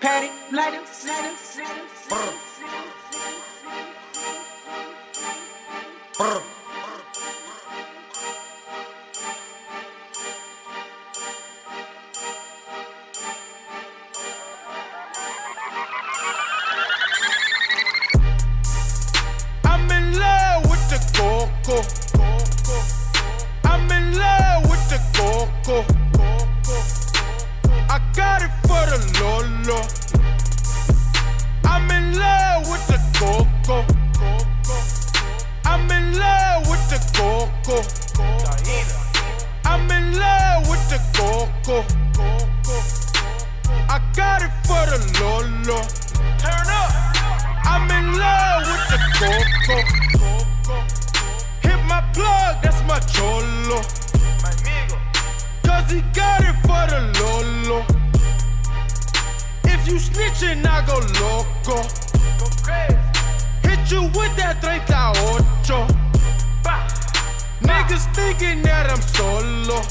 Patty, 0.00 0.30
light 0.52 0.74
it, 0.74 0.86
light 0.88 1.24
it. 1.24 2.36
Brr. 6.18 6.55
My 52.96 53.00
cholo. 53.06 53.80
My 54.42 54.50
amigo. 54.62 54.96
Cause 55.62 55.90
he 55.90 56.00
got 56.14 56.40
it 56.40 56.56
for 56.64 56.84
the 56.92 57.00
Lolo. 57.20 57.84
If 59.64 59.86
you 59.86 59.96
snitching, 59.96 60.64
I 60.66 60.84
go 60.86 60.96
loco. 61.20 61.82
Go 62.38 62.46
crazy. 62.64 62.96
Hit 63.64 63.90
you 63.90 64.02
with 64.16 64.34
that 64.36 64.62
38. 64.62 64.86
Bah. 66.64 66.88
Niggas 67.60 68.06
thinking 68.14 68.62
that 68.62 68.90
I'm 68.90 69.02
solo. 69.02 69.82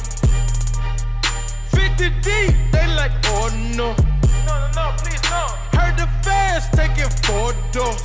50 1.72 2.10
deep, 2.22 2.56
they 2.72 2.88
like, 2.96 3.12
oh 3.26 3.50
no. 3.76 3.94
No, 4.48 4.54
no, 4.60 4.70
no, 4.76 4.96
please 4.98 5.22
no. 5.30 5.46
Heard 5.78 5.96
the 5.98 6.08
fans 6.24 6.66
taking 6.74 7.12
photos. 7.22 8.02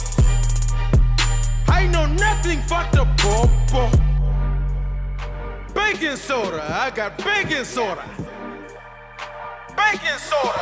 I 1.68 1.86
know 1.86 2.06
nothing 2.06 2.60
but 2.68 2.92
the 2.92 3.06
popo. 3.16 4.09
Baking 5.92 6.14
soda, 6.14 6.62
I 6.70 6.90
got 6.90 7.18
baking 7.18 7.64
soda. 7.64 8.04
Baking 9.76 10.18
soda. 10.18 10.54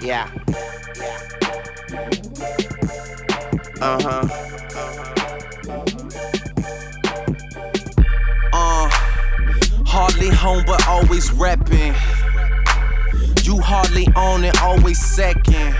Yeah. 0.00 0.30
Uh 3.80 3.98
huh. 4.00 4.28
Uh, 8.52 8.88
hardly 9.84 10.28
home, 10.28 10.62
but 10.64 10.86
always 10.86 11.30
reppin'. 11.30 11.96
You 13.44 13.58
hardly 13.60 14.06
own 14.14 14.44
it, 14.44 14.62
always 14.62 15.04
second. 15.04 15.74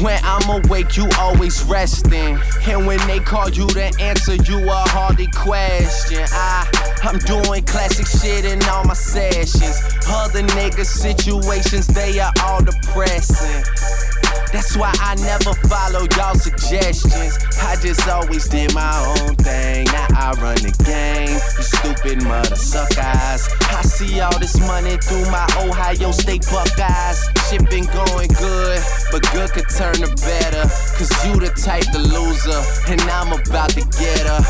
When 0.00 0.18
I'm 0.24 0.64
awake, 0.64 0.96
you 0.96 1.06
always 1.18 1.62
resting. 1.64 2.38
And 2.66 2.86
when 2.86 2.98
they 3.06 3.20
call 3.20 3.50
you 3.50 3.66
to 3.68 3.92
answer, 4.00 4.34
you 4.34 4.66
a 4.66 4.88
hardly 4.88 5.26
question. 5.26 6.24
I, 6.32 6.66
I'm 7.02 7.18
doing 7.18 7.64
classic 7.64 8.06
shit 8.06 8.46
in 8.46 8.62
all 8.70 8.84
my 8.84 8.94
sessions. 8.94 9.82
Other 10.08 10.42
niggas' 10.42 10.86
situations, 10.86 11.86
they 11.86 12.18
are 12.18 12.32
all 12.42 12.64
depressing. 12.64 14.09
That's 14.52 14.76
why 14.76 14.92
I 14.98 15.14
never 15.16 15.54
follow 15.68 16.06
y'all 16.16 16.34
suggestions. 16.34 17.38
I 17.62 17.76
just 17.80 18.08
always 18.08 18.48
did 18.48 18.74
my 18.74 18.90
own 19.18 19.36
thing. 19.36 19.86
Now 19.86 20.06
I 20.10 20.32
run 20.42 20.56
the 20.56 20.74
game. 20.82 21.30
You 21.30 21.62
stupid 21.62 22.24
mother 22.24 22.56
suckers. 22.56 23.48
I 23.70 23.82
see 23.82 24.20
all 24.20 24.36
this 24.38 24.58
money 24.60 24.96
through 24.98 25.30
my 25.30 25.46
Ohio 25.62 26.10
State 26.10 26.46
Buckeyes. 26.50 27.30
Shit 27.48 27.68
been 27.70 27.86
going 27.86 28.30
good, 28.38 28.82
but 29.12 29.22
good 29.32 29.50
could 29.52 29.68
turn 29.70 29.94
to 29.94 30.10
better. 30.26 30.66
Cause 30.98 31.10
you 31.26 31.38
the 31.38 31.50
type 31.54 31.86
to 31.92 31.98
loser, 31.98 32.60
and 32.90 33.00
I'm 33.02 33.32
about 33.32 33.70
to 33.70 33.82
get 33.98 34.26
her. 34.26 34.42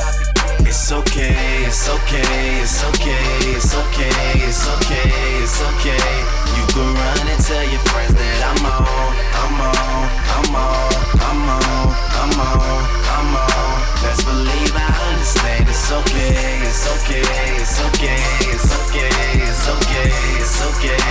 It's 0.64 0.92
okay, 0.92 1.64
it's 1.66 1.88
okay, 1.88 2.60
it's 2.60 2.84
okay, 2.84 3.26
it's 3.52 3.74
okay, 3.74 4.32
it's 4.48 4.64
okay, 4.68 5.10
it's 5.42 5.60
okay. 5.60 6.08
You 6.56 6.64
can 6.72 6.88
run 6.94 7.26
and 7.26 7.42
tell 7.42 7.64
your 7.64 7.82
friends 7.90 8.14
that 8.14 8.40
I'm 8.54 8.64
on, 8.66 9.29
I'm 9.50 9.58
on, 9.58 10.06
I'm 10.30 10.54
on, 10.54 10.94
I'm 11.26 11.42
on, 11.50 11.90
I'm 12.22 12.38
on, 12.38 12.86
I'm 13.10 13.34
on. 13.34 13.82
Best 13.98 14.22
believe 14.24 14.70
I 14.78 14.94
understand. 15.10 15.66
It's 15.66 15.90
okay, 15.90 16.62
it's 16.62 16.86
okay, 16.86 17.26
it's 17.58 17.82
okay, 17.82 18.14
it's 18.46 18.70
okay, 18.78 19.10
it's 19.42 19.66
okay, 19.74 20.06
it's 20.38 20.62
okay. 20.70 21.02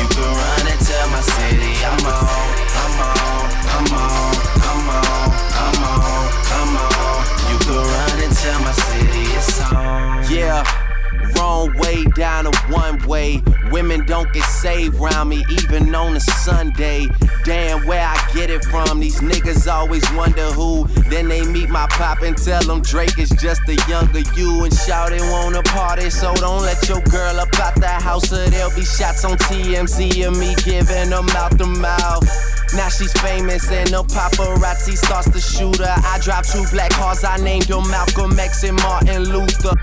You 0.00 0.08
can 0.08 0.24
run 0.24 0.64
and 0.72 0.80
tell 0.80 1.08
my 1.12 1.20
city 1.20 1.84
I'm 1.84 2.00
on, 2.08 2.48
I'm 2.80 2.96
on, 2.96 3.44
I'm 3.76 3.92
on, 3.92 4.40
I'm 4.72 4.88
on, 4.88 5.28
I'm 5.52 5.84
on, 5.84 6.32
I'm 6.48 6.76
on. 6.80 7.20
You 7.52 7.58
can 7.60 7.76
run 7.76 8.16
and 8.24 8.32
tell 8.32 8.60
my 8.64 8.72
city 8.72 9.36
it's 9.36 9.60
on. 9.68 10.32
Yeah. 10.32 10.64
Wrong 11.36 11.76
way 11.76 12.04
down 12.16 12.46
a 12.46 12.52
one 12.72 12.98
way 13.06 13.42
Women 13.92 14.06
don't 14.06 14.32
get 14.32 14.44
saved 14.44 14.94
round 14.94 15.28
me, 15.28 15.44
even 15.50 15.94
on 15.94 16.16
a 16.16 16.20
Sunday. 16.20 17.08
Damn, 17.44 17.86
where 17.86 18.06
I 18.06 18.16
get 18.32 18.48
it 18.48 18.64
from. 18.64 19.00
These 19.00 19.20
niggas 19.20 19.70
always 19.70 20.02
wonder 20.12 20.46
who. 20.52 20.86
Then 21.10 21.28
they 21.28 21.44
meet 21.44 21.68
my 21.68 21.86
pop 21.90 22.22
and 22.22 22.34
tell 22.34 22.62
them 22.62 22.80
Drake 22.80 23.18
is 23.18 23.28
just 23.28 23.60
a 23.68 23.74
younger 23.90 24.20
you. 24.34 24.64
And 24.64 24.72
shout 24.72 25.12
it 25.12 25.20
wanna 25.20 25.62
party, 25.64 26.08
so 26.08 26.34
don't 26.36 26.62
let 26.62 26.88
your 26.88 27.02
girl 27.02 27.38
up 27.38 27.54
out 27.60 27.74
the 27.74 27.86
house, 27.86 28.32
or 28.32 28.48
there'll 28.48 28.74
be 28.74 28.82
shots 28.82 29.26
on 29.26 29.36
TMZ 29.36 30.26
of 30.26 30.38
me 30.38 30.54
giving 30.64 31.10
them 31.10 31.26
mouth 31.26 31.58
to 31.58 31.66
mouth. 31.66 32.24
Now 32.74 32.88
she's 32.88 33.12
famous 33.20 33.70
and 33.70 33.90
the 33.90 34.04
paparazzi 34.04 34.96
starts 34.96 35.28
to 35.32 35.38
shoot 35.38 35.76
her. 35.76 35.94
I 35.98 36.18
dropped 36.20 36.50
two 36.50 36.64
black 36.72 36.92
cars, 36.92 37.24
I 37.24 37.36
named 37.36 37.64
them 37.64 37.86
Malcolm 37.90 38.38
X 38.38 38.64
and 38.64 38.76
Martin 38.78 39.24
Luther. 39.24 39.74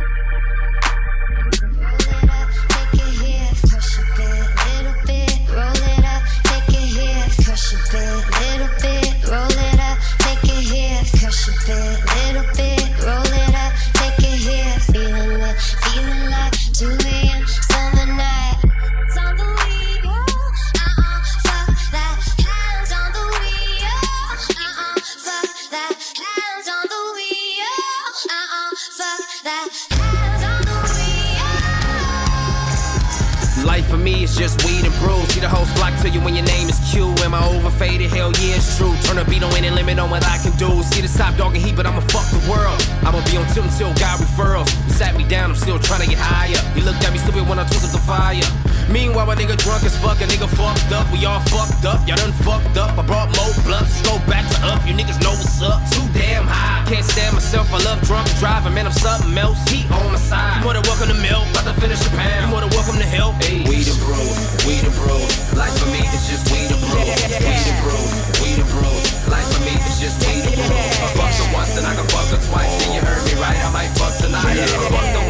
Just 34.37 34.65
weed 34.65 34.88
brew. 34.99 35.19
See 35.31 35.39
the 35.39 35.49
whole 35.49 35.65
block 35.75 35.95
to 36.01 36.09
you 36.09 36.21
when 36.21 36.35
your 36.35 36.45
name 36.45 36.69
is 36.69 36.79
Q. 36.91 37.09
Am 37.25 37.33
I 37.33 37.41
overfaded? 37.55 38.11
Hell 38.11 38.31
yeah, 38.39 38.59
it's 38.59 38.77
true. 38.77 38.93
Turn 39.03 39.17
a 39.17 39.25
beat 39.25 39.43
on 39.43 39.51
any 39.55 39.69
limit 39.69 39.99
on 39.99 40.09
what 40.09 40.23
I 40.25 40.37
can 40.39 40.53
do. 40.57 40.83
See 40.83 41.01
the 41.01 41.07
top 41.09 41.35
dog 41.35 41.55
and 41.55 41.63
heat, 41.63 41.75
but 41.75 41.85
I'ma 41.85 42.01
fuck 42.11 42.27
the 42.29 42.43
world. 42.49 42.79
I'ma 43.03 43.23
be 43.25 43.37
on 43.37 43.47
tilt 43.53 43.67
until 43.71 43.93
God 43.95 44.19
referrals. 44.19 44.69
You 44.87 44.93
sat 44.93 45.15
me 45.15 45.23
down, 45.23 45.51
I'm 45.51 45.55
still 45.55 45.79
trying 45.79 46.01
to 46.01 46.09
get 46.09 46.19
higher. 46.19 46.59
You 46.75 46.83
looked 46.83 47.03
at 47.03 47.11
me 47.11 47.19
stupid 47.19 47.47
when 47.47 47.59
I 47.59 47.65
twisted 47.65 47.91
the 47.91 48.03
fire. 48.03 48.43
Meanwhile, 48.89 49.27
my 49.27 49.35
nigga 49.35 49.55
drunk 49.55 49.83
as 49.85 49.95
fuck, 50.01 50.17
a 50.19 50.25
nigga 50.25 50.49
fucked 50.49 50.91
up. 50.91 51.05
We 51.13 51.23
all 51.25 51.39
fucked 51.53 51.85
up, 51.85 52.01
y'all 52.07 52.17
done 52.17 52.33
fucked 52.41 52.77
up. 52.77 52.97
I 52.97 53.05
brought 53.05 53.29
more 53.37 53.53
blunts, 53.61 54.01
go 54.01 54.17
back 54.25 54.49
to 54.49 54.57
up. 54.65 54.81
You 54.87 54.93
niggas 54.97 55.21
know 55.21 55.31
what's 55.37 55.61
up. 55.61 55.77
Too 55.93 56.01
damn 56.17 56.45
high, 56.49 56.81
can't 56.89 57.05
stand 57.05 57.35
myself. 57.35 57.71
I 57.71 57.77
love 57.85 58.01
drunk 58.01 58.27
driving, 58.41 58.73
man. 58.73 58.87
I'm 58.87 58.91
something 58.91 59.37
else. 59.37 59.61
Heat 59.69 59.85
on 59.91 60.11
my 60.11 60.17
side. 60.17 60.57
You 60.57 60.63
more 60.65 60.73
than 60.73 60.83
welcome 60.89 61.07
to 61.13 61.19
milk, 61.21 61.45
about 61.53 61.69
to 61.69 61.75
finish 61.79 61.99
the 62.01 62.09
pound. 62.17 62.41
You 62.41 62.49
more 62.49 62.61
than 62.61 62.73
welcome 62.73 62.97
to 62.97 63.05
help. 63.05 63.37
Hey. 63.43 63.61
We 63.69 63.85
the 63.85 63.93
bros, 64.01 64.65
we 64.65 64.81
the 64.81 64.88
bros. 64.97 65.29
Life 65.53 65.75
for 65.77 65.89
me 65.91 66.01
is 66.01 66.23
just 66.29 66.45
we 66.51 66.65
the 66.67 66.77
bros. 66.81 67.05
We 67.05 67.55
the 67.61 67.75
bros, 67.83 68.11
we 68.41 68.49
the 68.57 68.65
bros. 68.73 69.05
Life 69.29 69.47
for 69.53 69.61
me 69.65 69.75
is 69.77 69.99
just 70.01 70.17
we 70.25 70.41
the 70.41 70.53
bros. 70.55 70.69
I 70.69 71.07
fucked 71.13 71.37
her 71.41 71.49
once 71.53 71.77
and 71.77 71.85
I 71.85 71.93
can 71.95 72.07
fuck 72.09 72.27
her 72.33 72.41
twice. 72.49 72.73
And 72.85 72.95
you 72.95 73.01
heard 73.01 73.23
me 73.25 73.33
right, 73.37 73.57
I 73.57 73.69
might 73.71 73.91
fuck 73.97 74.15
tonight. 74.17 74.57
I 74.57 74.65
fucked 74.89 75.13
her 75.13 75.28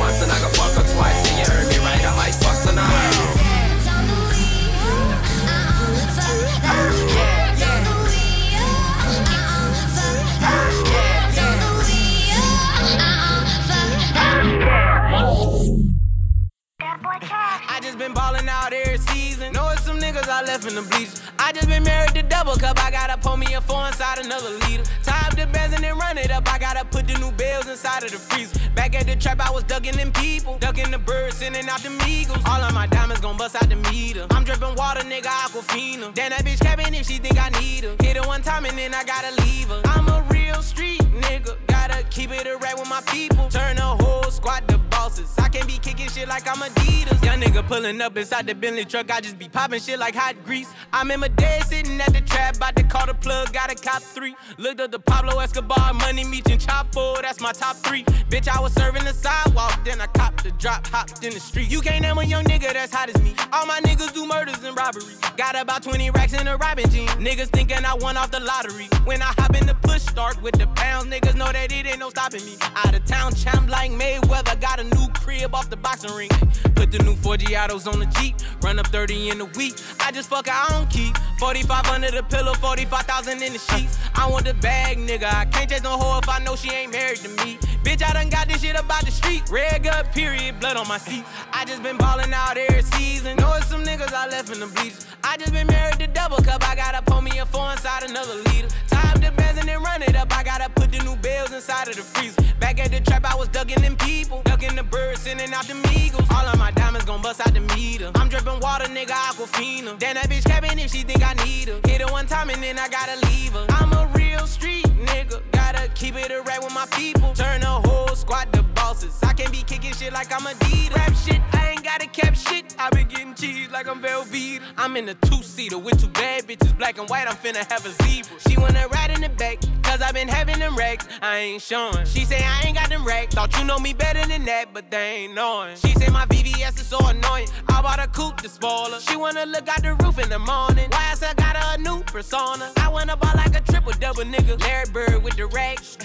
I 20.39 20.43
left 20.43 20.65
in 20.65 20.73
the 20.73 20.81
bleachers. 20.83 21.21
I 21.37 21.51
just 21.51 21.67
been 21.67 21.83
married 21.83 22.15
to 22.15 22.23
double 22.23 22.55
cup. 22.55 22.81
I 22.81 22.89
gotta 22.91 23.17
pull 23.17 23.35
me 23.35 23.53
a 23.55 23.59
four 23.59 23.85
inside 23.87 24.19
another 24.19 24.51
liter. 24.51 24.83
Time 25.03 25.35
the 25.35 25.45
bends 25.47 25.75
and 25.75 25.83
then 25.83 25.97
run 25.97 26.17
it 26.17 26.31
up. 26.31 26.49
I 26.49 26.57
gotta 26.57 26.85
put 26.85 27.07
the 27.07 27.15
new 27.15 27.33
bills 27.33 27.67
inside 27.67 28.05
of 28.05 28.11
the 28.11 28.17
freezer. 28.17 28.57
Back 28.73 28.95
at 28.95 29.05
the 29.05 29.17
trap, 29.17 29.41
I 29.41 29.51
was 29.51 29.65
ducking 29.65 29.97
them 29.97 30.13
people. 30.13 30.57
Ducking 30.59 30.91
the 30.91 30.97
birds, 30.97 31.35
sending 31.35 31.67
out 31.67 31.81
the 31.83 31.91
eagles. 32.07 32.37
All 32.45 32.61
of 32.61 32.73
my 32.73 32.87
diamonds 32.87 33.19
gon' 33.19 33.35
bust 33.35 33.57
out 33.57 33.67
the 33.67 33.75
meter. 33.91 34.27
I'm 34.29 34.45
dripping 34.45 34.75
water, 34.75 35.01
nigga, 35.01 35.25
aquafina. 35.25 36.13
Damn, 36.13 36.29
that 36.29 36.45
bitch 36.45 36.61
capping 36.61 36.93
if 36.93 37.05
she 37.05 37.17
think 37.17 37.37
I 37.37 37.49
need 37.59 37.83
her. 37.83 37.97
Hit 38.01 38.15
her 38.15 38.25
one 38.25 38.41
time 38.41 38.63
and 38.63 38.77
then 38.77 38.93
I 38.93 39.03
gotta 39.03 39.35
leave 39.43 39.67
her. 39.67 39.81
I'm 39.83 40.07
a 40.07 40.25
real 40.31 40.61
street 40.61 41.01
nigga. 41.01 41.57
Gotta 41.67 42.01
keep 42.03 42.31
it 42.31 42.47
a 42.47 42.55
rap 42.55 42.79
with 42.79 42.87
my 42.87 43.01
people. 43.07 43.49
Turn 43.49 43.75
the 43.75 43.81
whole 43.81 44.31
squad 44.31 44.65
to 44.69 44.77
bosses. 44.77 45.38
Can't 45.51 45.67
be 45.67 45.79
kicking 45.79 46.07
shit 46.09 46.27
like 46.27 46.47
I'm 46.47 46.57
Adidas. 46.57 47.25
Young 47.25 47.41
nigga 47.41 47.65
pulling 47.65 47.99
up 48.01 48.15
inside 48.15 48.45
the 48.45 48.53
Bentley 48.53 48.85
truck. 48.85 49.09
I 49.11 49.19
just 49.19 49.39
be 49.39 49.49
popping 49.49 49.79
shit 49.79 49.97
like 49.97 50.13
hot 50.13 50.35
grease. 50.45 50.71
I'm 50.93 51.09
in 51.09 51.19
my 51.19 51.27
day 51.27 51.59
sitting 51.65 51.99
at 51.99 52.13
the 52.13 52.21
trap, 52.21 52.57
about 52.57 52.75
to 52.75 52.83
call 52.83 53.07
the 53.07 53.15
plug. 53.15 53.51
Got 53.51 53.71
a 53.71 53.75
cop 53.75 54.03
three. 54.03 54.35
Looked 54.57 54.79
up 54.79 54.91
the 54.91 54.99
Pablo 54.99 55.39
Escobar, 55.39 55.93
money 55.95 56.23
meeting 56.23 56.59
Chapo. 56.59 57.19
That's 57.21 57.41
my 57.41 57.51
top 57.51 57.77
three. 57.77 58.03
Bitch, 58.29 58.47
I 58.47 58.59
was 58.59 58.73
serving 58.73 59.03
the 59.05 59.13
sidewalk, 59.13 59.83
then 59.83 59.99
I 59.99 60.05
copped 60.07 60.43
the 60.43 60.51
drop, 60.51 60.85
hopped 60.85 61.23
in 61.23 61.33
the 61.33 61.39
street. 61.39 61.71
You 61.71 61.81
can't 61.81 62.03
name 62.03 62.19
a 62.19 62.23
young 62.23 62.43
nigga 62.43 62.71
that's 62.71 62.93
hot 62.93 63.09
as 63.09 63.19
me. 63.23 63.33
All 63.51 63.65
my 63.65 63.79
niggas 63.81 64.13
do 64.13 64.27
murders 64.27 64.63
and 64.63 64.77
robbery. 64.77 65.15
Got 65.35 65.59
about 65.59 65.81
20 65.81 66.11
racks 66.11 66.33
in 66.33 66.47
a 66.47 66.57
robbing 66.57 66.89
jean. 66.89 67.07
Niggas 67.17 67.47
thinking 67.47 67.83
I 67.85 67.95
won 67.95 68.17
off 68.17 68.29
the 68.29 68.39
lottery. 68.39 68.87
When 69.05 69.21
I 69.23 69.33
hop 69.37 69.55
in 69.55 69.65
the 69.65 69.75
push 69.75 70.03
start 70.03 70.39
with 70.43 70.59
the 70.59 70.67
pounds, 70.75 71.07
niggas 71.07 71.35
know 71.35 71.51
that 71.51 71.71
it 71.71 71.87
ain't 71.87 71.99
no 71.99 72.09
stopping 72.11 72.45
me. 72.45 72.55
Out 72.75 72.93
of 72.93 73.03
town, 73.05 73.33
champ 73.33 73.67
like 73.67 73.91
Mayweather. 73.91 74.59
Got 74.61 74.79
a 74.79 74.83
new 74.83 75.07
crib 75.13 75.38
off 75.45 75.69
the 75.69 75.77
boxing 75.77 76.13
ring. 76.15 76.29
Put 76.75 76.91
the 76.91 76.99
new 77.03 77.15
4G 77.15 77.61
autos 77.61 77.87
on 77.87 77.99
the 77.99 78.05
Jeep. 78.19 78.35
Run 78.61 78.79
up 78.79 78.87
30 78.87 79.29
in 79.29 79.41
a 79.41 79.45
week. 79.45 79.75
I 79.99 80.11
just 80.11 80.29
fuck, 80.29 80.47
I 80.49 80.67
don't 80.69 80.89
keep. 80.89 81.17
45 81.39 81.87
under 81.87 82.11
the 82.11 82.23
pillow, 82.23 82.53
45,000 82.53 83.41
in 83.41 83.53
the 83.53 83.59
sheets. 83.59 83.97
I 84.15 84.29
want 84.29 84.45
the 84.45 84.53
bag, 84.55 84.97
nigga. 84.97 85.33
I 85.33 85.45
can't 85.45 85.69
chase 85.69 85.83
no 85.83 85.91
hoe 85.91 86.19
if 86.19 86.27
I 86.27 86.39
know 86.39 86.55
she 86.55 86.69
ain't 86.71 86.91
married 86.91 87.19
to 87.19 87.29
me. 87.43 87.57
Bitch, 87.83 88.03
I 88.03 88.13
done 88.13 88.29
got 88.29 88.47
this 88.47 88.61
shit 88.61 88.77
about 88.77 89.05
the 89.05 89.11
street. 89.11 89.43
Red 89.49 89.83
gut, 89.83 90.11
period, 90.13 90.59
blood 90.59 90.77
on 90.77 90.87
my 90.87 90.97
seat. 90.97 91.23
I 91.53 91.63
just 91.65 91.81
been 91.81 91.97
ballin' 91.97 92.33
out 92.33 92.57
every 92.57 92.83
season. 92.83 93.37
Know 93.37 93.53
it's 93.55 93.67
some 93.67 93.83
niggas 93.83 94.13
I 94.13 94.27
left 94.27 94.51
in 94.51 94.59
the 94.59 94.67
bleachers. 94.67 95.07
I 95.23 95.37
just 95.37 95.53
been 95.53 95.67
married 95.67 95.99
to 95.99 96.07
double 96.07 96.37
cup. 96.37 96.67
I 96.67 96.75
gotta 96.75 97.01
pull 97.01 97.21
me 97.21 97.39
a 97.39 97.45
four 97.45 97.71
inside 97.71 98.03
another 98.03 98.35
liter. 98.35 98.67
Time 98.87 99.21
to 99.21 99.31
bends 99.31 99.59
and 99.59 99.67
then 99.67 99.81
run 99.81 100.01
it 100.01 100.15
up. 100.15 100.35
I 100.35 100.43
gotta 100.43 100.69
put 100.69 100.91
the 100.91 100.99
new 101.03 101.15
bills 101.17 101.53
inside 101.53 101.87
of 101.87 101.95
the 101.95 102.01
freezer. 102.01 102.41
Back 102.59 102.79
at 102.79 102.91
the 102.91 102.99
trap, 102.99 103.25
I 103.25 103.35
was 103.35 103.47
ducking 103.47 103.81
them 103.81 103.95
people. 103.95 104.41
Ducking 104.43 104.75
the 104.75 104.83
birds, 104.83 105.21
sending 105.29 105.53
out 105.53 105.65
the 105.67 105.75
eagles. 105.93 106.27
All 106.31 106.47
of 106.47 106.57
my 106.57 106.71
diamonds 106.71 107.05
gon' 107.05 107.21
bust 107.21 107.39
out 107.39 107.53
the 107.53 107.59
meter. 107.75 108.11
I'm 108.15 108.29
dripping 108.29 108.59
water, 108.59 108.85
nigga, 108.85 109.15
aquafina. 109.29 109.97
Damn, 109.99 110.15
that 110.15 110.27
bitch 110.29 110.45
capping 110.45 110.79
if 110.79 110.91
she 110.91 111.03
think 111.03 111.21
I 111.23 111.33
need 111.45 111.67
her. 111.67 111.79
Hit 111.87 112.01
her 112.01 112.11
one 112.11 112.25
time 112.25 112.49
and 112.49 112.61
then 112.63 112.79
I 112.79 112.87
gotta 112.89 113.15
leave 113.27 113.53
her. 113.53 113.65
I'm 113.69 113.93
a 113.93 114.11
real 114.15 114.47
street 114.47 114.87
nigga. 115.09 115.58
Gotta 115.71 115.87
keep 115.89 116.15
it 116.15 116.31
a 116.31 116.41
rap 116.41 116.63
with 116.63 116.73
my 116.73 116.87
people. 116.87 117.31
Turn 117.33 117.61
the 117.61 117.67
whole 117.67 118.15
squad 118.15 118.51
to 118.53 118.63
bosses. 118.63 119.21
I 119.21 119.33
can't 119.33 119.51
be 119.51 119.61
kicking 119.61 119.93
shit 119.93 120.11
like 120.11 120.33
I'm 120.33 120.41
Adidas. 120.41 120.95
Rap 120.95 121.13
shit, 121.13 121.41
I 121.53 121.69
ain't 121.69 121.83
gotta 121.83 122.07
cap 122.07 122.35
shit. 122.35 122.75
I 122.79 122.89
been 122.89 123.07
getting 123.07 123.35
cheese 123.35 123.69
like 123.69 123.87
I'm 123.87 124.01
Velveeta. 124.01 124.63
I'm 124.77 124.97
in 124.97 125.07
a 125.09 125.13
two-seater 125.13 125.77
with 125.77 126.01
two 126.01 126.07
bad 126.07 126.47
bitches, 126.47 126.75
black 126.75 126.97
and 126.97 127.07
white. 127.07 127.27
I'm 127.27 127.35
finna 127.35 127.69
have 127.71 127.85
a 127.85 127.91
zebra. 128.03 128.39
She 128.47 128.57
wanna 128.57 128.87
ride 128.87 129.11
in 129.11 129.21
the 129.21 129.29
back, 129.29 129.59
cause 129.83 130.01
I 130.01 130.11
been 130.11 130.27
having 130.27 130.57
them 130.57 130.75
racks. 130.75 131.07
I 131.21 131.37
ain't 131.37 131.61
showing. 131.61 132.03
She 132.05 132.25
say 132.25 132.43
I 132.43 132.63
ain't 132.65 132.75
got 132.75 132.89
them 132.89 133.05
racks. 133.05 133.35
Thought 133.35 133.55
you 133.59 133.63
know 133.63 133.77
me 133.77 133.93
better 133.93 134.25
than 134.27 134.45
that, 134.45 134.73
but 134.73 134.89
they 134.89 135.17
ain't 135.17 135.35
knowing. 135.35 135.75
She 135.75 135.93
say 135.93 136.09
my 136.09 136.25
VVS 136.25 136.79
is 136.79 136.87
so 136.87 136.97
annoying. 137.07 137.47
I 137.67 137.83
bought 137.83 137.99
a 137.99 138.07
coupe 138.07 138.41
to 138.41 138.49
spoil 138.49 138.89
her. 138.89 138.99
She 138.99 139.15
wanna 139.15 139.45
look 139.45 139.69
out 139.69 139.83
the 139.83 139.93
roof 140.03 140.17
in 140.17 140.29
the 140.29 140.39
morning. 140.39 140.89
Why 140.89 141.09
I 141.21 141.33
got 141.35 141.55
her 141.57 141.75
a 141.75 141.77
new 141.77 142.01
persona? 142.05 142.71
I 142.77 142.87
wanna 142.89 143.15
ball 143.17 143.33
like 143.35 143.55
a 143.55 143.61
triple 143.61 143.91
double 143.93 144.23
nigga. 144.23 144.59
Larry 144.61 144.89
Bird 144.91 145.23
with 145.23 145.35
the 145.35 145.45
racks. 145.59 145.97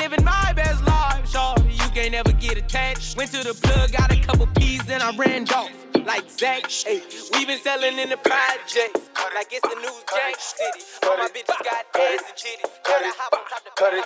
Living 0.00 0.24
my 0.24 0.52
best 0.54 0.80
life, 0.86 1.24
sure. 1.32 1.56
You 1.80 1.88
can't 1.96 2.14
ever 2.14 2.32
get 2.44 2.56
attached. 2.62 3.16
Went 3.16 3.30
to 3.32 3.40
the 3.48 3.54
plug, 3.64 3.92
got 3.92 4.08
a 4.12 4.18
couple 4.26 4.46
P's, 4.58 4.84
then 4.90 5.00
I 5.02 5.10
ran 5.16 5.42
off. 5.58 5.72
Like 6.10 6.26
Zach, 6.40 6.62
hey, 6.86 7.00
we 7.32 7.40
been 7.46 7.60
selling 7.66 7.98
in 7.98 8.08
the 8.14 8.20
projects. 8.28 9.02
Like 9.36 9.50
it's 9.56 9.66
the 9.70 9.78
new 9.84 9.96
Jack 10.14 10.36
City. 10.52 10.82
All 11.06 11.16
my 11.22 11.28
bitches 11.34 11.60
got 11.68 11.84
ass 12.06 12.22
and. 12.50 12.60
Gotta 12.88 13.10
hop 13.18 13.32
on 13.36 13.44
top 13.50 13.62
the 13.64 13.72
Cut 13.76 13.94
it, 13.94 14.04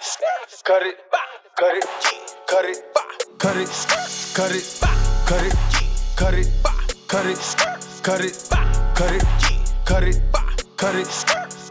cut 0.68 0.82
it, 0.88 0.96
cut 1.60 1.74
it, 1.74 1.86
cut 2.52 2.64
it, 2.64 2.78
cut 3.38 3.56
it, 3.56 3.72
cut 4.34 4.52
it, 4.52 4.64
cut 5.28 5.42
it, 5.44 5.52
cut 6.16 6.34
it, 6.34 6.48
cut 7.08 7.34
it, 7.34 7.48
cut 8.02 8.22
it, 8.24 8.36
cut 8.94 9.12
it, 9.14 9.26
cut 9.86 10.04
it, 10.04 10.18
cut 10.76 10.94
it, 10.94 11.08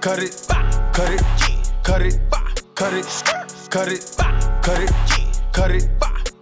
cut 0.02 0.20
it, 0.20 0.32
cut 0.94 1.12
it, 1.12 1.24
cut 1.84 2.02
it, 2.02 2.61
cut 2.82 2.94
it, 2.94 3.06
cut 3.70 3.88
it, 3.90 4.16
cut 4.64 4.82
it, 4.82 4.92
cut 5.54 5.70
it, 5.70 5.88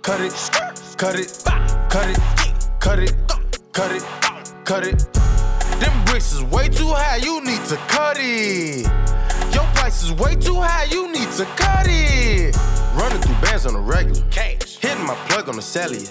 cut 0.02 0.22
it, 0.22 0.32
cut 0.98 1.20
it, 1.20 1.44
cut 1.90 2.08
it, 2.08 2.20
cut 2.80 3.00
it, 3.00 3.14
cut 3.74 3.92
it, 3.92 4.04
cut 4.64 4.88
it. 4.88 5.14
Them 5.82 6.06
bricks 6.06 6.32
is 6.32 6.42
way 6.44 6.70
too 6.70 6.88
high, 6.88 7.18
you 7.18 7.44
need 7.44 7.62
to 7.66 7.76
cut 7.90 8.16
it. 8.22 8.88
Your 9.54 9.66
price 9.76 10.02
is 10.02 10.14
way 10.14 10.36
too 10.36 10.56
high, 10.56 10.86
you 10.86 11.12
need 11.12 11.30
to 11.32 11.44
cut 11.58 11.88
it. 11.90 12.56
Running 12.96 13.22
through 13.22 13.36
bands 13.42 13.66
on 13.66 13.74
the 13.74 13.82
regular. 13.82 14.26
Cash. 14.32 14.78
Hitting 14.78 15.06
my 15.06 15.16
plug 15.28 15.50
on 15.50 15.58
the 15.58 15.62
cellular. 15.62 16.06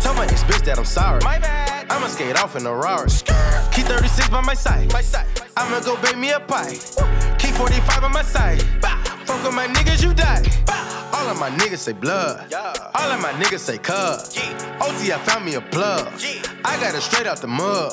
Tell 0.00 0.14
my 0.14 0.24
ex 0.24 0.42
bitch 0.44 0.64
that 0.64 0.78
I'm 0.78 0.86
sorry. 0.86 1.20
My 1.22 1.38
bad. 1.38 1.86
I'ma 1.90 2.06
skate 2.06 2.42
off 2.42 2.56
in 2.56 2.64
a 2.64 2.74
Rari. 2.74 3.10
Key 3.72 3.82
36 3.82 4.30
by 4.30 4.40
my 4.40 4.54
side. 4.54 4.90
My 4.94 5.02
side. 5.02 5.26
I'ma 5.54 5.80
go 5.80 6.00
bake 6.00 6.16
me 6.16 6.30
a 6.30 6.40
pie. 6.40 6.78
Key 7.38 7.52
45 7.52 8.04
on 8.04 8.12
my 8.12 8.22
side. 8.22 8.64
Fuck 9.26 9.42
with 9.44 9.54
my 9.54 9.66
niggas, 9.66 10.02
you 10.02 10.14
die. 10.14 10.42
All 11.12 11.28
of 11.28 11.38
my 11.40 11.50
niggas 11.50 11.78
say 11.78 11.92
blood. 11.92 12.52
All 12.94 13.10
of 13.10 13.20
my 13.20 13.32
niggas 13.32 13.58
say 13.58 13.78
cuz. 13.78 14.38
OT, 14.80 15.12
I 15.12 15.18
found 15.24 15.44
me 15.44 15.54
a 15.54 15.60
plug. 15.60 16.06
I 16.64 16.78
got 16.80 16.94
it 16.94 17.00
straight 17.00 17.26
out 17.26 17.38
the 17.38 17.48
mud. 17.48 17.92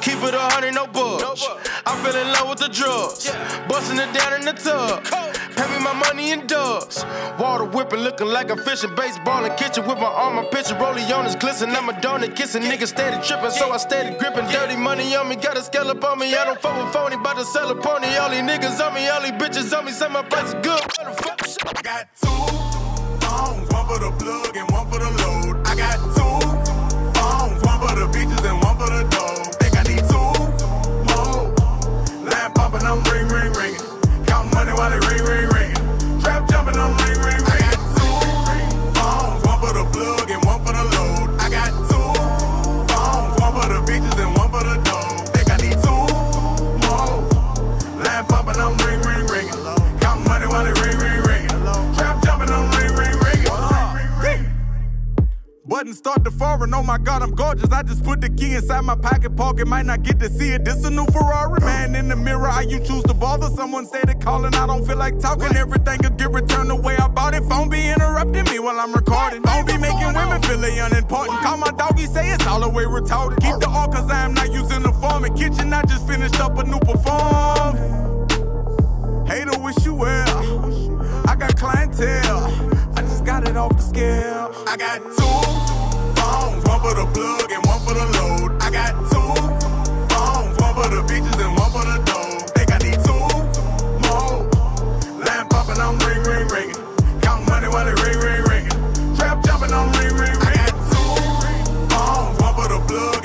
Keep 0.00 0.22
it 0.22 0.34
a 0.34 0.38
hundred, 0.38 0.74
no 0.74 0.86
budge. 0.86 1.44
I 1.84 1.96
fell 2.02 2.16
in 2.16 2.32
love 2.32 2.48
with 2.50 2.58
the 2.60 2.68
drugs. 2.68 3.28
Busting 3.68 3.98
it 3.98 4.12
down 4.14 4.34
in 4.34 4.44
the 4.44 4.52
tub. 4.52 5.02
Pay 5.58 5.66
me 5.76 5.82
my 5.82 5.92
money 5.92 6.30
in 6.30 6.46
dubs. 6.46 7.04
Water 7.40 7.64
whipping, 7.64 7.98
looking 7.98 8.28
like 8.28 8.48
a 8.48 8.56
fish 8.56 8.84
in 8.84 8.94
baseball 8.94 9.44
in 9.44 9.52
kitchen 9.56 9.84
with 9.88 9.98
my 9.98 10.06
arm, 10.06 10.36
my 10.36 10.44
picture. 10.44 10.76
Rollie 10.76 11.10
on 11.10 11.24
his 11.24 11.34
glisten. 11.34 11.70
I'm 11.70 11.88
a 11.88 11.94
donut 11.94 12.36
kissing. 12.36 12.62
Niggas 12.62 12.88
steady 12.94 13.20
tripping, 13.26 13.50
so 13.50 13.72
I 13.72 13.78
steady 13.78 14.16
gripping. 14.18 14.46
Dirty 14.52 14.76
money 14.76 15.16
on 15.16 15.28
me, 15.28 15.34
got 15.34 15.58
a 15.58 15.62
scale 15.62 15.88
up 15.88 16.04
on 16.04 16.20
me. 16.20 16.32
I 16.32 16.44
don't 16.44 16.60
fuck 16.60 16.76
with 16.80 16.92
phony, 16.92 17.16
bout 17.16 17.38
to 17.38 17.44
sell 17.44 17.68
a 17.70 17.74
pony. 17.74 18.06
All 18.18 18.30
these 18.30 18.42
niggas 18.42 18.78
on 18.86 18.94
me, 18.94 19.08
all 19.08 19.20
these 19.20 19.32
bitches 19.32 19.76
on 19.76 19.84
me. 19.84 19.90
Say 19.90 20.08
my 20.08 20.22
price 20.22 20.46
is 20.46 20.54
good. 20.62 20.80
I 21.76 21.82
got 21.82 22.06
two 22.22 22.28
phones, 23.26 23.68
one 23.72 23.86
for 23.88 23.98
the 23.98 24.12
plug 24.16 24.56
and 24.56 24.67
Button 55.78 55.94
start 55.94 56.24
to 56.24 56.32
foreign, 56.32 56.74
oh 56.74 56.82
my 56.82 56.98
god, 56.98 57.22
I'm 57.22 57.30
gorgeous. 57.30 57.70
I 57.70 57.84
just 57.84 58.02
put 58.02 58.20
the 58.20 58.28
key 58.28 58.56
inside 58.56 58.80
my 58.80 58.96
pocket 58.96 59.36
pocket, 59.36 59.68
might 59.68 59.86
not 59.86 60.02
get 60.02 60.18
to 60.18 60.28
see 60.28 60.50
it. 60.50 60.64
This 60.64 60.84
a 60.84 60.90
new 60.90 61.06
Ferrari, 61.06 61.60
man. 61.60 61.94
In 61.94 62.08
the 62.08 62.16
mirror, 62.16 62.48
how 62.48 62.62
you 62.62 62.80
choose 62.80 63.04
to 63.04 63.14
bother? 63.14 63.46
Someone 63.54 63.86
say 63.86 64.02
they 64.04 64.14
calling, 64.14 64.56
I 64.56 64.66
don't 64.66 64.84
feel 64.84 64.96
like 64.96 65.20
talking. 65.20 65.54
Everything 65.54 66.00
could 66.00 66.16
get 66.16 66.32
returned 66.32 66.70
the 66.70 66.74
way 66.74 66.96
I 66.96 67.06
bought 67.06 67.34
it. 67.34 67.44
Phone 67.44 67.68
be 67.68 67.78
interrupting 67.90 68.42
me 68.46 68.58
while 68.58 68.76
I'm 68.80 68.92
recording. 68.92 69.40
Phone 69.44 69.66
be 69.66 69.78
making 69.78 70.14
women 70.14 70.42
feel 70.42 70.58
they 70.58 70.80
unimportant. 70.80 71.38
Call 71.42 71.58
my 71.58 71.70
doggy, 71.70 72.06
say 72.06 72.28
it's 72.28 72.44
all 72.44 72.58
the 72.58 72.68
way 72.68 72.82
retarded. 72.82 73.40
Keep 73.40 73.60
the 73.60 73.68
all 73.68 73.86
cause 73.86 74.10
I 74.10 74.24
am 74.24 74.34
not 74.34 74.52
using 74.52 74.82
the 74.82 74.90
form. 74.94 75.26
In 75.26 75.34
kitchen, 75.36 75.72
I 75.72 75.82
just 75.82 76.08
finished 76.08 76.40
up 76.40 76.58
a 76.58 76.64
new 76.64 76.80
perform. 76.80 77.76
Hater, 79.28 79.56
wish 79.60 79.86
you 79.86 79.94
well. 79.94 81.24
I 81.28 81.36
got 81.36 81.56
clientele. 81.56 82.46
I 82.96 83.02
just 83.02 83.24
got 83.24 83.46
it 83.46 83.56
off 83.56 83.76
the 83.76 83.82
scale. 83.82 84.50
I 84.66 84.76
got 84.76 84.98
two 85.16 85.67
phones, 86.28 86.64
one 86.64 86.80
for 86.80 86.94
the 86.94 87.06
plug 87.14 87.50
and 87.50 87.62
one 87.66 87.80
for 87.84 87.94
the 87.94 88.06
load. 88.16 88.50
I 88.60 88.68
got 88.70 88.92
two 89.12 89.32
phones, 90.12 90.54
one 90.60 90.74
for 90.78 90.88
the 90.94 91.00
bitches 91.08 91.38
and 91.44 91.52
one 91.56 91.70
for 91.74 91.84
the 91.90 91.96
dough. 92.08 92.38
Think 92.54 92.68
I 92.76 92.78
need 92.84 92.98
two 93.08 93.26
more. 94.04 94.36
Lamp 95.24 95.50
popping, 95.50 95.80
I'm 95.80 95.96
ring, 96.06 96.22
ring, 96.30 96.46
ringing. 96.54 96.80
Count 97.24 97.46
money 97.48 97.68
while 97.68 97.88
it 97.88 97.96
ring, 98.04 98.18
ring, 98.26 98.42
ringing. 98.50 98.78
Trap 99.16 99.36
jumping, 99.44 99.72
I'm 99.72 99.88
ring, 99.98 100.14
ring, 100.22 100.36
ringing. 100.36 100.48
I 100.48 100.54
got 100.60 100.74
two 100.92 101.08
phones, 101.92 102.34
one 102.44 102.54
for 102.58 102.68
the 102.72 102.80
plug 102.88 103.22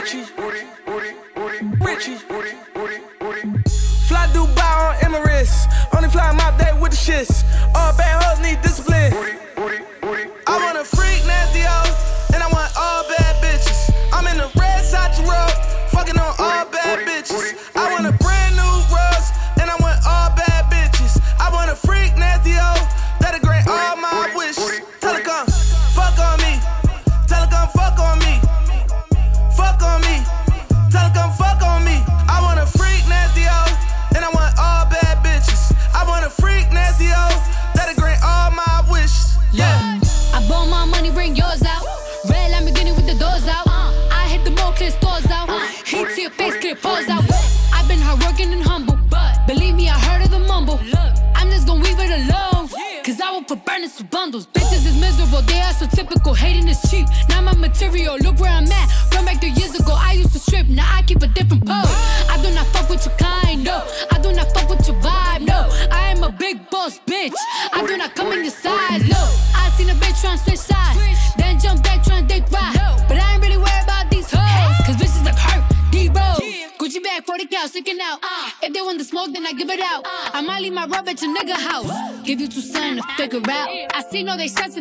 Richie. 0.00 0.24
Richie. 1.80 2.16
Fly 2.16 2.39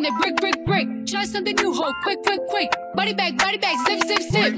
all 0.10 0.20
they 0.20 0.30
shots 0.30 0.40
brick, 0.42 0.66
brick, 0.66 0.66
brick. 0.66 1.06
Try 1.06 1.26
something 1.26 1.56
new, 1.56 1.74
ho, 1.74 1.92
quick, 2.04 2.22
quick, 2.24 2.40
quick. 2.50 2.72
Body 2.96 3.14
bag, 3.14 3.38
body 3.38 3.58
bag, 3.58 3.78
zip, 3.88 4.08
zip, 4.08 4.22
zip. 4.32 4.54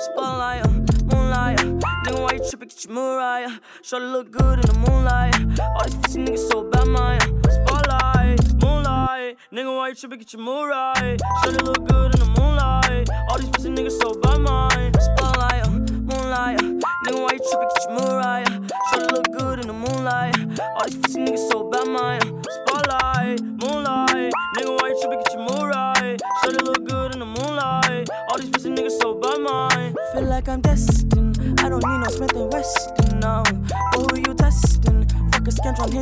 Spotlight, 0.00 0.66
moonlight. 1.12 1.58
Nigga, 1.58 2.20
why 2.20 2.32
you 2.32 2.48
tripping? 2.48 2.68
Get 2.68 2.84
your 2.84 2.94
Mariah. 2.94 3.50
Shorty 3.82 4.06
look 4.06 4.30
good 4.30 4.60
in 4.60 4.66
the 4.66 4.78
moonlight. 4.88 5.34
All 5.60 5.84
these 5.84 5.94
pussy 5.96 6.20
niggas 6.20 6.50
so 6.50 6.64
bad, 6.70 6.86
Maya. 6.86 7.20
Spotlight, 7.20 8.62
moonlight. 8.62 9.36
Nigga, 9.52 9.76
why 9.76 9.88
you 9.88 9.94
tripping? 9.94 10.18
Get 10.18 10.32
your 10.32 10.42
Mariah. 10.42 11.16
Shorty 11.42 11.64
look 11.64 11.88
good 11.88 12.17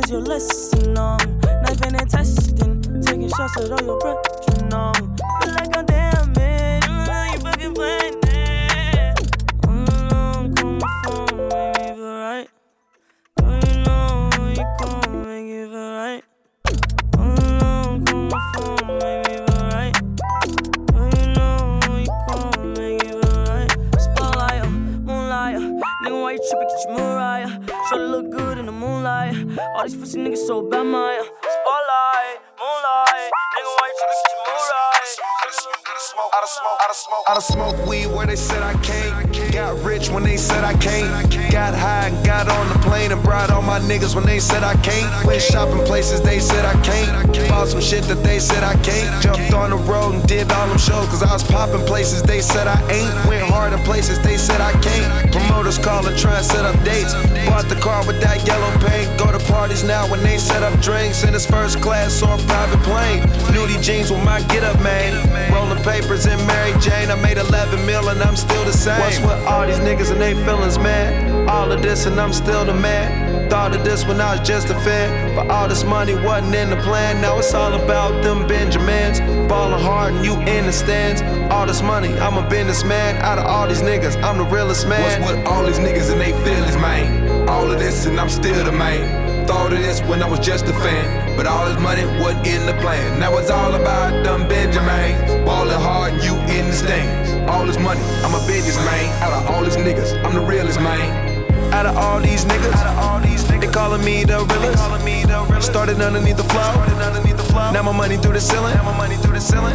here's 0.07 0.11
your 0.11 0.21
lesson. 0.21 0.97
Um, 0.97 1.17
knife 1.43 1.81
and 1.81 2.09
testing. 2.09 3.01
Taking 3.01 3.29
shots 3.29 3.57
at 3.57 3.71
all 3.71 3.81
your 3.81 3.99
brethren. 3.99 4.36
All 29.57 29.83
these 29.83 29.95
pussy 29.95 30.19
niggas 30.19 30.45
so 30.45 30.61
bad, 30.61 30.83
my 30.83 31.17
uh, 31.17 31.23
spotlight, 31.23 32.37
moonlight. 32.59 33.31
Nigga, 33.57 33.71
why 33.73 33.87
you 33.89 33.95
tryna 33.97 34.13
get 34.13 34.29
your 34.29 34.41
mood 34.45 34.69
right? 34.69 34.87
I 35.37 36.39
done 36.39 36.47
smoke, 36.47 36.79
I 36.79 36.87
done 36.87 36.93
smoke, 36.93 37.25
I 37.27 37.33
done 37.33 37.41
smoke 37.41 37.87
weed 37.89 38.07
where 38.07 38.27
they 38.27 38.35
said 38.35 38.61
I 38.61 38.73
can't. 38.83 39.51
Got 39.51 39.83
rich 39.83 40.09
when 40.09 40.23
they 40.23 40.37
said 40.37 40.63
I 40.63 40.73
can't. 40.73 41.31
Got 41.51 41.73
high 41.73 42.09
and 42.09 42.25
got 42.25 42.47
on 42.49 42.69
the 42.69 42.77
plane 42.87 43.11
and 43.11 43.23
brought 43.23 43.49
all 43.49 43.63
my 43.63 43.79
niggas 43.79 44.13
when 44.13 44.25
they 44.25 44.39
said 44.39 44.63
I 44.63 44.75
can't. 44.81 45.25
Went 45.25 45.41
shopping 45.41 45.83
places 45.85 46.21
they 46.21 46.39
said 46.39 46.63
I 46.63 46.79
can't. 46.83 47.36
Bought 47.49 47.67
some 47.67 47.81
shit 47.81 48.03
that 48.05 48.23
they 48.23 48.39
said 48.39 48.63
I 48.63 48.75
can't. 48.83 49.21
Jumped 49.21 49.53
on 49.53 49.69
the 49.71 49.77
road 49.77 50.15
and 50.15 50.27
did 50.27 50.51
all 50.51 50.67
them 50.67 50.77
shows 50.77 51.07
cause 51.07 51.23
I 51.23 51.33
was 51.33 51.43
popping 51.43 51.85
places 51.85 52.21
they 52.23 52.41
said 52.41 52.67
I 52.67 52.79
ain't. 52.91 53.13
Went 53.27 53.43
hard 53.43 53.73
in 53.73 53.79
places 53.79 54.19
they 54.21 54.37
said 54.37 54.61
I 54.61 54.73
can't. 54.81 55.31
Promoters 55.31 55.77
call 55.77 56.05
and 56.05 56.17
try 56.17 56.37
and 56.37 56.45
set 56.45 56.65
up 56.65 56.75
dates. 56.83 57.13
Bought 57.47 57.69
the 57.69 57.79
car 57.79 58.05
with 58.05 58.19
that 58.21 58.45
yellow 58.45 58.71
paint. 58.85 59.07
Go 59.17 59.31
to 59.31 59.39
parties 59.51 59.83
now 59.83 60.09
when 60.09 60.21
they 60.23 60.37
set 60.37 60.63
up 60.63 60.77
drinks 60.81 61.23
in 61.23 61.33
his 61.33 61.45
first 61.45 61.81
class 61.81 62.21
or 62.21 62.37
private 62.47 62.81
plane. 62.83 63.21
Nudie 63.53 63.81
jeans 63.81 64.11
with 64.11 64.23
my 64.23 64.41
get 64.47 64.63
up, 64.63 64.79
man. 64.81 65.13
Rolling 65.53 65.83
papers 65.83 66.25
in 66.25 66.37
Mary 66.47 66.73
Jane. 66.79 67.09
I 67.09 67.15
made 67.21 67.37
11 67.37 67.85
mil 67.85 68.09
and 68.09 68.21
I'm 68.21 68.35
still 68.35 68.63
the 68.65 68.73
same. 68.73 68.99
What's 68.99 69.19
with 69.19 69.45
all 69.47 69.65
these 69.65 69.79
niggas 69.79 70.11
and 70.11 70.21
they 70.21 70.33
feelings, 70.45 70.77
man? 70.77 71.47
All 71.49 71.71
of 71.71 71.81
this 71.81 72.05
and 72.05 72.19
I'm 72.19 72.33
still 72.33 72.65
the 72.65 72.73
man. 72.73 73.26
Thought 73.49 73.73
of 73.73 73.85
this 73.85 74.05
when 74.05 74.19
I 74.19 74.35
was 74.35 74.45
just 74.45 74.69
a 74.69 74.75
fan. 74.81 75.33
But 75.33 75.49
all 75.49 75.69
this 75.69 75.85
money 75.85 76.13
wasn't 76.15 76.53
in 76.53 76.69
the 76.69 76.75
plan. 76.77 77.21
Now 77.21 77.39
it's 77.39 77.53
all 77.53 77.73
about 77.73 78.21
them 78.21 78.45
Benjamins. 78.45 79.19
Ballin' 79.47 79.79
hard 79.79 80.15
and 80.15 80.25
you 80.25 80.33
in 80.41 80.65
the 80.65 80.73
stands. 80.73 81.21
All 81.49 81.65
this 81.65 81.81
money, 81.81 82.13
I'm 82.19 82.37
a 82.37 82.49
businessman. 82.49 83.15
Out 83.21 83.39
of 83.39 83.45
all 83.45 83.65
these 83.67 83.81
niggas, 83.81 84.21
I'm 84.21 84.37
the 84.37 84.43
realest 84.43 84.85
man. 84.87 85.21
What's 85.21 85.31
with 85.31 85.47
all 85.47 85.65
these 85.65 85.79
niggas 85.79 86.11
and 86.11 86.19
they 86.19 86.33
feelings, 86.43 86.75
man? 86.75 87.47
All 87.47 87.71
of 87.71 87.79
this 87.79 88.05
and 88.05 88.19
I'm 88.19 88.27
still 88.27 88.65
the 88.65 88.73
man. 88.73 89.47
Thought 89.47 89.71
of 89.71 89.79
this 89.79 90.01
when 90.01 90.21
I 90.21 90.29
was 90.29 90.39
just 90.39 90.65
a 90.65 90.73
fan. 90.73 91.37
But 91.37 91.47
all 91.47 91.65
this 91.69 91.79
money 91.79 92.03
wasn't 92.19 92.47
in 92.47 92.65
the 92.65 92.73
plan. 92.81 93.17
Now 93.17 93.37
it's 93.37 93.49
all 93.49 93.73
about 93.73 94.25
them 94.25 94.45
Benjamins. 94.49 95.45
Ballin' 95.45 95.79
hard 95.79 96.13
and 96.13 96.23
you 96.23 96.35
in 96.53 96.67
the 96.67 96.73
stands. 96.73 97.31
All 97.49 97.65
this 97.65 97.79
money, 97.79 98.01
I'm 98.25 98.35
a 98.35 98.45
businessman. 98.45 99.05
Out 99.23 99.31
of 99.31 99.49
all 99.49 99.63
these 99.63 99.77
niggas, 99.77 100.21
I'm 100.25 100.33
the 100.33 100.41
realest 100.41 100.81
man. 100.81 101.26
Out 101.73 101.85
of 101.85 101.97
all 101.97 102.19
these 102.19 102.45
niggas, 102.45 102.79
they 103.47 103.67
calling 103.67 104.03
me 104.03 104.23
the 104.23 104.39
realest. 104.39 104.83
Started 105.63 106.01
underneath 106.01 106.37
the 106.37 106.43
floor. 106.43 107.71
Now 107.73 107.81
my 107.83 107.91
money 107.91 108.17
through 108.17 108.33
the 108.33 108.39
ceiling. 108.41 108.77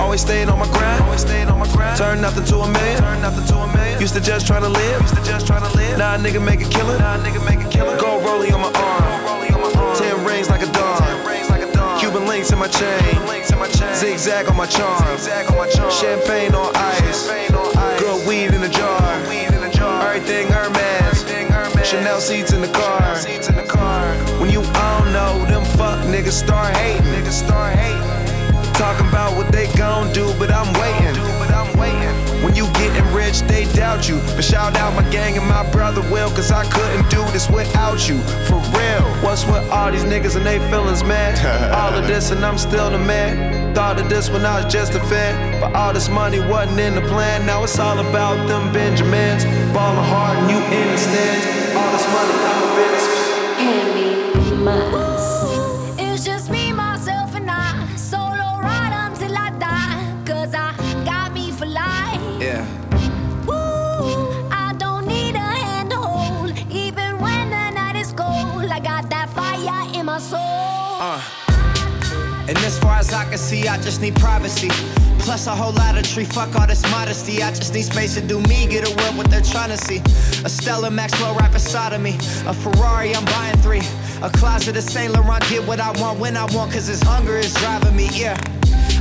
Always 0.01 0.21
staying 0.21 0.49
on 0.49 0.59
my 0.59 0.67
grind. 0.67 1.01
Turn 1.99 2.21
nothing 2.21 2.45
to 2.47 2.59
a 2.59 2.69
million. 2.69 4.01
Used 4.01 4.15
to 4.15 4.21
just 4.21 4.47
tryna 4.47 4.73
live. 4.73 5.01
Now 5.99 6.15
a 6.15 6.19
nigga 6.19 6.41
make 6.45 6.61
a 6.61 6.69
killing. 6.69 6.99
Gold 7.99 8.25
rolling 8.25 8.53
on 8.55 8.61
my 8.61 8.73
arm. 8.73 9.97
Ten 9.97 10.25
rings 10.25 10.49
like 10.49 10.63
a 10.63 10.73
dog. 10.73 11.03
Cuban 12.01 12.27
links 12.27 12.51
in 12.53 12.59
my 12.59 12.69
chain. 12.69 13.01
Zigzag 13.95 14.49
on 14.49 14.57
my 14.57 14.67
charm. 14.67 15.03
Champagne 15.91 16.55
on 16.55 16.75
ice. 16.75 17.29
Good 17.99 18.27
weed 18.27 18.55
in 18.55 18.63
a 18.63 18.69
jar. 18.69 19.01
Everything 20.03 20.49
Hermes. 20.49 20.82
Chanel 21.93 22.21
seats 22.23 22.55
in 22.55 22.63
the 22.63 22.69
car. 22.69 23.17
When 24.41 24.51
you 24.51 24.61
all 24.61 25.05
know 25.13 25.45
them 25.45 25.63
fuck 25.77 26.01
niggas 26.07 26.33
start 26.33 26.75
hating. 26.75 27.05
Niggas 27.13 27.45
start 27.45 27.77
hating. 27.77 28.73
Talking 28.73 29.07
about 29.09 29.37
what 29.37 29.53
they 29.53 29.67
gon' 29.77 30.11
do, 30.15 30.33
but 30.39 30.51
I'm 30.51 30.73
waiting. 30.81 31.43
When 32.43 32.57
you 32.57 32.67
getting 32.73 33.05
rich, 33.15 33.41
they 33.43 33.65
doubt 33.73 34.09
you. 34.09 34.21
But 34.35 34.43
shout 34.43 34.77
out 34.77 34.95
my 34.95 35.09
gang 35.11 35.37
and 35.37 35.47
my 35.47 35.71
brother 35.71 36.01
Will, 36.11 36.29
cause 36.31 36.51
I 36.51 36.65
couldn't 36.65 37.09
do 37.09 37.23
this 37.31 37.49
without 37.49 38.09
you. 38.09 38.19
For 38.49 38.57
real. 38.77 39.05
What's 39.23 39.45
with 39.45 39.69
all 39.71 39.93
these 39.93 40.05
niggas 40.05 40.35
and 40.35 40.45
they 40.45 40.59
feelings, 40.71 41.05
man? 41.05 41.33
all 41.75 41.95
of 41.95 42.07
this 42.07 42.31
and 42.31 42.45
I'm 42.45 42.59
still 42.59 42.91
the 42.91 42.99
man. 42.99 43.75
Thought 43.75 44.01
of 44.01 44.09
this 44.09 44.29
when 44.29 44.45
I 44.45 44.63
was 44.65 44.73
just 44.73 44.95
a 44.95 45.01
fan. 45.01 45.61
But 45.61 45.75
all 45.77 45.93
this 45.93 46.09
money 46.09 46.41
wasn't 46.41 46.81
in 46.81 46.95
the 46.95 47.03
plan. 47.03 47.47
Now 47.47 47.63
it's 47.63 47.79
all 47.79 47.99
about 47.99 48.49
them 48.49 48.73
Benjamins. 48.73 49.45
Ballin' 49.73 50.05
hard 50.05 50.39
and 50.39 50.51
you 50.51 50.57
in 50.57 50.91
the 50.91 50.99
stands. 50.99 51.72
Money, 52.13 52.39
I'm 52.45 52.77
a. 52.77 53.05
Hand 53.59 53.95
me 53.95 54.65
my 54.65 55.12
And 72.49 72.59
as 72.59 72.79
far 72.79 72.97
as 72.99 73.13
I 73.13 73.25
can 73.25 73.39
see, 73.39 73.69
I 73.69 73.77
just 73.77 74.01
need 74.01 74.17
privacy. 74.17 74.69
Plus 75.19 75.47
a 75.47 75.55
whole 75.55 75.73
lot 75.73 75.97
of 75.97 76.03
tree, 76.03 76.25
fuck 76.25 76.55
all 76.57 76.67
this 76.67 76.83
modesty. 76.91 77.43
I 77.43 77.51
just 77.51 77.73
need 77.73 77.83
space 77.83 78.15
to 78.15 78.21
do 78.21 78.41
me, 78.41 78.67
get 78.67 78.89
away 78.89 79.17
what 79.17 79.31
they're 79.31 79.41
trying 79.41 79.71
to 79.71 79.77
see. 79.77 79.99
A 80.45 80.49
Stella 80.49 80.91
Maxwell 80.91 81.35
right 81.37 81.53
beside 81.53 81.93
of 81.93 82.01
me. 82.01 82.17
A 82.47 82.53
Ferrari, 82.53 83.15
I'm 83.15 83.25
buying 83.27 83.57
three. 83.59 83.83
A 84.23 84.31
closet 84.31 84.77
of 84.77 84.83
Saint 84.83 85.13
Laurent, 85.13 85.43
get 85.49 85.67
what 85.67 85.79
I 85.81 85.93
want 86.01 86.19
when 86.19 86.37
I 86.37 86.45
want, 86.55 86.73
cause 86.73 86.89
this 86.89 87.03
hunger 87.03 87.37
is 87.37 87.55
driving 87.55 87.95
me, 87.95 88.09
yeah. 88.13 88.37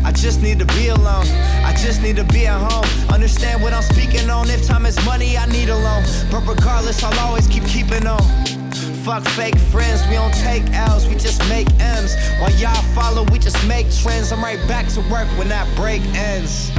I 0.04 0.12
just 0.12 0.42
need 0.42 0.60
to 0.60 0.66
be 0.66 0.90
alone. 0.90 1.26
I 1.64 1.74
just 1.78 2.02
need 2.02 2.16
to 2.18 2.24
be 2.24 2.48
at 2.48 2.60
home. 2.60 2.86
Understand 3.14 3.62
what 3.62 3.74
I'm 3.74 3.84
speaking 3.84 4.30
on. 4.30 4.50
If 4.50 4.66
time 4.66 4.86
is 4.86 5.04
money, 5.06 5.38
I 5.38 5.46
need 5.48 5.70
a 5.70 5.78
loan. 5.78 6.04
But 6.32 6.42
regardless, 6.48 7.04
I'll 7.04 7.20
always 7.20 7.48
keep 7.48 7.66
keeping 7.66 8.08
on. 8.08 8.61
Fuck 9.04 9.24
fake 9.30 9.58
friends, 9.58 10.06
we 10.10 10.14
don't 10.14 10.34
take 10.36 10.62
L's, 10.74 11.08
we 11.08 11.16
just 11.16 11.40
make 11.50 11.68
M's. 11.80 12.16
While 12.40 12.52
y'all 12.52 12.84
follow, 12.94 13.24
we 13.32 13.40
just 13.40 13.58
make 13.68 13.92
trends. 13.92 14.32
I'm 14.32 14.44
right 14.44 14.60
back 14.68 14.88
to 14.90 15.00
work 15.10 15.28
when 15.40 15.50
that 15.50 15.68
break 15.76 16.04
ends. 16.14 16.70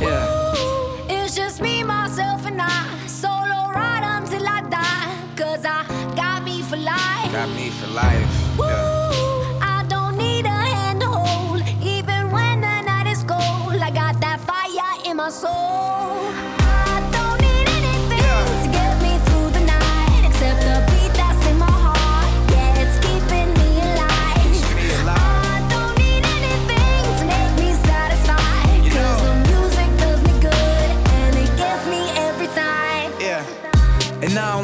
Yeah. 0.00 0.52
It's 1.08 1.36
just 1.36 1.60
me, 1.60 1.84
myself, 1.84 2.44
and 2.44 2.60
I. 2.60 3.06
Solo 3.06 3.70
ride 3.72 4.02
until 4.02 4.48
I 4.48 4.62
die. 4.62 5.16
Cause 5.36 5.64
I 5.64 5.84
got 6.16 6.42
me 6.42 6.60
for 6.62 6.76
life. 6.76 7.30
Got 7.30 7.50
me 7.50 7.70
for 7.70 7.86
life. 7.86 8.58
Woo, 8.58 8.64
I 9.62 9.84
don't 9.88 10.16
need 10.16 10.46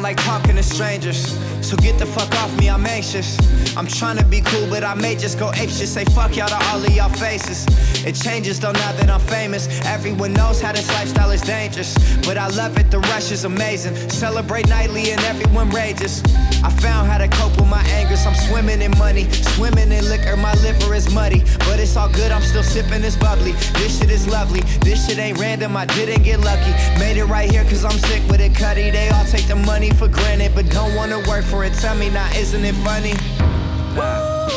like 0.07 0.23
talking 0.23 0.55
to 0.55 0.63
strangers. 0.63 1.37
So 1.59 1.75
get 1.75 1.99
the 1.99 2.05
fuck 2.05 2.31
off 2.35 2.57
me, 2.57 2.69
I'm 2.69 2.85
anxious. 2.85 3.37
I'm 3.75 3.87
trying 3.87 4.17
to 4.17 4.23
be 4.23 4.39
cool, 4.39 4.65
but 4.69 4.81
I 4.81 4.93
may 4.93 5.17
just 5.17 5.37
go 5.37 5.51
apeshit. 5.51 5.87
Say 5.87 6.05
fuck 6.05 6.37
y'all 6.37 6.47
to 6.47 6.59
all 6.67 6.79
of 6.81 6.89
y'all 6.95 7.09
faces. 7.09 7.65
It 8.05 8.15
changes 8.15 8.57
though 8.57 8.71
now 8.71 8.93
that 8.93 9.09
I'm 9.09 9.19
famous. 9.19 9.67
Everyone 9.85 10.31
knows 10.31 10.61
how 10.61 10.71
this 10.71 10.87
lifestyle 10.93 11.31
is 11.31 11.41
dangerous. 11.41 11.91
But 12.25 12.37
I 12.37 12.47
love 12.47 12.77
it, 12.77 12.89
the 12.89 12.99
rush 12.99 13.31
is 13.31 13.43
amazing. 13.43 13.95
Celebrate 14.09 14.69
nightly 14.69 15.11
and 15.11 15.19
everyone 15.25 15.71
rages. 15.71 16.23
I 16.67 16.69
found 16.81 17.07
how 17.09 17.17
to 17.17 17.29
cope 17.29 17.55
with 17.55 17.69
my 17.69 17.81
angers. 17.97 18.25
I'm 18.25 18.35
swimming 18.35 18.81
in 18.81 18.91
money, 18.97 19.23
swimming 19.55 19.89
in 19.89 20.03
liquor. 20.09 20.35
My 20.35 20.53
liver 20.55 20.93
is 20.93 21.13
muddy, 21.13 21.39
but 21.59 21.79
it's 21.79 21.95
all 21.95 22.09
good. 22.09 22.29
I'm 22.29 22.41
still 22.41 22.61
sipping 22.61 23.01
this 23.01 23.15
bubbly. 23.15 23.53
This 23.79 23.97
shit 23.97 24.11
is 24.11 24.27
lovely. 24.27 24.59
This 24.81 25.07
shit 25.07 25.17
ain't 25.17 25.39
random. 25.39 25.77
I 25.77 25.85
didn't 25.85 26.23
get 26.23 26.41
lucky. 26.41 26.71
Made 26.99 27.15
it 27.15 27.23
right 27.23 27.49
here 27.49 27.63
cause 27.63 27.85
I'm 27.85 27.97
sick 28.09 28.21
with 28.29 28.41
it, 28.41 28.53
cutty. 28.53 28.89
They 28.89 29.07
all 29.07 29.23
take 29.23 29.47
the 29.47 29.55
money 29.55 29.91
for 29.91 30.09
granted, 30.09 30.53
but 30.55 30.69
don't 30.69 30.93
wanna 30.93 31.19
work 31.29 31.45
for 31.45 31.63
it. 31.63 31.73
Tell 31.75 31.95
me 31.95 32.09
now, 32.09 32.29
isn't 32.35 32.65
it 32.65 32.75
funny? 32.83 33.13
Nah. 33.95 34.49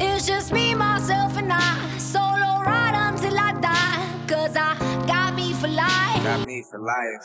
It's 0.00 0.26
just 0.26 0.52
me, 0.52 0.74
myself, 0.74 1.38
and 1.38 1.50
I. 1.50 1.78
Solo 1.96 2.60
ride 2.60 2.94
until 3.08 3.38
I 3.38 3.52
die. 3.60 4.06
Cause 4.26 4.54
I 4.54 4.76
got 5.06 5.34
me 5.34 5.54
for 5.54 5.68
life. 5.68 6.22
Got 6.22 6.46
me 6.46 6.62
for 6.70 6.78
life. 6.78 7.24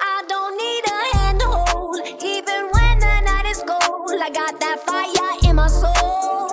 I 0.00 0.24
don't 0.32 0.56
need 0.56 0.84
a 0.86 1.16
hand 1.16 1.40
to 1.40 1.46
hold. 1.46 2.00
Even 2.24 2.68
when 2.72 2.81
I 4.20 4.30
got 4.30 4.60
that 4.60 4.78
fire 4.80 5.48
in 5.48 5.56
my 5.56 5.68
soul. 5.68 6.51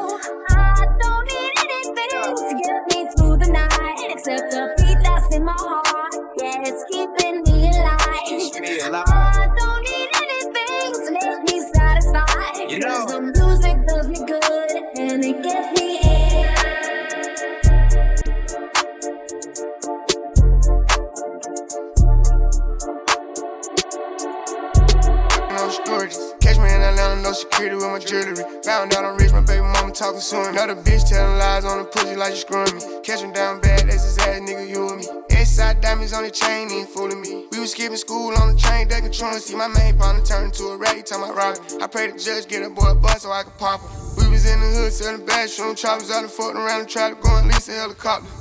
Security 27.39 27.75
with 27.75 27.85
my 27.85 27.99
jewelry. 27.99 28.35
Found 28.63 28.93
out 28.93 29.05
I'm 29.05 29.17
rich, 29.17 29.31
my 29.31 29.41
baby 29.41 29.61
mama 29.61 29.91
talking 29.91 30.19
soon. 30.19 30.47
Another 30.47 30.75
bitch 30.75 31.07
telling 31.07 31.37
lies 31.37 31.65
on 31.65 31.79
the 31.79 31.85
pussy 31.85 32.15
like 32.15 32.33
she 32.33 32.41
screwing 32.41 32.75
me. 32.75 32.81
Catch 33.03 33.21
him 33.21 33.31
down 33.31 33.61
bad, 33.61 33.87
that's 33.87 34.03
his 34.03 34.17
ass, 34.19 34.39
nigga, 34.39 34.67
you 34.67 34.89
and 34.89 34.99
me. 34.99 35.07
S-side 35.29 35.81
diamonds 35.81 36.13
on 36.13 36.23
the 36.23 36.31
chain, 36.31 36.69
ain't 36.69 36.89
fooling 36.89 37.21
me. 37.21 37.45
We 37.51 37.59
was 37.59 37.71
skipping 37.71 37.97
school 37.97 38.35
on 38.37 38.55
the 38.55 38.59
train, 38.59 38.87
they 38.87 38.99
controlling. 38.99 39.39
See 39.39 39.55
my 39.55 39.67
main 39.67 39.97
partner 39.97 40.23
turn 40.23 40.45
into 40.45 40.65
a 40.65 40.77
rat, 40.77 41.05
tell 41.05 41.19
my 41.19 41.29
rock. 41.29 41.57
I 41.81 41.87
pray 41.87 42.11
the 42.11 42.19
judge 42.19 42.47
get 42.47 42.63
a 42.63 42.69
boy 42.69 42.91
a 42.91 42.95
bus 42.95 43.23
so 43.23 43.31
I 43.31 43.43
can 43.43 43.53
pop 43.57 43.81
him. 43.81 43.89
We 44.17 44.29
was 44.29 44.45
in 44.45 44.59
the 44.59 44.67
hood 44.67 44.91
selling 44.91 45.21
the 45.21 45.25
bathroom 45.25 45.75
choppers 45.75 46.11
out 46.11 46.23
and 46.23 46.31
fucking 46.31 46.57
around 46.57 46.81
and 46.81 46.89
tried 46.89 47.09
to 47.09 47.15
go 47.15 47.35
and 47.37 47.47
lease 47.47 47.69
a 47.69 47.73
helicopter. 47.73 48.38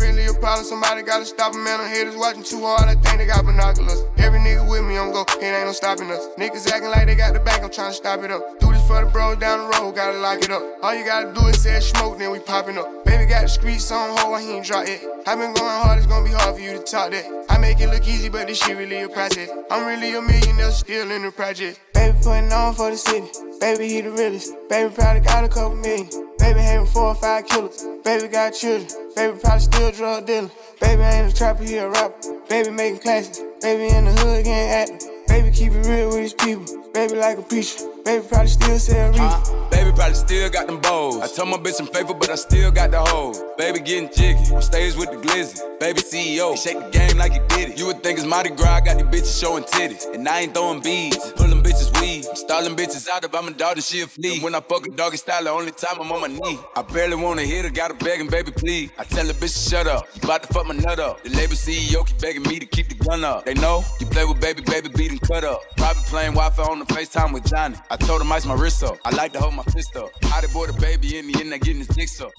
Really 0.00 0.26
a 0.26 0.34
problem. 0.34 0.64
Somebody 0.64 1.02
gotta 1.02 1.24
stop 1.24 1.54
him, 1.54 1.64
man. 1.64 1.80
I'm 1.80 1.88
haters 1.88 2.16
watching 2.16 2.44
too 2.44 2.60
hard. 2.62 2.88
I 2.88 2.94
think 2.94 3.18
they 3.18 3.26
got 3.26 3.44
binoculars. 3.44 4.00
Every 4.18 4.38
nigga 4.38 4.68
with 4.68 4.84
me, 4.84 4.96
I'm 4.96 5.10
go. 5.12 5.22
It 5.22 5.42
ain't 5.42 5.66
no 5.66 5.72
stopping 5.72 6.10
us. 6.10 6.28
Niggas 6.38 6.70
acting 6.70 6.90
like 6.90 7.06
they 7.06 7.16
got 7.16 7.34
the 7.34 7.40
bank. 7.40 7.64
I'm 7.64 7.70
trying 7.70 7.90
to 7.90 7.96
stop 7.96 8.22
it 8.22 8.30
up. 8.30 8.60
This 8.60 8.77
for 8.88 9.04
the 9.04 9.10
bros 9.10 9.36
down 9.36 9.58
the 9.60 9.78
road. 9.78 9.94
Gotta 9.94 10.18
lock 10.18 10.42
it 10.42 10.50
up. 10.50 10.62
All 10.82 10.94
you 10.94 11.04
gotta 11.04 11.32
do 11.32 11.46
is 11.46 11.62
say 11.62 11.78
smoke, 11.80 12.18
then 12.18 12.30
we 12.32 12.38
popping 12.40 12.78
up. 12.78 13.04
Baby 13.04 13.26
got 13.26 13.42
the 13.42 13.48
streets 13.48 13.90
on 13.92 14.16
hold. 14.16 14.40
He 14.40 14.52
ain't 14.52 14.64
drop 14.64 14.86
it. 14.88 15.04
I 15.26 15.36
been 15.36 15.52
going 15.52 15.78
hard. 15.84 15.98
It's 15.98 16.06
gonna 16.06 16.24
be 16.24 16.32
hard 16.32 16.56
for 16.56 16.60
you 16.60 16.72
to 16.72 16.82
talk 16.82 17.10
that. 17.10 17.26
I 17.50 17.58
make 17.58 17.80
it 17.80 17.88
look 17.88 18.08
easy, 18.08 18.30
but 18.30 18.48
this 18.48 18.58
shit 18.58 18.76
really 18.76 19.02
a 19.02 19.08
process. 19.08 19.50
I'm 19.70 19.86
really 19.86 20.14
a 20.14 20.22
millionaire, 20.22 20.70
still 20.72 21.10
in 21.10 21.22
the 21.22 21.30
project. 21.30 21.78
Baby 21.92 22.16
putting 22.22 22.50
on 22.50 22.74
for 22.74 22.90
the 22.90 22.96
city. 22.96 23.28
Baby, 23.60 23.88
he 23.88 24.00
the 24.00 24.10
realest. 24.10 24.54
Baby 24.70 24.94
probably 24.94 25.20
got 25.20 25.44
a 25.44 25.48
couple 25.48 25.76
million. 25.76 26.08
Baby 26.38 26.60
having 26.60 26.86
four 26.86 27.08
or 27.08 27.14
five 27.14 27.46
killers. 27.46 27.84
Baby 28.04 28.28
got 28.28 28.54
children. 28.54 28.88
Baby 29.14 29.38
probably 29.38 29.60
still 29.60 29.92
drug 29.92 30.26
dealer. 30.26 30.50
Baby 30.80 31.02
ain't 31.02 31.32
a 31.32 31.36
trapper, 31.36 31.64
he 31.64 31.76
a 31.76 31.88
rapper. 31.88 32.16
Baby 32.48 32.70
making 32.70 33.00
classics. 33.00 33.42
Baby 33.60 33.94
in 33.94 34.06
the 34.06 34.12
hood 34.12 34.44
getting 34.44 34.70
active. 34.70 35.17
Baby 35.38 35.52
keep 35.52 35.72
it 35.72 35.86
real 35.86 36.08
with 36.08 36.16
these 36.16 36.34
people. 36.34 36.64
Baby 36.92 37.14
like 37.14 37.38
a 37.38 37.42
preacher. 37.42 37.86
Baby 38.04 38.26
probably 38.28 38.48
still 38.48 38.76
sell 38.76 39.12
reefer. 39.12 39.77
Baby 39.88 39.96
probably 39.96 40.16
still 40.16 40.50
got 40.50 40.66
them 40.66 40.80
bows. 40.80 41.16
I 41.16 41.26
told 41.28 41.48
my 41.48 41.56
bitch 41.56 41.80
I'm 41.80 41.86
faithful, 41.86 42.14
but 42.14 42.28
I 42.28 42.34
still 42.34 42.70
got 42.70 42.90
the 42.90 43.00
hoe. 43.00 43.32
Baby 43.56 43.80
getting 43.80 44.10
jiggy. 44.12 44.54
On 44.54 44.60
stage 44.60 44.94
with 44.96 45.10
the 45.10 45.16
glizzy. 45.16 45.62
Baby 45.80 46.00
CEO. 46.00 46.50
He 46.50 46.56
shake 46.58 46.78
the 46.78 46.90
game 46.90 47.16
like 47.16 47.32
he 47.32 47.38
did 47.48 47.70
it. 47.70 47.78
You 47.78 47.86
would 47.86 48.02
think 48.02 48.18
it's 48.18 48.26
Mardi 48.26 48.50
Gras. 48.50 48.68
I 48.68 48.80
got 48.82 48.98
these 48.98 49.22
bitches 49.22 49.40
showing 49.40 49.64
titties. 49.64 50.12
And 50.14 50.28
I 50.28 50.40
ain't 50.40 50.52
throwing 50.52 50.82
beads. 50.82 51.32
Pulling 51.32 51.62
bitches 51.62 51.98
weed. 52.00 52.26
I'm 52.28 52.36
stalling 52.36 52.76
bitches 52.76 53.08
out 53.08 53.24
if 53.24 53.34
I'm 53.34 53.48
a 53.48 53.52
dog, 53.52 53.80
she 53.80 54.02
a 54.02 54.06
flea. 54.06 54.40
When 54.40 54.54
I 54.54 54.60
fuck 54.60 54.86
a 54.86 54.90
doggy 54.90 55.16
style, 55.16 55.42
the 55.44 55.50
only 55.50 55.70
time 55.70 55.98
I'm 56.00 56.12
on 56.12 56.20
my 56.20 56.26
knee. 56.26 56.58
I 56.76 56.82
barely 56.82 57.16
wanna 57.16 57.42
hit 57.42 57.64
her, 57.64 57.70
gotta 57.70 57.94
begging, 57.94 58.28
baby, 58.28 58.50
please. 58.50 58.90
I 58.98 59.04
tell 59.04 59.24
the 59.24 59.32
bitch 59.32 59.64
to 59.64 59.70
shut 59.70 59.86
up. 59.86 60.06
You 60.14 60.28
bout 60.28 60.42
to 60.42 60.52
fuck 60.52 60.66
my 60.66 60.74
nut 60.74 60.98
up. 60.98 61.22
The 61.22 61.30
label 61.30 61.54
CEO 61.54 62.06
keep 62.06 62.20
begging 62.20 62.42
me 62.42 62.58
to 62.58 62.66
keep 62.66 62.88
the 62.90 62.94
gun 62.96 63.24
up. 63.24 63.46
They 63.46 63.54
know 63.54 63.84
you 64.00 64.06
play 64.06 64.26
with 64.26 64.40
baby, 64.40 64.62
baby, 64.66 64.90
beat 64.94 65.12
and 65.12 65.20
cut 65.22 65.44
up. 65.44 65.62
Private 65.78 66.04
plane, 66.04 66.34
Wi-Fi 66.34 66.62
on 66.62 66.78
the 66.80 66.84
FaceTime 66.84 67.32
with 67.32 67.46
Johnny. 67.46 67.76
I 67.90 67.96
told 67.96 68.20
him 68.20 68.30
ice 68.30 68.44
my 68.44 68.54
wrist 68.54 68.82
up. 68.82 68.96
I 69.04 69.14
like 69.14 69.32
to 69.32 69.40
hold 69.40 69.54
my 69.54 69.62
fist 69.78 69.96
up. 69.96 70.10
I 70.34 70.40
done 70.40 70.50
bought 70.52 70.68
a 70.68 70.72
baby 70.80 71.18
in 71.18 71.30
the 71.30 71.38
end, 71.38 71.54
I 71.54 71.58
getting 71.58 71.78
his 71.78 71.86
dick 71.86 72.08
up. 72.20 72.32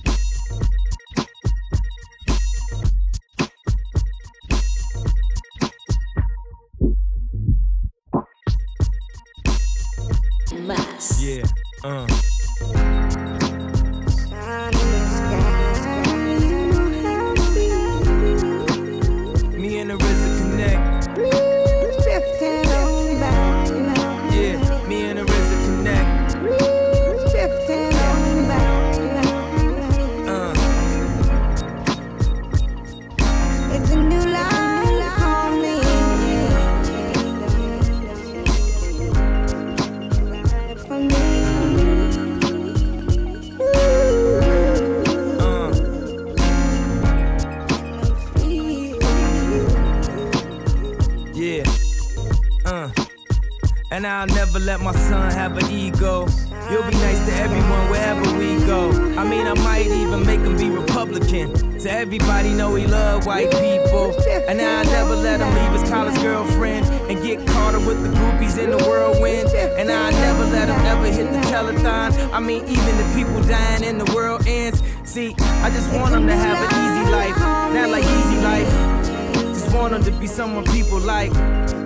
Mass. 10.68 11.24
Yeah. 11.24 11.46
Uh. 11.82 12.29
And 54.00 54.08
I'll 54.08 54.28
never 54.28 54.60
let 54.60 54.80
my 54.80 54.94
son 54.94 55.30
have 55.32 55.58
an 55.58 55.70
ego. 55.70 56.26
You'll 56.72 56.90
be 56.90 56.96
nice 57.04 57.20
to 57.26 57.34
everyone 57.34 57.90
wherever 57.90 58.22
we 58.40 58.56
go. 58.66 58.92
I 59.18 59.28
mean, 59.28 59.46
I 59.46 59.54
might 59.56 59.88
even 59.88 60.26
make 60.26 60.40
him 60.40 60.56
be 60.56 60.70
Republican. 60.70 61.52
To 61.80 61.92
everybody 61.92 62.54
know 62.54 62.76
he 62.76 62.88
love 62.88 63.26
white 63.26 63.52
people. 63.52 64.16
And 64.48 64.62
I'll 64.62 64.86
never 64.86 65.18
let 65.18 65.42
him 65.42 65.54
leave 65.54 65.82
his 65.82 65.90
college 65.90 66.16
girlfriend 66.22 66.86
and 67.12 67.22
get 67.22 67.46
caught 67.46 67.76
up 67.76 67.86
with 67.86 68.02
the 68.02 68.08
groupies 68.18 68.58
in 68.58 68.70
the 68.70 68.78
whirlwind. 68.78 69.50
And 69.50 69.92
I'll 69.92 70.14
never 70.14 70.46
let 70.46 70.70
him 70.70 70.80
ever 70.86 71.12
hit 71.12 71.30
the 71.34 71.42
telethon. 71.50 72.32
I 72.32 72.40
mean, 72.40 72.64
even 72.70 72.98
the 72.98 73.14
people 73.14 73.44
dying 73.50 73.84
in 73.84 73.98
the 73.98 74.10
world 74.16 74.48
ends. 74.48 74.82
See, 75.04 75.36
I 75.38 75.70
just 75.72 75.94
want 75.94 76.16
him 76.16 76.26
to 76.26 76.36
have 76.38 76.58
an 76.58 76.72
easy 76.86 77.12
life, 77.12 77.38
not 77.74 77.90
like 77.90 78.06
easy 78.06 78.40
life. 78.40 79.44
Just 79.54 79.76
want 79.76 79.94
him 79.94 80.06
to 80.06 80.12
be 80.12 80.26
someone 80.26 80.64
people 80.64 81.00
like. 81.00 81.34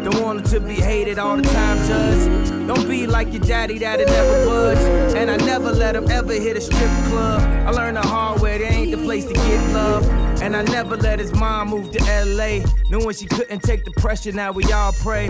Don't 0.04 0.22
want 0.22 0.40
him 0.40 0.46
to 0.52 0.60
be 0.60 0.76
hated 0.76 1.18
all 1.18 1.38
the 1.38 1.44
time, 1.44 1.78
judge. 1.88 2.68
Don't 2.68 2.88
be 2.90 3.08
like 3.08 3.32
your 3.32 3.42
daddy 3.42 3.78
that'll 3.80 4.06
never 4.06 4.46
budge. 4.46 5.16
And 5.16 5.32
I 5.32 5.38
never 5.38 5.72
let 5.72 5.96
him 5.96 6.12
ever 6.12 6.34
hit 6.34 6.58
a 6.58 6.62
strip 6.62 6.92
club. 7.08 7.42
I 7.66 7.72
learned 7.72 7.98
the 7.98 8.02
hard 8.02 8.42
way, 8.42 8.58
there 8.58 8.72
ain't 8.72 8.92
the 8.92 8.98
place 8.98 9.26
to 9.26 9.34
get 9.34 9.74
love. 9.74 10.08
And 10.42 10.58
I 10.58 10.64
never 10.64 10.98
let 10.98 11.20
his 11.20 11.34
mom 11.34 11.70
move 11.70 11.92
to 11.92 12.00
LA. 12.26 12.66
Knowing 12.90 13.16
she 13.16 13.28
couldn't 13.28 13.64
take 13.64 13.86
the 13.86 13.92
pressure, 13.92 14.34
now 14.34 14.52
we 14.52 14.66
all 14.74 14.92
pray. 14.92 15.30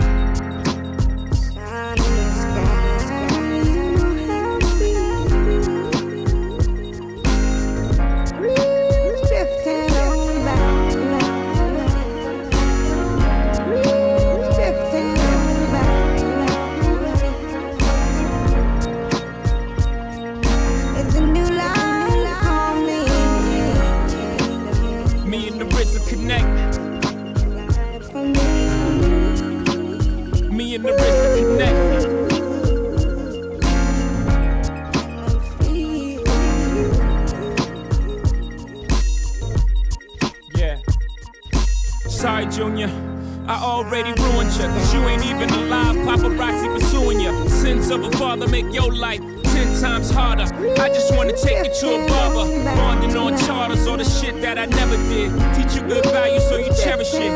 Father 48.34 48.50
make 48.50 48.74
your 48.74 48.92
life 48.92 49.20
ten 49.44 49.80
times 49.80 50.10
harder. 50.10 50.42
I 50.80 50.88
just 50.88 51.14
wanna 51.14 51.36
take 51.36 51.64
you 51.64 51.72
to 51.80 51.86
a 51.94 52.08
barber. 52.08 52.64
Bonding 52.64 53.16
on 53.16 53.38
charters, 53.38 53.86
all 53.86 53.96
the 53.96 54.04
shit 54.04 54.40
that 54.42 54.58
I 54.58 54.66
never 54.66 54.96
did. 55.08 55.30
Teach 55.54 55.76
you 55.76 55.86
good 55.86 56.04
values 56.06 56.42
so 56.48 56.56
you 56.56 56.72
cherish 56.82 57.14
it. 57.14 57.32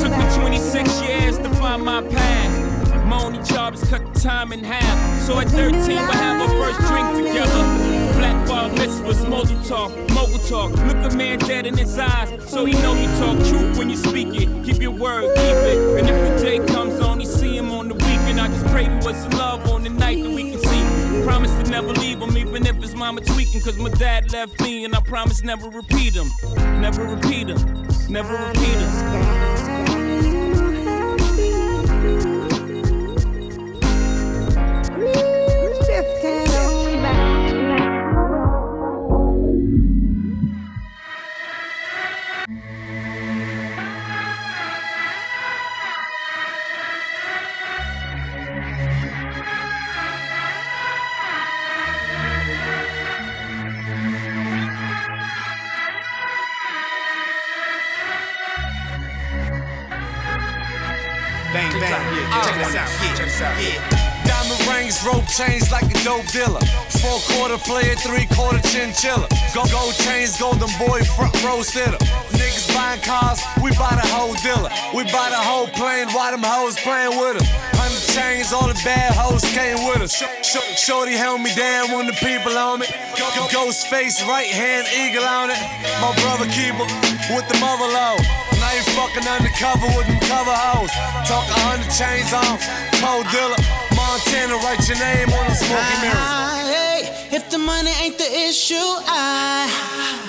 Took 0.00 0.12
me 0.12 0.24
26 0.36 1.00
years 1.02 1.38
to 1.38 1.48
find 1.54 1.82
my 1.82 2.02
path. 2.02 3.06
My 3.06 3.22
only 3.22 3.42
job 3.42 3.74
is 3.74 3.84
cut 3.84 4.02
the 4.12 4.20
time 4.20 4.52
in 4.52 4.62
half. 4.62 5.22
So 5.22 5.38
at 5.38 5.48
13, 5.48 5.72
we'll 5.72 6.22
have 6.26 6.40
our 6.42 6.48
first 6.60 6.80
drink 6.88 7.26
together. 7.26 7.62
Black 8.18 8.46
bar 8.46 8.68
mitzvahs, 8.70 9.26
mogul 9.28 9.60
talk, 9.64 9.90
mogul 10.10 10.38
talk. 10.50 10.70
Look 10.88 11.12
a 11.12 11.16
man 11.16 11.38
dead 11.38 11.66
in 11.66 11.76
his 11.76 11.98
eyes, 11.98 12.28
so 12.46 12.66
he 12.66 12.74
know 12.82 12.94
you 12.94 13.08
talk 13.20 13.38
truth 13.48 13.78
when 13.78 13.88
you 13.88 13.96
speak 13.96 14.28
it. 14.34 14.48
Keep 14.66 14.82
your 14.82 14.92
word, 14.92 15.34
keep 15.34 15.58
it. 15.72 15.98
And 15.98 16.08
if 16.10 16.16
the 16.28 16.44
day 16.44 16.58
comes 16.58 16.81
just 18.52 18.66
pray 18.66 18.88
we 18.88 18.96
was 18.96 19.16
some 19.16 19.32
love 19.32 19.68
on 19.70 19.82
the 19.82 19.88
night 19.88 20.22
that 20.22 20.30
we 20.30 20.50
can 20.50 20.58
see. 20.58 21.24
Promise 21.24 21.50
to 21.62 21.70
never 21.70 21.92
leave 21.92 22.20
him, 22.20 22.36
even 22.36 22.66
if 22.66 22.76
his 22.76 22.94
mama 22.94 23.20
tweaking. 23.20 23.60
Cause 23.60 23.78
my 23.78 23.90
dad 23.90 24.32
left 24.32 24.60
me, 24.60 24.84
and 24.84 24.94
I 24.94 25.00
promise 25.00 25.42
never 25.42 25.68
repeat 25.68 26.14
him. 26.14 26.28
Never 26.80 27.04
repeat 27.04 27.48
him. 27.48 27.86
Never 28.08 28.34
repeat 28.34 28.78
him. 28.78 29.51
Yeah. 63.42 64.02
Diamond 64.22 64.62
rings, 64.70 65.02
rope 65.04 65.26
chains 65.26 65.70
like 65.72 65.84
a 65.90 65.98
dope 66.04 66.26
dealer. 66.30 66.62
Four 67.02 67.18
quarter 67.34 67.58
player, 67.58 67.94
three 67.96 68.26
quarter 68.30 68.62
chinchilla. 68.70 69.26
Go 69.54 69.66
gold 69.66 69.94
chains, 69.94 70.38
golden 70.38 70.70
boy, 70.78 71.02
front 71.18 71.34
row 71.42 71.62
sitter. 71.62 71.98
Niggas 72.38 72.72
buying 72.74 73.00
cars, 73.02 73.42
we 73.62 73.70
buy 73.74 73.98
the 73.98 74.06
whole 74.14 74.34
dealer. 74.46 74.70
We 74.94 75.02
buy 75.10 75.30
the 75.30 75.42
whole 75.42 75.66
plane, 75.66 76.06
why 76.14 76.30
them 76.30 76.42
hoes 76.44 76.78
playing 76.78 77.18
with 77.18 77.42
us? 77.42 77.48
Hundred 77.74 78.04
chains, 78.14 78.52
all 78.52 78.68
the 78.68 78.78
bad 78.84 79.12
hoes 79.14 79.42
came 79.50 79.90
with 79.90 80.02
us. 80.02 80.14
Sh- 80.14 80.30
sh- 80.46 80.78
shorty 80.78 81.12
held 81.18 81.40
me 81.40 81.52
down 81.54 81.90
when 81.90 82.06
the 82.06 82.14
people 82.22 82.56
on 82.56 82.78
me. 82.78 82.86
Ghost 83.52 83.88
face, 83.88 84.22
right 84.22 84.46
hand 84.46 84.86
eagle 84.94 85.24
on 85.24 85.50
it. 85.50 85.58
My 85.98 86.14
brother 86.22 86.46
keeper 86.46 86.86
with 87.34 87.46
the 87.50 87.58
mother 87.58 87.90
low. 87.90 88.16
Now 88.62 88.72
you 88.78 88.82
fucking 88.94 89.26
undercover 89.26 89.86
with 89.98 90.06
them 90.06 90.20
cover 90.30 90.54
hoes. 90.54 90.90
Talk 91.26 91.50
a 91.50 91.58
hundred 91.66 91.90
chains 91.90 92.30
on, 92.32 92.56
cold 93.02 93.26
dealer. 93.34 93.58
Montana, 93.98 94.54
write 94.62 94.86
your 94.88 94.98
name 94.98 95.28
on 95.34 95.44
the 95.50 95.54
smoky 95.54 95.96
ah, 95.98 96.02
mirror. 96.02 96.26
Hey, 96.74 97.36
if 97.36 97.50
the 97.50 97.58
money 97.58 97.90
ain't 98.02 98.16
the 98.16 98.30
issue, 98.48 98.88
I 99.06 99.66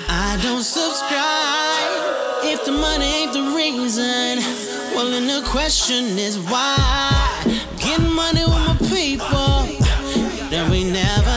I 0.10 0.40
don't 0.42 0.64
subscribe. 0.64 2.02
If 2.52 2.66
the 2.66 2.72
money 2.72 3.06
ain't 3.20 3.34
the 3.34 3.46
reason, 3.56 4.42
well 4.96 5.10
then 5.14 5.28
the 5.28 5.48
question 5.48 6.18
is 6.18 6.40
why. 6.52 6.76
Getting 7.78 8.12
money 8.12 8.44
with 8.52 8.64
my 8.70 8.78
people, 8.96 9.54
then 10.50 10.72
we 10.72 10.84
never 10.84 11.33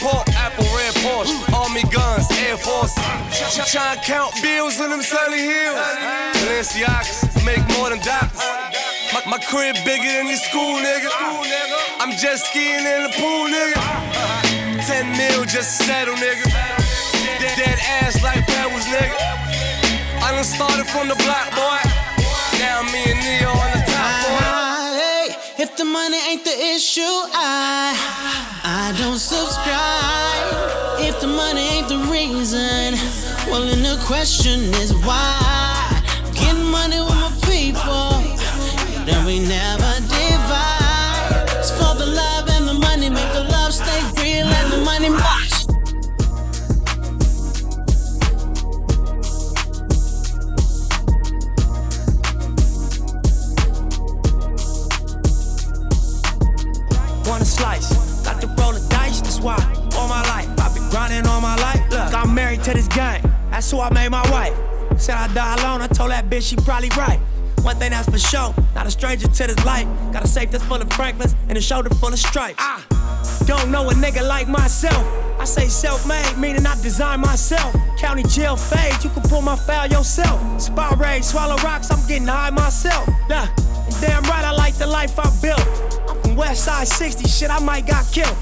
in 0.00 0.06
the 0.06 0.10
clear 0.10 0.10
port. 0.10 0.28
Apple 0.36 0.64
red 0.76 0.94
Porsche, 1.02 1.52
army 1.52 1.82
guns, 1.90 2.30
Air 2.46 2.56
Force. 2.56 2.94
Trying 3.70 3.98
to 3.98 4.04
count 4.04 4.34
bills 4.42 4.80
in 4.80 4.90
them 4.90 5.02
sunny 5.02 5.40
hills. 5.40 5.78
Balenciagas 6.34 7.44
make 7.44 7.62
more 7.76 7.90
than 7.90 7.98
doctors. 8.00 8.42
My, 9.12 9.22
my 9.26 9.38
crib 9.38 9.76
bigger 9.84 10.04
than 10.04 10.26
your 10.26 10.36
school, 10.36 10.78
nigga. 10.78 11.10
I'm 12.00 12.12
just 12.16 12.46
skiing 12.46 12.84
in 12.84 13.02
the 13.04 13.12
pool, 13.16 13.48
nigga. 13.48 13.80
10 14.86 15.16
mil 15.16 15.44
just 15.44 15.78
settle, 15.78 16.14
nigga. 16.14 16.44
Dead, 17.38 17.56
dead 17.56 17.78
ass 18.02 18.22
like 18.22 18.46
pebbles, 18.46 18.84
nigga. 18.86 19.16
I 20.22 20.32
done 20.32 20.44
started 20.44 20.86
from 20.86 21.08
the 21.08 21.16
block, 21.16 21.50
boy. 21.54 21.80
Now 22.58 22.82
me 22.82 23.12
and 23.12 23.20
Neo 23.20 23.50
on 23.50 23.70
the 23.72 23.87
if 25.58 25.76
the 25.76 25.84
money 25.84 26.16
ain't 26.30 26.44
the 26.44 26.56
issue, 26.74 27.00
I 27.02 27.92
I 28.62 28.94
don't 28.96 29.18
subscribe. 29.18 31.00
If 31.00 31.20
the 31.20 31.26
money 31.26 31.62
ain't 31.74 31.88
the 31.88 31.98
reason, 32.10 32.94
well 33.50 33.62
then 33.66 33.82
the 33.82 34.00
question 34.06 34.60
is 34.82 34.94
why. 35.04 35.34
Getting 36.34 36.64
money 36.64 37.00
with 37.00 37.18
my 37.24 37.32
people, 37.42 38.22
then 39.04 39.26
we 39.26 39.40
never 39.40 39.97
she 66.48 66.56
probably 66.56 66.88
right. 66.96 67.20
One 67.60 67.76
thing 67.76 67.90
that's 67.90 68.08
for 68.08 68.18
sure, 68.18 68.54
not 68.74 68.86
a 68.86 68.90
stranger 68.90 69.28
to 69.28 69.46
this 69.46 69.64
life. 69.66 69.86
Got 70.12 70.24
a 70.24 70.28
safe 70.28 70.50
that's 70.50 70.64
full 70.64 70.80
of 70.80 70.90
Franklins 70.94 71.34
and 71.48 71.58
a 71.58 71.60
shoulder 71.60 71.90
full 71.90 72.08
of 72.08 72.18
stripes. 72.18 72.56
Ah, 72.58 72.82
don't 73.44 73.70
know 73.70 73.90
a 73.90 73.92
nigga 73.92 74.26
like 74.26 74.48
myself. 74.48 75.04
I 75.38 75.44
say 75.44 75.68
self-made, 75.68 76.38
meaning 76.38 76.64
I 76.64 76.74
design 76.80 77.20
myself. 77.20 77.76
County 77.98 78.22
jail 78.22 78.56
fade, 78.56 79.04
you 79.04 79.10
can 79.10 79.22
pull 79.24 79.42
my 79.42 79.56
file 79.56 79.90
yourself. 79.90 80.40
Spy 80.60 80.90
raid, 80.94 81.22
swallow 81.22 81.56
rocks, 81.56 81.90
I'm 81.90 82.06
getting 82.08 82.26
high 82.26 82.50
myself. 82.50 83.06
Nah, 83.28 83.46
damn 84.00 84.22
right 84.24 84.44
I 84.44 84.52
like 84.52 84.74
the 84.76 84.86
life 84.86 85.18
I 85.18 85.28
built. 85.42 85.60
I'm 86.08 86.22
from 86.22 86.34
West 86.34 86.64
Side 86.64 86.88
60, 86.88 87.28
shit 87.28 87.50
I 87.50 87.58
might 87.58 87.86
got 87.86 88.10
killed. 88.10 88.36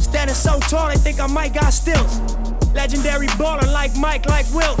Standing 0.00 0.34
so 0.34 0.58
tall, 0.60 0.88
they 0.88 0.96
think 0.96 1.20
I 1.20 1.26
might 1.26 1.52
got 1.52 1.70
stills. 1.74 2.18
Legendary 2.72 3.26
baller 3.36 3.70
like 3.70 3.94
Mike, 3.96 4.24
like 4.26 4.46
Wilt. 4.54 4.80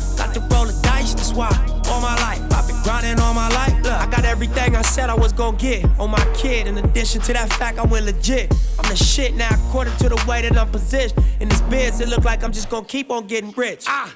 got 0.21 0.33
to 0.35 0.39
roll 0.53 0.65
the 0.65 0.79
dice, 0.81 1.13
that's 1.13 1.33
why. 1.33 1.49
All 1.89 2.01
my 2.01 2.15
life, 2.17 2.41
I've 2.53 2.67
been 2.67 2.81
grinding 2.83 3.19
all 3.19 3.33
my 3.33 3.49
life. 3.49 3.73
Look, 3.83 3.93
I 3.93 4.07
got 4.09 4.23
everything 4.25 4.75
I 4.75 4.81
said 4.81 5.09
I 5.09 5.15
was 5.15 5.33
gonna 5.33 5.57
get 5.57 5.83
on 5.99 6.11
my 6.11 6.25
kid. 6.35 6.67
In 6.67 6.77
addition 6.77 7.21
to 7.21 7.33
that 7.33 7.51
fact, 7.53 7.79
I 7.79 7.85
went 7.85 8.05
legit. 8.05 8.53
I'm 8.79 8.89
the 8.89 8.95
shit 8.95 9.35
now, 9.35 9.49
according 9.67 9.95
to 9.97 10.09
the 10.09 10.23
way 10.27 10.41
that 10.43 10.57
I'm 10.57 10.69
positioned. 10.69 11.23
In 11.39 11.49
this 11.49 11.61
biz, 11.61 11.99
it 12.01 12.09
look 12.09 12.23
like 12.23 12.43
I'm 12.43 12.51
just 12.51 12.69
gonna 12.69 12.85
keep 12.85 13.09
on 13.11 13.27
getting 13.27 13.51
rich. 13.51 13.85
Ah. 13.87 14.13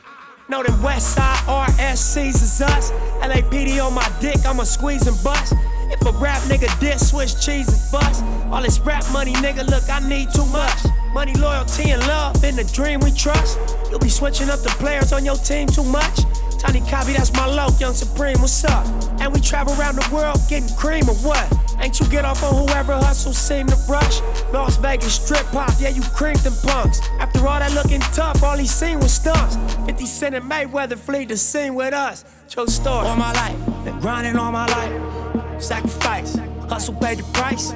Know 0.48 0.61
them 0.61 0.80
West 0.84 1.15
Side 1.15 1.40
RSCs 1.48 2.36
is 2.36 2.61
us. 2.61 2.91
LAPD 3.22 3.84
on 3.84 3.94
my 3.94 4.07
dick, 4.22 4.45
I'ma 4.45 4.64
squeeze 4.64 5.07
and 5.07 5.18
bust. 5.23 5.53
If 5.91 6.02
a 6.06 6.12
rap 6.20 6.41
nigga 6.44 6.68
diss, 6.80 7.10
switch 7.10 7.40
cheese 7.40 7.68
and 7.68 7.91
bust. 7.91 8.24
All 8.52 8.62
this 8.62 8.80
rap 8.80 9.03
money, 9.12 9.34
nigga, 9.34 9.68
look, 9.70 9.90
I 9.90 9.99
need 10.07 10.30
too 10.34 10.45
much. 10.45 10.80
Money, 11.14 11.34
loyalty, 11.36 11.91
and 11.91 12.02
love 12.07 12.44
in 12.44 12.56
the 12.56 12.64
dream 12.66 12.99
we 12.99 13.12
trust. 13.12 13.60
You'll 13.90 13.99
be 13.99 14.10
switching 14.10 14.49
up 14.49 14.60
the 14.62 14.70
players 14.80 15.14
on 15.14 15.24
your 15.26 15.36
team 15.36 15.68
too 15.68 15.84
much. 15.84 16.20
Tiny 16.60 16.82
copy, 16.90 17.14
that's 17.14 17.32
my 17.34 17.45
low, 17.45 17.68
young 17.80 17.94
supreme, 17.94 18.40
what's 18.40 18.64
up? 18.64 18.86
And 19.20 19.34
we 19.34 19.40
travel 19.40 19.80
around 19.80 19.95
the 19.95 20.10
world 20.14 20.40
getting 20.49 20.74
cream 20.76 21.07
or 21.07 21.16
what? 21.16 21.45
Ain't 21.80 21.99
you 21.99 22.07
get 22.07 22.26
off 22.26 22.41
on 22.44 22.68
whoever 22.68 22.94
hustles 22.94 23.38
seem 23.38 23.68
to 23.68 23.76
rush? 23.88 24.22
Las 24.52 24.78
Vegas 24.78 25.14
strip 25.16 25.45
pop, 25.52 25.72
yeah, 25.80 25.90
you 25.90 26.02
creamed 26.02 26.40
them 26.40 26.56
punks. 26.64 27.02
After 27.20 27.45
all 27.48 27.60
that 27.60 27.74
looking 27.74 28.02
tough, 28.14 28.41
all 28.41 28.57
he 28.57 28.66
seen 28.66 28.99
was 28.99 29.14
stunts. 29.14 29.57
50 29.86 30.06
Cent 30.06 30.36
and 30.36 30.49
Mayweather 30.49 30.98
flee 30.98 31.26
the 31.26 31.38
scene 31.38 31.76
with 31.76 31.94
us. 31.94 32.26
True 32.49 32.68
story. 32.68 33.07
All 33.07 33.16
my 33.16 33.34
life, 33.34 33.84
been 33.84 33.99
grinding 33.99 34.36
all 34.38 34.52
my 34.52 34.66
life. 34.66 35.45
Sacrifice, 35.60 36.38
hustle 36.69 36.94
paid 36.95 37.19
the 37.19 37.23
price. 37.34 37.73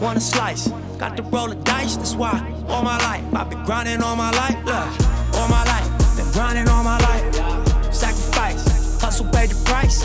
Want 0.00 0.16
a 0.16 0.20
slice, 0.20 0.68
got 0.98 1.16
to 1.16 1.22
roll 1.22 1.48
the 1.48 1.54
dice, 1.56 1.96
that's 1.96 2.14
why. 2.14 2.40
All 2.68 2.82
my 2.82 2.98
life, 2.98 3.22
I've 3.34 3.50
been 3.50 3.62
grinding 3.64 4.02
all 4.02 4.16
my 4.16 4.30
life. 4.30 4.56
Look, 4.64 5.36
all 5.36 5.48
my 5.48 5.64
life, 5.64 6.16
been 6.16 6.30
grinding 6.32 6.68
all 6.68 6.82
my 6.82 6.98
life. 6.98 7.94
Sacrifice, 7.94 9.00
hustle 9.00 9.26
paid 9.26 9.50
the 9.50 9.64
price. 9.64 10.04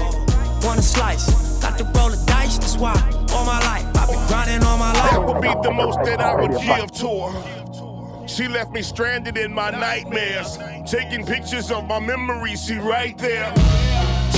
Want 0.65 0.79
a 0.79 0.83
slice, 0.83 1.59
got 1.61 1.77
to 1.77 1.83
roll 1.95 2.09
the 2.09 2.23
dice, 2.25 2.57
that's 2.57 2.77
why. 2.77 2.93
All 3.31 3.45
my 3.45 3.59
life, 3.59 3.85
I've 3.95 4.09
been 4.09 4.27
grinding 4.27 4.63
all 4.63 4.77
my 4.77 4.91
life. 4.93 5.11
That 5.11 5.25
would 5.25 5.41
be 5.41 5.53
the 5.63 5.71
most 5.71 5.99
that 6.03 6.19
I 6.19 6.35
would 6.35 6.51
give 6.51 6.91
to 6.91 7.27
her. 7.27 8.27
She 8.27 8.47
left 8.47 8.71
me 8.71 8.81
stranded 8.81 9.37
in 9.37 9.53
my 9.53 9.71
nightmares. 9.71 10.57
Taking 10.85 11.25
pictures 11.25 11.71
of 11.71 11.87
my 11.87 11.99
memories, 11.99 12.65
she 12.65 12.75
right 12.75 13.17
there. 13.17 13.53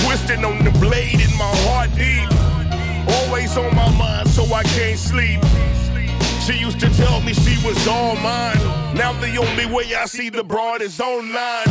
Twisting 0.04 0.44
on 0.44 0.62
the 0.64 0.70
blade 0.78 1.20
in 1.20 1.36
my 1.36 1.52
heart 1.66 1.90
deep. 1.96 2.28
Always 3.28 3.58
on 3.58 3.76
my 3.76 3.90
mind, 3.98 4.26
so 4.30 4.42
I 4.54 4.62
can't 4.62 4.98
sleep. 4.98 5.40
She 6.40 6.54
used 6.54 6.80
to 6.80 6.88
tell 6.96 7.20
me 7.20 7.34
she 7.34 7.62
was 7.62 7.86
all 7.86 8.16
mine. 8.16 8.56
Now 8.94 9.12
the 9.20 9.36
only 9.36 9.66
way 9.66 9.84
I 9.94 10.06
see 10.06 10.30
the 10.30 10.42
broad 10.42 10.80
is 10.80 10.98
online. 10.98 11.68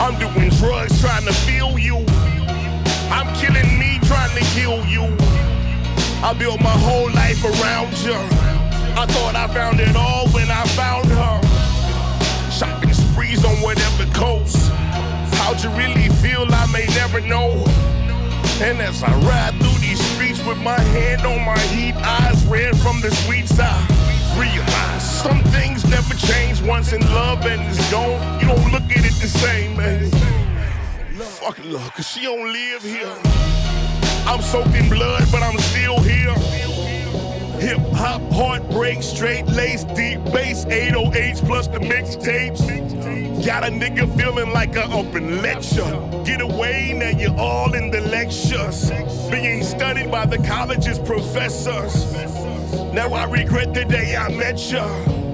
I'm 0.00 0.18
doing 0.18 0.50
drugs 0.50 1.00
trying 1.00 1.24
to 1.26 1.32
feel 1.32 1.78
you. 1.78 2.04
I'm 3.08 3.32
killing 3.36 3.78
me, 3.78 4.00
trying 4.02 4.36
to 4.36 4.44
kill 4.50 4.84
you. 4.86 5.04
I 6.26 6.34
built 6.36 6.60
my 6.60 6.76
whole 6.86 7.08
life 7.12 7.44
around 7.44 7.96
you. 8.02 8.18
I 8.98 9.06
thought 9.06 9.36
I 9.36 9.46
found 9.54 9.78
it 9.78 9.94
all 9.94 10.26
when 10.30 10.50
I 10.50 10.64
found 10.74 11.06
her. 11.06 12.50
Shopping 12.50 12.92
sprees 12.92 13.44
on 13.44 13.54
whatever 13.62 14.06
coast. 14.12 14.56
How'd 15.38 15.62
you 15.62 15.70
really 15.78 16.08
feel? 16.16 16.52
I 16.52 16.66
may 16.72 16.86
never 16.96 17.20
know. 17.20 17.64
And 18.60 18.82
as 18.82 19.04
I 19.04 19.14
ride 19.20 19.54
through 19.60 19.78
these 19.78 20.02
with 20.48 20.58
my 20.62 20.80
hand 20.80 21.26
on 21.26 21.44
my 21.44 21.58
heat, 21.68 21.94
eyes 21.96 22.42
red 22.46 22.74
from 22.80 23.02
the 23.02 23.10
sweet 23.10 23.46
side, 23.46 23.86
realize 24.38 25.22
some 25.22 25.42
things 25.52 25.84
never 25.84 26.14
change 26.14 26.62
once 26.62 26.94
in 26.94 27.02
love 27.12 27.44
and 27.44 27.60
it's 27.68 27.90
gone. 27.90 28.40
You 28.40 28.46
don't 28.48 28.72
look 28.72 28.84
at 28.84 29.04
it 29.04 29.16
the 29.20 29.28
same, 29.28 29.76
man. 29.76 30.10
Fuck 31.18 31.62
love, 31.64 31.92
cause 31.92 32.08
she 32.08 32.22
don't 32.22 32.50
live 32.50 32.82
here. 32.82 33.14
I'm 34.26 34.40
soaked 34.40 34.74
in 34.74 34.88
blood, 34.88 35.24
but 35.30 35.42
I'm 35.42 35.58
still 35.58 36.00
here. 36.00 36.34
Hip 37.60 37.80
hop, 37.92 38.22
heartbreak, 38.30 39.02
straight 39.02 39.46
lace, 39.46 39.82
deep 39.82 40.22
bass, 40.26 40.64
808s 40.66 41.44
plus 41.44 41.66
the 41.66 41.78
mixtapes. 41.78 43.44
Got 43.44 43.64
a 43.64 43.70
nigga 43.70 44.06
feeling 44.16 44.52
like 44.52 44.76
a 44.76 44.84
open 44.92 45.42
lecture. 45.42 45.90
Get 46.24 46.40
away, 46.40 46.92
now 46.94 47.18
you're 47.18 47.36
all 47.36 47.74
in 47.74 47.90
the 47.90 48.00
lectures. 48.00 48.90
Being 49.28 49.64
studied 49.64 50.10
by 50.10 50.26
the 50.26 50.38
college's 50.38 51.00
professors. 51.00 52.12
Now 52.92 53.12
I 53.12 53.24
regret 53.24 53.74
the 53.74 53.84
day 53.84 54.16
I 54.16 54.28
met 54.28 54.70
ya. 54.70 54.86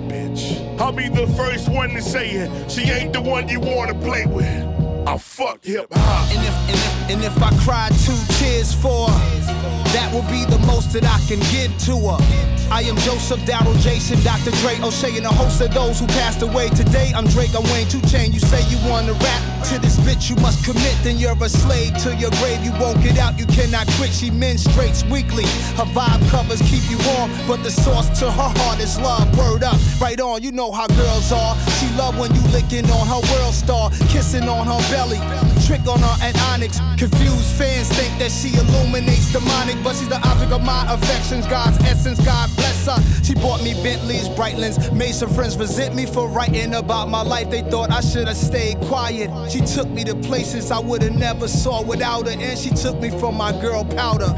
Bitch, 0.08 0.80
I'll 0.80 0.92
be 0.92 1.08
the 1.08 1.26
first 1.34 1.68
one 1.68 1.90
to 1.90 2.00
say 2.00 2.30
it. 2.30 2.70
She 2.70 2.82
ain't 2.90 3.12
the 3.12 3.20
one 3.20 3.48
you 3.48 3.60
wanna 3.60 3.94
play 3.94 4.24
with. 4.26 4.73
I 5.06 5.18
fuck 5.18 5.62
hip 5.62 5.86
hop. 5.92 6.30
And 6.32 6.40
if, 6.46 6.54
and 6.70 6.78
if, 6.78 7.10
and 7.10 7.24
if 7.24 7.42
I 7.42 7.50
cry 7.64 7.88
two 8.04 8.16
tears 8.38 8.72
for 8.72 9.10
her, 9.10 9.44
that 9.92 10.10
will 10.12 10.26
be 10.32 10.44
the 10.46 10.58
most 10.66 10.92
that 10.94 11.04
I 11.04 11.20
can 11.28 11.38
give 11.52 11.70
to 11.86 12.16
her. 12.16 12.54
I 12.72 12.82
am 12.82 12.96
Joseph, 13.04 13.40
Darryl, 13.40 13.78
Jason, 13.80 14.18
Dr. 14.24 14.50
Dre, 14.62 14.80
O'Shea, 14.80 15.16
and 15.16 15.26
a 15.26 15.30
host 15.30 15.60
of 15.60 15.72
those 15.74 16.00
who 16.00 16.06
passed 16.08 16.42
away. 16.42 16.68
Today 16.70 17.12
I'm 17.14 17.26
Drake, 17.26 17.54
I'm 17.54 17.62
Wayne, 17.70 17.86
2 17.86 18.00
Chain. 18.08 18.32
You 18.32 18.40
say 18.40 18.64
you 18.72 18.78
wanna 18.88 19.12
rap 19.12 19.42
to 19.68 19.78
this 19.78 19.96
bitch, 20.00 20.30
you 20.30 20.36
must 20.42 20.64
commit. 20.64 20.96
Then 21.02 21.18
you're 21.18 21.36
a 21.36 21.48
slave 21.48 21.96
to 22.02 22.16
your 22.16 22.30
grave. 22.42 22.64
You 22.64 22.72
won't 22.80 23.02
get 23.02 23.18
out, 23.18 23.38
you 23.38 23.46
cannot 23.46 23.86
quit. 23.96 24.10
She 24.10 24.30
menstruates 24.30 25.08
weekly. 25.10 25.44
Her 25.76 25.86
vibe 25.94 26.26
covers 26.30 26.60
keep 26.62 26.82
you 26.90 26.98
warm, 27.14 27.30
but 27.46 27.62
the 27.62 27.70
source 27.70 28.08
to 28.20 28.30
her 28.30 28.50
heart 28.58 28.80
is 28.80 28.98
love. 28.98 29.28
Word 29.38 29.62
up, 29.62 29.78
right 30.00 30.20
on. 30.20 30.42
You 30.42 30.50
know 30.50 30.72
how 30.72 30.88
girls 30.88 31.30
are. 31.32 31.54
She 31.78 31.86
love 31.94 32.18
when 32.18 32.34
you 32.34 32.42
licking 32.50 32.90
on 32.90 33.06
her 33.06 33.22
world 33.34 33.54
star, 33.54 33.90
kissing 34.08 34.48
on 34.48 34.66
her 34.66 34.82
belly, 34.94 35.18
trick 35.66 35.82
on 35.88 35.98
her 35.98 36.16
at 36.22 36.38
Onyx. 36.54 36.78
Confused 36.96 37.50
fans 37.58 37.88
think 37.98 38.16
that 38.20 38.30
she 38.30 38.54
illuminates 38.54 39.32
demonic, 39.32 39.76
but 39.82 39.96
she's 39.96 40.08
the 40.08 40.20
object 40.28 40.52
of 40.52 40.62
my 40.62 40.86
affections. 40.94 41.46
God's 41.48 41.78
essence, 41.82 42.24
God 42.24 42.48
bless 42.54 42.86
her. 42.86 42.98
She 43.24 43.34
bought 43.34 43.62
me 43.64 43.74
Bentleys, 43.82 44.28
Breitlings, 44.28 44.76
made 44.92 45.14
some 45.14 45.30
friends 45.34 45.56
resent 45.58 45.94
me 45.96 46.06
for 46.06 46.28
writing 46.28 46.74
about 46.74 47.08
my 47.08 47.22
life. 47.22 47.50
They 47.50 47.62
thought 47.62 47.90
I 47.90 48.00
should 48.00 48.28
have 48.28 48.36
stayed 48.36 48.78
quiet. 48.82 49.28
She 49.50 49.60
took 49.60 49.88
me 49.88 50.04
to 50.04 50.14
places 50.14 50.70
I 50.70 50.78
would 50.78 51.02
have 51.02 51.16
never 51.16 51.48
saw 51.48 51.82
without 51.82 52.26
her, 52.28 52.38
and 52.38 52.56
she 52.56 52.70
took 52.70 53.00
me 53.00 53.10
from 53.10 53.36
my 53.36 53.50
girl 53.60 53.84
powder. 53.84 54.32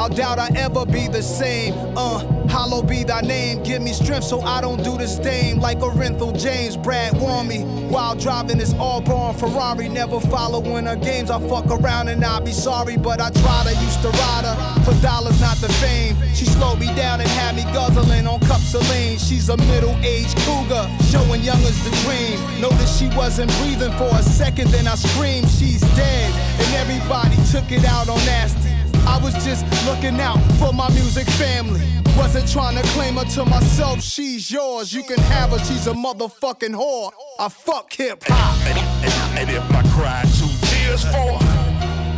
I 0.00 0.08
doubt 0.08 0.38
I 0.38 0.48
ever 0.56 0.86
be 0.86 1.08
the 1.08 1.22
same. 1.22 1.74
Uh, 1.94 2.24
hollow 2.48 2.82
be 2.82 3.04
thy 3.04 3.20
name. 3.20 3.62
Give 3.62 3.82
me 3.82 3.92
strength 3.92 4.24
so 4.24 4.40
I 4.40 4.62
don't 4.62 4.82
do 4.82 4.96
this 4.96 5.18
dame 5.18 5.58
like 5.58 5.80
Orenthal 5.80 6.32
James. 6.40 6.74
Brad 6.74 7.20
warn 7.20 7.46
me 7.46 7.64
while 7.90 8.14
driving 8.14 8.56
this 8.56 8.72
all 8.74 9.02
born 9.02 9.34
Ferrari. 9.34 9.89
Never 9.92 10.20
following 10.20 10.86
her 10.86 10.96
games. 10.96 11.30
I 11.30 11.40
fuck 11.48 11.66
around 11.66 12.08
and 12.08 12.24
I'll 12.24 12.40
be 12.40 12.52
sorry, 12.52 12.96
but 12.96 13.20
I 13.20 13.30
tried. 13.30 13.66
I 13.66 13.82
used 13.82 14.00
to 14.02 14.08
ride 14.08 14.44
her 14.44 14.56
for 14.84 14.94
dollars, 15.02 15.40
not 15.40 15.56
the 15.58 15.68
fame. 15.74 16.16
She 16.34 16.44
slowed 16.44 16.78
me 16.78 16.86
down 16.94 17.20
and 17.20 17.28
had 17.28 17.56
me 17.56 17.64
guzzling 17.74 18.26
on 18.26 18.40
cups 18.40 18.74
of 18.74 18.88
lean. 18.90 19.18
She's 19.18 19.48
a 19.48 19.56
middle-aged 19.56 20.36
cougar, 20.38 20.88
showing 21.10 21.42
young 21.42 21.60
as 21.62 21.76
the 21.84 21.90
dream. 22.06 22.38
Noticed 22.60 22.98
she 22.98 23.08
wasn't 23.16 23.50
breathing 23.58 23.92
for 23.98 24.08
a 24.14 24.22
second, 24.22 24.70
then 24.70 24.86
I 24.86 24.94
screamed, 24.94 25.48
she's 25.48 25.82
dead. 25.96 26.32
And 26.60 26.74
everybody 26.76 27.36
took 27.50 27.70
it 27.70 27.84
out 27.84 28.08
on 28.08 28.18
nasty. 28.24 28.79
I 29.10 29.18
was 29.18 29.34
just 29.44 29.64
looking 29.86 30.20
out 30.20 30.38
for 30.60 30.72
my 30.72 30.88
music 30.90 31.26
family. 31.30 31.84
Wasn't 32.16 32.48
trying 32.48 32.76
to 32.76 32.82
claim 32.94 33.16
her 33.16 33.24
to 33.36 33.44
myself, 33.44 34.00
she's 34.02 34.50
yours. 34.50 34.92
You 34.92 35.02
can 35.02 35.18
have 35.18 35.50
her, 35.50 35.58
she's 35.58 35.88
a 35.88 35.92
motherfucking 35.92 36.74
whore. 36.74 37.10
I 37.38 37.48
fuck 37.48 37.92
hip 37.92 38.22
hop. 38.24 38.54
And, 38.68 38.78
and, 39.04 39.38
and 39.40 39.50
if 39.50 39.64
I 39.72 39.82
cried 39.94 40.28
two 40.38 40.52
tears 40.68 41.02
for 41.02 41.34
her, 41.42 41.60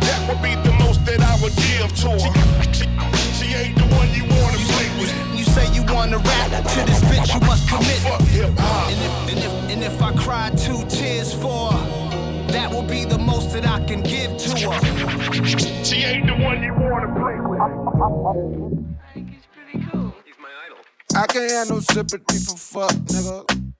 that 0.05 0.19
would 0.29 0.41
be 0.43 0.53
the 0.69 0.75
most 0.83 1.03
that 1.05 1.21
I 1.21 1.35
would 1.41 1.55
give 1.65 1.89
to 2.03 2.11
her. 2.11 2.73
She, 2.73 2.85
she, 2.85 2.85
she 3.37 3.47
ain't 3.55 3.75
the 3.75 3.87
one 3.97 4.09
you 4.13 4.25
wanna 4.37 4.61
play 4.73 4.89
with. 5.01 5.11
You 5.35 5.45
say 5.45 5.65
you 5.73 5.81
wanna 5.91 6.19
rap 6.19 6.51
to 6.51 6.79
this 6.85 7.01
bitch, 7.09 7.33
you 7.33 7.39
must 7.47 7.67
commit. 7.67 8.05
I 8.05 8.17
Fuck 8.17 8.27
hip 8.27 8.53
hop. 8.59 8.91
And 8.91 9.01
if, 9.01 9.13
and, 9.31 9.39
if, 9.39 9.71
and 9.71 9.83
if 9.83 10.01
I 10.01 10.13
cry 10.13 10.51
two 10.51 10.85
tears 10.89 11.33
for 11.33 11.71
her, 11.71 12.02
that 12.53 12.71
will 12.71 12.83
be 12.83 13.03
the 13.03 13.17
most 13.17 13.51
that 13.53 13.65
I 13.65 13.83
can 13.85 14.01
give 14.01 14.37
to 14.37 14.49
her. 14.69 14.79
She 15.83 15.97
ain't 16.03 16.27
the 16.27 16.33
one 16.33 16.63
you 16.63 16.73
wanna 16.73 17.11
play 17.19 17.37
with. 17.49 17.59
I 17.59 19.13
think 19.13 19.29
he's 19.29 19.45
pretty 19.53 19.85
cool. 19.91 20.13
He's 20.25 20.39
my 20.39 20.49
idol. 20.65 20.77
I 21.15 21.27
can't 21.27 21.51
have 21.51 21.69
no 21.69 21.79
sympathy 21.79 22.39
for 22.45 22.57
fuck, 22.57 22.95
nigga. 23.11 23.73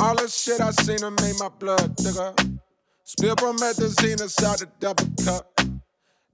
All 0.00 0.14
the 0.14 0.28
shit 0.28 0.60
I 0.60 0.70
seen 0.70 1.00
her 1.00 1.10
made 1.10 1.38
my 1.38 1.48
blood, 1.48 1.96
nigga. 1.96 2.58
Spill 3.04 3.36
promethazine 3.36 4.22
inside 4.22 4.60
the 4.60 4.68
double 4.80 5.08
cup. 5.24 5.60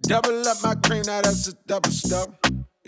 Double 0.02 0.46
up 0.46 0.58
my 0.62 0.74
cream, 0.76 1.02
now 1.06 1.20
that's 1.22 1.48
a 1.48 1.54
double 1.66 1.90
stuff. 1.90 2.28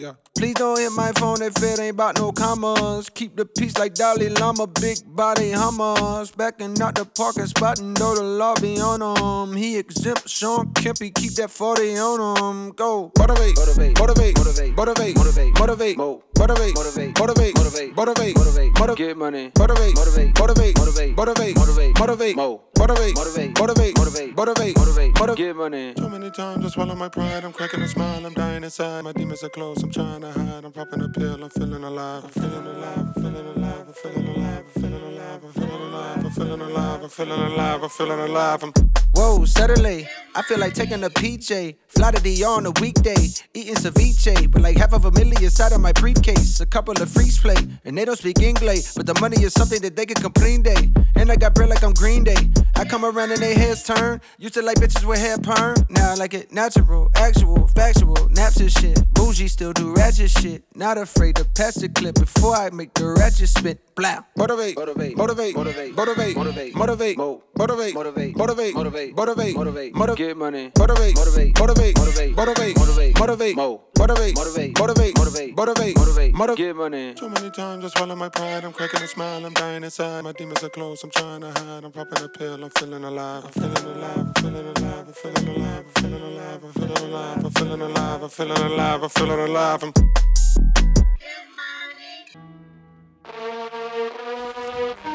Yeah. 0.00 0.12
Please 0.34 0.54
don't 0.54 0.78
hit 0.78 0.92
my 0.92 1.12
phone 1.12 1.42
if 1.42 1.62
it 1.62 1.78
ain't 1.78 1.92
about 1.92 2.16
no 2.18 2.32
commas. 2.32 3.10
Keep 3.10 3.36
the 3.36 3.44
peace 3.44 3.76
like 3.76 3.92
Dalai 3.92 4.30
Lama, 4.30 4.66
big 4.66 4.96
body 5.04 5.50
hummers. 5.50 6.30
Backing 6.30 6.80
out 6.80 6.94
the 6.94 7.04
parking 7.04 7.44
spot 7.44 7.80
and 7.80 7.92
know 8.00 8.14
the 8.14 8.22
law 8.22 8.54
be 8.54 8.80
on 8.80 9.02
him. 9.02 9.54
He 9.54 9.76
exempt 9.76 10.26
Shawn 10.26 10.72
Kempy, 10.72 11.14
keep 11.14 11.34
that 11.34 11.50
40 11.50 11.98
on 11.98 12.38
him. 12.38 12.70
Go. 12.70 13.12
Motivate, 13.18 13.54
motivate, 13.58 13.98
motivate, 13.98 14.36
motivate, 14.38 14.74
motivate, 14.76 15.16
motivate, 15.18 15.98
motivate, 15.98 15.98
motivate, 16.38 16.76
motivate, 16.78 17.18
motivate, 17.18 17.56
motivate, 17.58 17.96
motivate, 17.96 18.36
motivate, 18.36 18.78
motivate, 18.80 18.96
get 18.96 19.18
money, 19.18 19.52
motivate, 19.58 19.94
motivate, 19.96 20.38
motivate, 20.38 20.76
motivate, 20.78 21.16
motivate, 21.16 21.56
motivate, 21.58 21.98
motivate, 21.98 22.36
mo, 22.36 22.62
motivate, 22.80 23.14
motivate, 23.14 23.58
motivate, 23.58 23.96
motivate, 23.96 24.36
motivate, 24.36 24.76
motivate, 24.78 25.20
motivate, 25.20 25.36
get 25.36 25.56
money. 25.56 25.94
Too 25.94 26.08
many 26.08 26.30
times 26.30 26.64
I 26.64 26.68
swallow 26.70 26.94
my 26.94 27.08
pride. 27.08 27.44
I'm 27.44 27.52
cracking 27.52 27.82
a 27.82 27.88
smile. 27.88 28.24
I'm 28.24 28.32
dying 28.32 28.64
inside. 28.64 29.04
My 29.04 29.12
demons 29.12 29.42
are 29.44 29.50
close. 29.50 29.82
I'm 29.82 29.90
trying 29.90 30.22
to 30.22 30.32
hide. 30.32 30.64
I'm 30.64 30.72
popping 30.72 31.02
a 31.02 31.08
pill. 31.08 31.42
I'm 31.44 31.50
feeling 31.50 31.84
alive. 31.84 32.24
I'm 32.24 32.30
feeling 32.30 32.66
alive. 32.66 32.98
I'm 32.98 33.12
feeling 33.12 33.46
alive. 33.46 33.84
I'm 33.86 33.92
feeling 33.92 34.26
alive. 34.28 34.64
I'm 34.66 34.72
feeling 34.72 35.04
alive. 35.04 35.42
I'm 35.44 35.52
feeling 35.52 35.52
alive. 35.52 35.52
I'm 35.52 35.52
feeling 35.52 35.82
alive. 35.82 36.19
I'm 36.40 36.46
feeling 36.46 37.40
alive. 37.42 37.82
I'm 37.82 37.88
feeling 37.90 38.20
alive. 38.20 38.62
I'm 38.62 38.72
Whoa, 39.12 39.44
suddenly, 39.44 40.08
I 40.34 40.40
feel 40.42 40.58
like 40.58 40.72
taking 40.72 41.04
a 41.04 41.10
PJ. 41.10 41.76
Fly 41.88 42.10
to 42.12 42.20
DR 42.22 42.56
on 42.56 42.64
a 42.64 42.70
weekday, 42.80 43.28
eating 43.52 43.74
ceviche. 43.74 44.50
But 44.50 44.62
like 44.62 44.78
half 44.78 44.94
of 44.94 45.04
a 45.04 45.10
million 45.10 45.42
inside 45.42 45.72
of 45.72 45.80
my 45.80 45.92
briefcase. 45.92 46.60
A 46.60 46.66
couple 46.66 46.94
of 47.00 47.10
freeze 47.10 47.38
play, 47.38 47.56
and 47.84 47.98
they 47.98 48.06
don't 48.06 48.16
speak 48.16 48.40
English. 48.40 48.94
But 48.94 49.04
the 49.04 49.18
money 49.20 49.42
is 49.42 49.52
something 49.52 49.82
that 49.82 49.96
they 49.96 50.06
can 50.06 50.16
comprende. 50.22 50.96
And 51.16 51.30
I 51.30 51.36
got 51.36 51.54
bread 51.54 51.68
like 51.68 51.82
I'm 51.82 51.92
Green 51.92 52.24
Day. 52.24 52.48
I 52.76 52.86
come 52.86 53.04
around 53.04 53.32
and 53.32 53.42
they 53.42 53.52
heads 53.54 53.82
turn. 53.82 54.22
Used 54.38 54.54
to 54.54 54.62
like 54.62 54.78
bitches 54.78 55.04
with 55.06 55.18
hair 55.18 55.36
perm. 55.36 55.74
Now 55.90 56.12
I 56.12 56.14
like 56.14 56.32
it 56.32 56.52
natural, 56.52 57.10
actual, 57.16 57.66
factual, 57.66 58.30
naps 58.30 58.56
and 58.56 58.72
shit. 58.72 58.98
Bougie 59.12 59.48
still 59.48 59.74
do 59.74 59.92
ratchet 59.92 60.30
shit. 60.30 60.64
Not 60.74 60.96
afraid 60.96 61.36
to 61.36 61.44
pass 61.44 61.74
the 61.74 61.90
clip 61.90 62.14
before 62.14 62.56
I 62.56 62.70
make 62.70 62.94
the 62.94 63.08
ratchet 63.18 63.50
spit. 63.50 63.89
Blah. 64.00 64.24
Motivate, 64.34 64.76
motivate, 64.78 65.14
motivate, 65.14 65.54
motivate, 65.54 65.94
motivate, 65.94 66.34
motivate, 66.34 66.74
motivate, 66.74 67.18
motivate, 67.54 67.94
motivate, 67.94 68.34
motivate, 68.34 68.74
motivate, 68.74 69.14
motivate, 69.14 69.54
motivate, 69.54 69.94
motivate, 69.94 70.16
get 70.16 70.36
money, 70.38 70.72
motivate, 70.78 71.14
motivate, 71.16 71.58
motivate, 71.60 71.96
motivate, 71.98 72.34
motivate, 72.34 72.76
motivate, 72.78 73.18
motivate, 73.20 73.56
mo, 73.56 73.84
motivate, 73.98 74.34
motivate, 74.36 74.78
motivate, 74.80 75.16
motivate, 75.18 75.54
motivate, 75.54 75.96
motivate, 75.98 76.32
motivate, 76.32 76.56
get 76.56 76.76
money. 76.76 77.12
Too 77.12 77.28
many 77.28 77.50
times 77.50 77.84
I 77.84 77.88
swallow 77.88 78.16
my 78.16 78.30
pride. 78.30 78.64
I'm 78.64 78.72
cracking 78.72 79.02
a 79.02 79.06
smile. 79.06 79.44
I'm 79.44 79.52
dying 79.52 79.84
inside. 79.84 80.24
My 80.24 80.32
demons 80.32 80.64
are 80.64 80.70
close. 80.70 81.04
I'm 81.04 81.10
trying 81.10 81.42
to 81.42 81.50
hide. 81.50 81.84
I'm 81.84 81.92
popping 81.92 82.24
a 82.24 82.28
pill. 82.28 82.64
I'm 82.64 82.70
feeling 82.70 83.04
alive. 83.04 83.44
I'm 83.44 83.52
feeling 83.52 83.84
alive. 83.84 84.16
I'm 84.16 84.32
feeling 84.40 84.66
alive. 84.78 85.04
I'm 85.08 85.12
feeling 85.12 85.44
alive. 85.44 85.84
I'm 85.84 85.92
feeling 85.92 86.22
alive. 86.22 86.64
I'm 86.64 86.72
feeling 86.72 87.02
alive. 87.02 87.44
I'm 87.44 87.50
feeling 87.50 87.82
alive. 87.82 88.22
I'm 88.22 88.30
feeling 88.30 88.62
alive. 88.72 89.02
I'm 89.02 89.08
feeling 89.10 89.40
alive. 89.40 89.82
I'm 89.82 89.92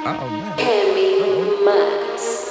Oh 0.07 0.29
man. 0.29 0.55
Cammy 0.55 1.65
Max. 1.65 2.45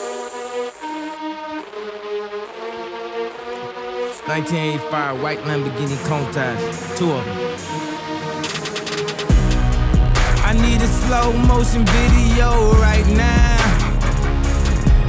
1985 4.27 5.23
white 5.23 5.39
Lamborghini 5.47 5.97
Countach, 6.03 6.59
two 6.99 7.13
of 7.13 7.25
them. 7.25 7.39
I 10.43 10.53
need 10.55 10.83
a 10.83 10.89
slow 10.89 11.33
motion 11.47 11.87
video 11.87 12.75
right 12.83 13.07
now. 13.15 13.55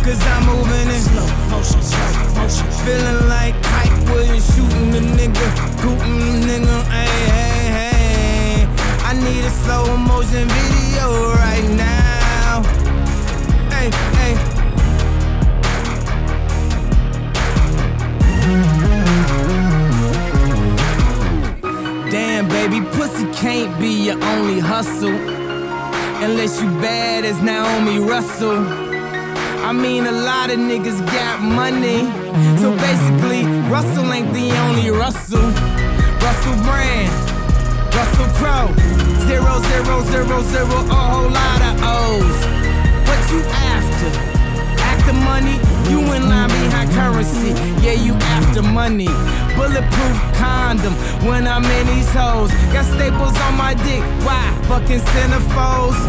Cause 0.03 0.21
I'm 0.27 0.45
moving 0.45 0.69
winning. 0.69 1.01
Slow 1.01 1.25
motion, 1.49 1.81
slow 1.81 2.29
motion. 2.37 2.67
Feeling 2.85 3.27
like 3.27 3.55
Hype 3.73 4.09
Williams 4.11 4.45
shooting 4.53 4.91
the 4.91 4.99
nigga, 4.99 5.47
gooting 5.81 6.19
the 6.21 6.59
nigga. 6.61 6.77
Hey, 6.93 7.09
hey, 7.33 7.65
hey. 7.77 8.67
I 9.01 9.13
need 9.13 9.43
a 9.43 9.49
slow 9.49 9.97
motion 9.97 10.47
video 10.47 11.33
right 11.33 11.69
now. 11.75 12.14
Hey, 13.85 13.91
hey. 13.91 14.35
Damn, 22.09 22.47
baby, 22.47 22.81
pussy 22.81 23.31
can't 23.33 23.79
be 23.79 24.05
your 24.05 24.23
only 24.23 24.59
hustle. 24.59 25.09
Unless 26.23 26.61
you 26.63 26.69
bad 26.81 27.25
as 27.25 27.39
Naomi 27.43 27.99
Russell. 27.99 28.57
I 29.63 29.71
mean, 29.71 30.07
a 30.07 30.11
lot 30.11 30.49
of 30.49 30.57
niggas 30.57 31.05
got 31.11 31.41
money. 31.41 32.09
So 32.57 32.75
basically, 32.77 33.45
Russell 33.69 34.11
ain't 34.11 34.33
the 34.33 34.51
only 34.65 34.89
Russell. 34.89 35.51
Russell 36.25 36.57
Brand, 36.63 37.13
Russell 37.93 38.29
Crowe. 38.39 38.73
Zero, 39.27 39.59
zero, 39.69 40.01
zero, 40.05 40.41
zero, 40.41 40.75
a 40.89 40.95
whole 40.95 41.29
lot 41.29 41.61
of 41.61 41.75
O's. 41.83 42.55
What 43.07 43.31
you 43.31 43.64
after? 44.05 44.81
After 44.81 45.13
money? 45.13 45.57
You 45.89 45.99
in 46.13 46.29
line 46.29 46.49
behind 46.49 46.91
currency. 46.91 47.51
Yeah, 47.81 47.93
you 47.93 48.13
after 48.13 48.61
money. 48.61 49.07
Bulletproof 49.55 50.17
condom 50.35 50.93
when 51.27 51.47
I'm 51.47 51.63
in 51.63 51.87
these 51.87 52.11
hoes. 52.13 52.51
Got 52.73 52.85
staples 52.85 53.37
on 53.41 53.57
my 53.57 53.73
dick. 53.73 54.03
Why? 54.25 54.43
Fucking 54.67 54.99
centerfolds. 54.99 55.99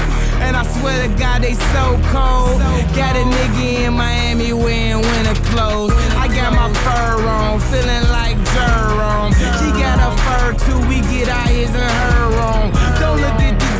And 0.36 0.54
I 0.54 0.64
swear 0.64 1.08
to 1.08 1.08
God, 1.18 1.42
they 1.42 1.54
so 1.54 1.98
cold. 2.12 2.60
Got 2.94 3.16
a 3.16 3.24
nigga 3.24 3.86
in 3.86 3.94
Miami 3.94 4.52
wearing 4.52 5.00
winter 5.00 5.34
clothes. 5.48 5.92
I 6.12 6.28
got 6.28 6.52
my 6.52 6.68
fur 6.84 7.26
on, 7.26 7.58
feeling 7.72 8.06
like 8.12 8.36
Jerome. 8.52 9.32
She 9.58 9.72
got 9.80 9.96
a 9.96 10.12
fur 10.22 10.52
too, 10.52 10.78
we 10.88 11.00
get 11.08 11.32
ears 11.50 11.70
and 11.70 11.90
her 12.12 12.38
on. 12.38 12.70
Don't 13.00 13.18
look 13.18 13.40
at 13.40 13.58
the 13.58 13.75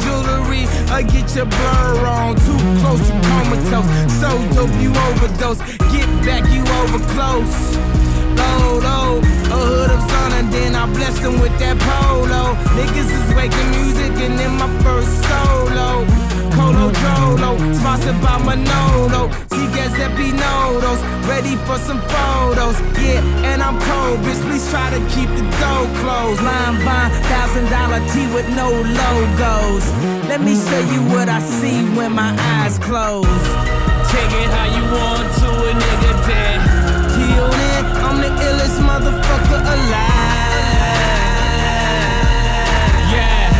or 0.90 1.02
get 1.02 1.34
your 1.34 1.46
blur 1.46 2.06
on. 2.06 2.36
Too 2.36 2.58
close 2.80 3.06
to 3.06 3.14
comatose. 3.28 4.12
So 4.20 4.30
dope, 4.54 4.76
you 4.80 4.90
overdose. 4.90 5.60
Get 5.92 6.08
back, 6.24 6.44
you 6.52 6.62
over 6.62 7.04
close. 7.14 7.95
Load, 8.40 8.82
load, 8.82 9.24
a 9.54 9.56
hood 9.66 9.90
of 9.90 10.00
sun, 10.10 10.32
and 10.38 10.52
then 10.52 10.74
I 10.74 10.86
bless 10.92 11.18
them 11.20 11.40
with 11.40 11.56
that 11.58 11.76
polo. 11.78 12.54
Niggas 12.76 13.10
is 13.18 13.28
waking 13.34 13.70
music, 13.78 14.12
and 14.24 14.38
then 14.38 14.52
my 14.56 14.68
first 14.84 15.12
solo. 15.28 16.06
Colo 16.56 16.90
Jolo, 16.90 17.50
sponsored 17.74 18.18
by 18.24 18.36
Manolo. 18.48 19.28
See 19.52 19.68
Giuseppe 19.74 20.32
Nodos, 20.32 21.00
ready 21.28 21.54
for 21.68 21.78
some 21.78 22.00
photos. 22.12 22.80
Yeah, 22.96 23.20
and 23.50 23.62
I'm 23.62 23.78
cold, 23.78 24.18
bitch. 24.24 24.40
Please 24.48 24.66
try 24.70 24.88
to 24.90 25.00
keep 25.12 25.28
the 25.36 25.44
door 25.60 25.84
closed. 26.00 26.40
Line 26.42 26.78
by 26.84 27.08
thousand 27.28 27.68
dollar 27.68 28.00
tee 28.10 28.28
with 28.32 28.48
no 28.56 28.68
logos. 28.72 29.84
Let 30.30 30.40
me 30.40 30.54
show 30.56 30.82
you 30.92 31.00
what 31.12 31.28
I 31.28 31.40
see 31.40 31.84
when 31.96 32.12
my 32.12 32.32
eyes 32.56 32.78
close. 32.78 33.26
Take 34.12 34.32
it 34.42 34.48
how 34.56 34.66
you 34.76 34.84
want 34.96 35.28
to 35.40 35.48
a 35.70 35.95
illest 38.46 38.78
motherfucker 38.88 39.60
alive. 39.74 40.04
Yeah, 43.14 43.50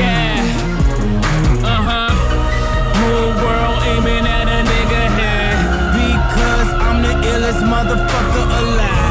yeah, 0.00 0.40
uh 1.72 1.82
huh. 1.88 2.10
Whole 2.98 3.32
world 3.44 3.78
aiming 3.90 4.26
at 4.38 4.46
a 4.56 4.60
nigga 4.70 5.02
head. 5.18 5.56
Because 6.00 6.68
I'm 6.86 6.98
the 7.02 7.14
illest 7.32 7.62
motherfucker 7.72 8.46
alive. 8.60 9.09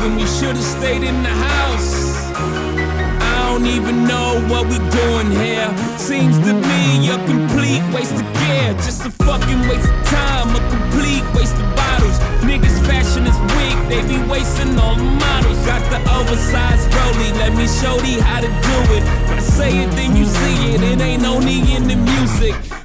The 0.00 0.08
we 0.16 0.26
should've 0.26 0.62
stayed 0.62 1.02
in 1.02 1.22
the 1.22 1.28
house. 1.28 2.30
I 2.34 3.48
don't 3.48 3.66
even 3.66 4.06
know 4.06 4.40
what 4.48 4.66
we 4.66 4.78
doing 4.90 5.30
here. 5.30 5.68
Seems 5.98 6.38
to 6.46 6.52
me 6.52 7.08
a 7.10 7.16
complete 7.26 7.82
waste 7.94 8.14
of 8.14 8.26
gear. 8.38 8.74
Just 8.84 9.06
a 9.06 9.10
fucking 9.24 9.60
waste 9.68 9.88
of 9.88 10.00
time, 10.06 10.54
a 10.54 10.62
complete 10.70 11.24
waste 11.34 11.56
of 11.56 11.68
bottles. 11.76 12.18
Niggas 12.44 12.78
fashion 12.86 13.26
is 13.26 13.38
weak, 13.56 13.78
they 13.88 14.02
be 14.06 14.18
wasting 14.28 14.78
all 14.78 14.96
the 14.96 15.04
models. 15.04 15.58
Got 15.66 15.82
the 15.90 16.00
oversized 16.18 16.88
rollie, 16.90 17.32
let 17.40 17.52
me 17.54 17.66
show 17.66 17.96
thee 18.00 18.20
how 18.20 18.40
to 18.40 18.48
do 18.48 18.78
it. 18.96 19.02
When 19.28 19.38
I 19.38 19.46
say 19.58 19.70
it, 19.82 19.90
then 19.92 20.16
you 20.16 20.24
see 20.24 20.74
it. 20.74 20.82
It 20.82 21.00
ain't 21.00 21.24
only 21.24 21.58
in 21.74 21.88
the 21.88 21.96
music. 21.96 22.75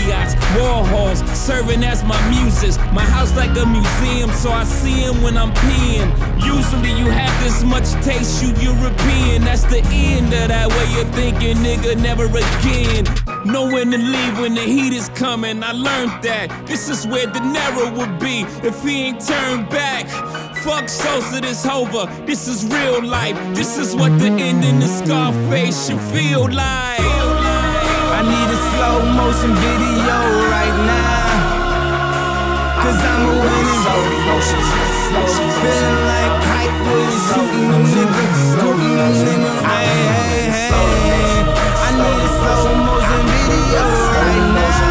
Basquiat's, 0.00 0.34
Warhols, 0.56 1.26
serving 1.34 1.84
as 1.84 2.02
my 2.04 2.20
muses. 2.30 2.78
My 2.92 3.04
house 3.04 3.34
like 3.36 3.56
a 3.56 3.66
museum, 3.66 4.30
so 4.32 4.50
I 4.50 4.64
see 4.64 5.04
'em 5.04 5.22
when 5.22 5.36
I'm 5.36 5.52
peeing. 5.52 6.10
Usually 6.44 6.92
you 6.98 7.10
have 7.10 7.44
this 7.44 7.62
much 7.62 7.90
taste, 8.04 8.42
you 8.42 8.52
European. 8.60 9.44
That's 9.44 9.64
the 9.64 9.82
end 9.92 10.32
of 10.32 10.48
that 10.48 10.68
way 10.68 11.00
of 11.00 11.08
thinking, 11.14 11.58
nigga. 11.58 11.96
Never 11.96 12.26
again. 12.26 13.06
Know 13.44 13.66
when 13.66 13.90
to 13.90 13.98
leave 13.98 14.38
when 14.38 14.54
the 14.54 14.62
heat 14.62 14.92
is 14.92 15.08
coming. 15.10 15.62
I 15.62 15.72
learned 15.72 16.22
that. 16.22 16.50
This 16.66 16.88
is 16.88 17.06
where 17.06 17.26
De 17.26 17.40
Niro 17.40 17.92
would 17.96 18.18
be 18.18 18.46
if 18.62 18.82
he 18.82 19.06
ain't 19.06 19.20
turned 19.26 19.68
back. 19.68 20.08
Fuck 20.64 20.88
Sosa, 20.88 21.40
this 21.40 21.64
over. 21.66 22.06
This 22.26 22.46
is 22.48 22.66
real 22.66 23.02
life. 23.02 23.36
This 23.54 23.78
is 23.78 23.94
what 23.96 24.18
the 24.18 24.26
end 24.26 24.64
in 24.64 24.78
the 24.78 24.88
Scarface 24.88 25.86
should 25.86 26.00
feel 26.12 26.50
like 26.50 26.89
slow 28.80 29.04
motion 29.12 29.52
video 29.60 30.16
right 30.48 30.76
now. 30.88 31.28
Cause 32.80 33.00
I'm 33.10 33.22
a 33.28 33.32
winning 33.44 33.72
slow 33.84 34.02
motion. 34.24 34.60
Feeling 35.60 36.00
like 36.12 36.36
hype 36.48 36.78
was 36.88 37.14
shooting 37.28 37.68
them 37.72 37.84
niggas, 37.94 38.40
scooting 38.52 38.96
them 39.00 39.12
niggas. 39.26 39.60
Hey, 39.68 40.00
hey, 40.16 40.48
hey. 40.56 41.28
I 41.84 41.92
need 42.00 42.24
a 42.24 42.30
slow 42.40 42.72
motion 42.88 43.22
video 43.36 43.84
right 44.16 44.48
now. 44.56 44.88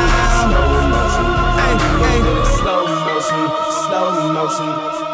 Hey, 1.57 1.73
hey. 1.89 2.29
Slow 2.61 2.85
motion, 3.09 3.43
slow 3.85 4.09
motion. 4.37 5.08